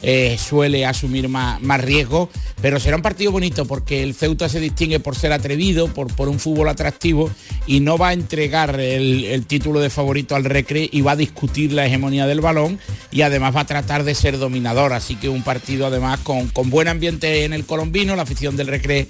eh, 0.01 0.37
suele 0.39 0.85
asumir 0.85 1.29
más, 1.29 1.61
más 1.61 1.79
riesgo, 1.81 2.29
pero 2.61 2.79
será 2.79 2.95
un 2.95 3.01
partido 3.01 3.31
bonito 3.31 3.65
porque 3.65 4.01
el 4.01 4.15
Ceuta 4.15 4.49
se 4.49 4.59
distingue 4.59 4.99
por 4.99 5.15
ser 5.15 5.31
atrevido, 5.31 5.87
por, 5.87 6.13
por 6.15 6.27
un 6.27 6.39
fútbol 6.39 6.69
atractivo 6.69 7.29
y 7.67 7.81
no 7.81 7.97
va 7.97 8.09
a 8.09 8.13
entregar 8.13 8.79
el, 8.79 9.25
el 9.25 9.45
título 9.45 9.79
de 9.79 9.89
favorito 9.89 10.35
al 10.35 10.45
Recre 10.45 10.89
y 10.91 11.01
va 11.01 11.11
a 11.11 11.15
discutir 11.15 11.71
la 11.73 11.85
hegemonía 11.85 12.25
del 12.25 12.41
balón 12.41 12.79
y 13.11 13.21
además 13.21 13.55
va 13.55 13.61
a 13.61 13.65
tratar 13.65 14.03
de 14.03 14.15
ser 14.15 14.39
dominador, 14.39 14.93
así 14.93 15.15
que 15.15 15.29
un 15.29 15.43
partido 15.43 15.85
además 15.85 16.19
con, 16.21 16.47
con 16.47 16.69
buen 16.69 16.87
ambiente 16.87 17.45
en 17.45 17.53
el 17.53 17.65
colombino, 17.65 18.15
la 18.15 18.23
afición 18.23 18.57
del 18.57 18.67
Recre 18.67 19.07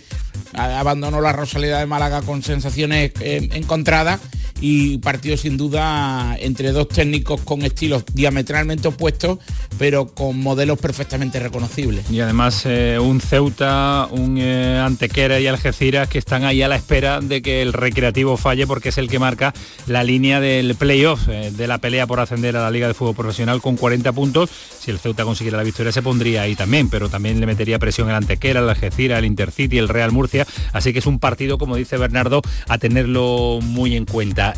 abandonó 0.54 1.22
la 1.22 1.34
Rosaleda 1.34 1.80
de 1.80 1.86
Málaga 1.86 2.22
con 2.22 2.44
sensaciones 2.44 3.12
eh, 3.22 3.50
encontradas 3.54 4.20
y 4.60 5.00
partido 5.00 5.36
sin 5.38 5.58
duda 5.58 6.38
entre 6.40 6.72
dos 6.72 6.88
técnicos 6.88 7.42
con 7.42 7.64
estilos 7.64 8.04
diametralmente 8.14 8.88
opuestos, 8.88 9.40
pero 9.78 10.14
con 10.14 10.38
modelos 10.52 10.80
perfectamente 10.80 11.40
reconocibles. 11.40 12.12
Y 12.12 12.20
además 12.20 12.64
eh, 12.66 13.00
un 13.00 13.22
Ceuta, 13.22 14.10
un 14.12 14.38
eh, 14.38 14.78
Antequera 14.80 15.40
y 15.40 15.48
Algeciras 15.48 16.10
que 16.10 16.18
están 16.18 16.44
ahí 16.44 16.62
a 16.62 16.68
la 16.68 16.76
espera 16.76 17.22
de 17.22 17.42
que 17.42 17.62
el 17.62 17.72
recreativo 17.72 18.36
falle 18.36 18.68
porque 18.68 18.90
es 18.90 18.98
el 18.98 19.08
que 19.08 19.18
marca 19.18 19.54
la 19.88 20.04
línea 20.04 20.42
del 20.42 20.76
playoff, 20.76 21.30
eh, 21.30 21.52
de 21.52 21.68
la 21.68 21.78
pelea 21.78 22.06
por 22.06 22.20
ascender 22.20 22.58
a 22.58 22.64
la 22.64 22.70
Liga 22.70 22.90
de 22.90 22.94
Fútbol 22.94 23.16
Profesional 23.16 23.62
con 23.62 23.78
40 23.78 24.12
puntos. 24.12 24.50
Si 24.50 24.92
el 24.92 25.00
Ceuta 25.00 25.24
consiguiera 25.24 25.56
la 25.58 25.64
victoria 25.64 25.94
se 25.94 26.02
pondría 26.02 26.42
ahí 26.42 26.56
también, 26.56 26.90
pero 26.90 27.08
también 27.08 27.40
le 27.40 27.46
metería 27.46 27.80
presión 27.80 28.10
el 28.10 28.16
Antequera, 28.16 28.60
el 28.60 28.68
Algeciras, 28.68 29.20
el 29.20 29.26
Intercity, 29.26 29.78
el 29.78 29.88
Real 29.88 30.12
Murcia. 30.12 30.46
Así 30.74 30.92
que 30.92 31.00
es 31.00 31.06
un 31.06 31.20
partido, 31.20 31.58
como 31.58 31.78
dice 31.78 31.96
Bernardo, 31.96 32.42
a 32.68 32.78
tenerlo 32.78 33.60
muy 33.62 33.96
en 33.96 34.04
cuenta. 34.04 34.54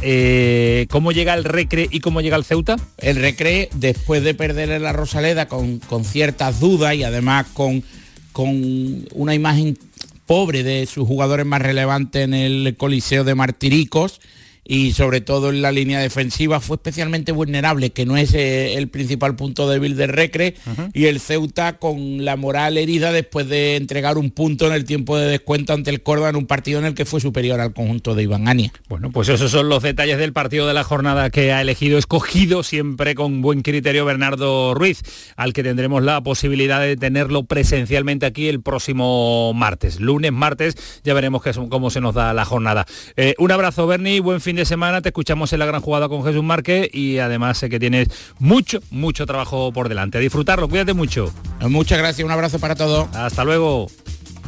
¿Cómo 0.90 1.12
llega 1.12 1.36
el 1.36 1.44
Recre 1.44 1.88
y 1.92 2.00
cómo 2.00 2.22
llega 2.22 2.36
el 2.36 2.46
Ceuta? 2.46 2.78
El 2.98 3.18
Recre, 3.18 3.70
después 3.76 4.24
de 4.24 4.34
perder 4.34 4.72
en 4.72 4.82
la 4.82 4.92
Rosaleda 4.92 5.48
con, 5.48 5.83
con 5.88 6.06
ciertas 6.06 6.60
dudas 6.60 6.96
y 6.96 7.04
además 7.04 7.48
con, 7.54 7.84
con 8.32 9.06
una 9.14 9.34
imagen 9.34 9.78
pobre 10.26 10.64
de 10.64 10.86
sus 10.86 11.08
jugadores 11.08 11.46
más 11.46 11.62
relevantes 11.62 12.24
en 12.24 12.34
el 12.34 12.76
Coliseo 12.78 13.24
de 13.24 13.36
Martiricos 13.36 14.20
y 14.66 14.94
sobre 14.94 15.22
todo 15.22 15.50
en 15.50 15.62
la 15.62 15.72
línea 15.72 16.00
defensiva 16.00 16.60
fue 16.60 16.76
especialmente 16.76 17.32
vulnerable, 17.32 17.92
que 17.92 18.06
no 18.06 18.18
es 18.18 18.34
eh, 18.34 18.76
el 18.76 18.88
principal 18.88 19.36
punto 19.36 19.70
débil 19.70 19.96
del 19.96 20.10
Recre, 20.10 20.56
y 20.94 21.06
el 21.06 21.20
Ceuta 21.20 21.78
con 21.78 22.26
la 22.26 22.36
moral 22.36 22.78
herida 22.78 23.12
después 23.12 23.48
de 23.48 23.76
entregar 23.76 24.18
un 24.18 24.32
punto 24.32 24.68
en 24.68 24.74
el 24.74 24.86
tiempo 24.86 25.18
de 25.18 25.28
descuento 25.28 25.74
ante 25.74 25.90
el 25.90 26.02
Córdoba 26.02 26.30
en 26.30 26.36
un 26.36 26.46
partido 26.46 26.80
en 26.80 26.86
el 26.86 26.94
que 26.94 27.06
fue 27.06 27.20
superior 27.20 27.60
al 27.60 27.74
conjunto 27.74 28.16
de 28.16 28.24
Iván 28.24 28.48
Ania. 28.48 28.72
Bueno, 28.90 29.12
pues 29.12 29.30
esos 29.30 29.52
son 29.52 29.70
los 29.70 29.84
detalles 29.84 30.18
del 30.18 30.34
partido 30.34 30.68
de 30.68 30.74
la 30.74 30.84
jornada 30.84 31.30
que 31.30 31.52
ha 31.52 31.62
elegido, 31.62 31.98
escogido 31.98 32.64
siempre 32.64 33.16
con 33.16 33.42
buen 33.42 33.62
criterio 33.62 34.06
Bernardo 34.06 34.74
Ruiz, 34.74 35.02
al 35.36 35.54
que 35.54 35.64
tendremos 35.64 36.04
la 36.04 36.22
posibilidad 36.22 36.82
de 36.82 36.98
tenerlo 36.98 37.44
presencialmente 37.44 38.26
aquí 38.26 38.48
el 38.48 38.62
próximo 38.62 39.54
martes. 39.54 40.00
Lunes, 40.00 40.32
martes, 40.32 40.76
ya 41.04 41.14
veremos 41.14 41.42
qué 41.42 41.54
cómo 41.70 41.90
se 41.92 42.02
nos 42.02 42.16
da 42.16 42.34
la 42.34 42.46
jornada. 42.46 42.86
Eh, 43.16 43.36
un 43.38 43.52
abrazo, 43.52 43.86
Bernie, 43.86 44.20
buen 44.20 44.42
fin 44.42 44.53
de 44.56 44.66
semana, 44.66 45.02
te 45.02 45.10
escuchamos 45.10 45.54
en 45.54 45.60
la 45.60 45.66
gran 45.66 45.82
jugada 45.82 46.10
con 46.10 46.24
Jesús 46.24 46.44
Márquez 46.44 46.90
y 46.94 47.20
además 47.20 47.58
sé 47.58 47.70
que 47.70 47.80
tienes 47.80 48.10
mucho, 48.40 48.80
mucho 48.92 49.26
trabajo 49.26 49.72
por 49.72 49.90
delante. 49.90 50.18
A 50.18 50.22
disfrutarlo, 50.22 50.68
cuídate 50.68 50.94
mucho. 50.94 51.34
Muchas 51.62 51.98
gracias, 51.98 52.26
un 52.26 52.32
abrazo 52.32 52.60
para 52.60 52.76
todos. 52.76 53.14
Hasta 53.16 53.44
luego. 53.44 53.88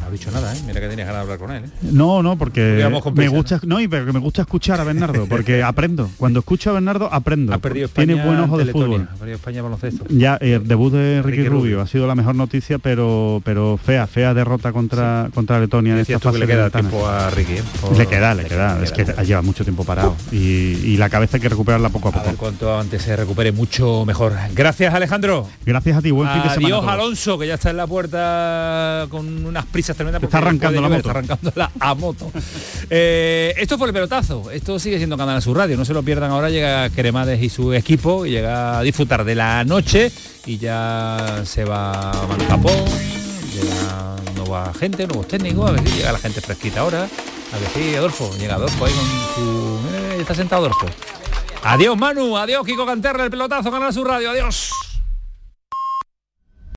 No 0.06 0.10
ha 0.10 0.12
dicho 0.12 0.30
nada, 0.30 0.54
¿eh? 0.54 0.58
Mira 0.64 0.80
que 0.80 0.88
tenías 0.88 1.08
ganas 1.08 1.26
de 1.26 1.32
hablar 1.32 1.38
con 1.38 1.56
él. 1.56 1.64
¿eh? 1.64 1.88
No, 1.92 2.22
no, 2.22 2.36
porque 2.38 2.88
me 3.14 3.28
gusta, 3.28 3.60
¿no? 3.64 3.78
pero 3.90 4.06
que 4.06 4.12
me 4.12 4.20
gusta 4.20 4.42
escuchar 4.42 4.80
a 4.80 4.84
Bernardo, 4.84 5.26
porque 5.26 5.62
aprendo. 5.64 6.08
Cuando 6.16 6.38
escucho 6.40 6.70
a 6.70 6.74
Bernardo 6.74 7.08
aprendo. 7.12 7.52
Ha 7.52 7.58
perdido 7.58 7.86
España 7.86 8.06
Tiene 8.06 8.24
buen 8.24 8.38
ojo 8.38 8.56
de 8.58 8.66
fútbol. 8.66 9.08
Ha 9.12 9.16
perdido 9.16 9.36
España 9.36 9.62
baloncesto. 9.62 10.04
Ya, 10.08 10.36
el 10.36 10.66
debut 10.68 10.92
de 10.92 11.22
Ricky, 11.22 11.38
Ricky 11.38 11.48
Rubio. 11.48 11.60
Rubio. 11.62 11.80
ha 11.80 11.86
sido 11.88 12.06
la 12.06 12.14
mejor 12.14 12.34
noticia, 12.36 12.78
pero 12.78 13.40
pero 13.44 13.78
fea, 13.84 14.06
fea 14.06 14.32
derrota 14.32 14.72
contra 14.72 15.28
contra 15.34 15.58
Letonia 15.58 15.94
en 15.94 15.98
esta 16.00 16.18
que 16.30 16.38
le 16.38 16.46
queda 16.46 16.70
tiempo 16.70 17.06
a 17.08 17.28
Ricky. 17.30 17.54
¿eh? 17.54 17.62
Por- 17.80 17.96
Le 17.98 18.06
queda, 18.06 18.34
le 18.34 18.44
queda. 18.44 18.80
Es 18.82 18.92
que 18.92 19.04
lleva 19.24 19.42
mucho 19.42 19.64
tiempo 19.64 19.84
parado 19.84 20.14
y, 20.30 20.36
y 20.38 20.96
la 20.98 21.08
cabeza 21.10 21.36
hay 21.38 21.40
que 21.40 21.48
recuperarla 21.48 21.88
poco 21.88 22.08
a 22.08 22.10
A 22.10 22.14
poco. 22.14 22.26
ver 22.26 22.36
cuanto 22.36 22.78
antes 22.78 23.02
se 23.02 23.16
recupere 23.16 23.50
mucho 23.52 24.04
mejor. 24.06 24.32
Gracias 24.54 24.94
Alejandro. 24.94 25.48
Gracias 25.64 25.96
a 25.98 26.02
ti, 26.02 26.10
buen 26.10 26.28
fin 26.30 26.42
de 26.42 26.50
semana. 26.50 26.76
a 26.76 26.78
Adiós. 26.78 26.92
Alonso, 26.92 27.38
que 27.38 27.46
ya 27.48 27.54
está 27.54 27.70
en 27.70 27.76
la 27.78 27.86
puerta 27.86 29.06
con 29.10 29.46
unas 29.46 29.64
prisas 29.66 29.95
Está 30.04 30.20
porque 30.20 30.36
arrancando 30.36 30.80
la 30.80 30.88
moto. 30.88 30.98
Está 30.98 31.10
arrancando 31.10 31.52
la 31.54 31.70
a 31.78 31.94
moto. 31.94 32.32
Eh, 32.90 33.54
esto 33.56 33.78
fue 33.78 33.88
el 33.88 33.92
pelotazo. 33.92 34.50
Esto 34.50 34.78
sigue 34.78 34.98
siendo 34.98 35.16
Canal 35.16 35.40
Sur 35.42 35.56
Radio. 35.56 35.76
No 35.76 35.84
se 35.84 35.92
lo 35.92 36.02
pierdan 36.02 36.30
ahora. 36.30 36.50
Llega 36.50 36.88
Cremades 36.90 37.42
y 37.42 37.48
su 37.48 37.72
equipo. 37.72 38.26
Y 38.26 38.30
llega 38.30 38.78
a 38.78 38.82
disfrutar 38.82 39.24
de 39.24 39.34
la 39.34 39.64
noche. 39.64 40.12
Y 40.46 40.58
ya 40.58 41.42
se 41.44 41.64
va 41.64 42.12
Manu 42.28 42.46
Capón. 42.46 42.84
Llega 43.54 44.16
nueva 44.36 44.72
gente, 44.74 45.06
nuevos 45.06 45.26
técnicos. 45.28 45.68
A 45.68 45.72
ver 45.72 45.88
si 45.88 45.96
llega 45.96 46.12
la 46.12 46.18
gente 46.18 46.40
fresquita 46.40 46.80
ahora. 46.80 47.02
A 47.02 47.58
ver 47.58 47.68
si 47.74 47.94
Adolfo. 47.94 48.30
Llega 48.38 48.54
Adolfo 48.56 48.84
ahí 48.84 48.92
con 48.92 49.04
su... 49.34 49.78
Eh, 49.94 50.18
está 50.20 50.34
sentado 50.34 50.66
Adolfo. 50.66 50.86
Adiós 51.62 51.96
Manu, 51.98 52.36
adiós 52.36 52.64
Kiko 52.64 52.86
Canterra, 52.86 53.24
el 53.24 53.30
pelotazo, 53.30 53.72
Canal 53.72 53.92
Sur 53.92 54.06
Radio, 54.06 54.30
adiós. 54.30 54.70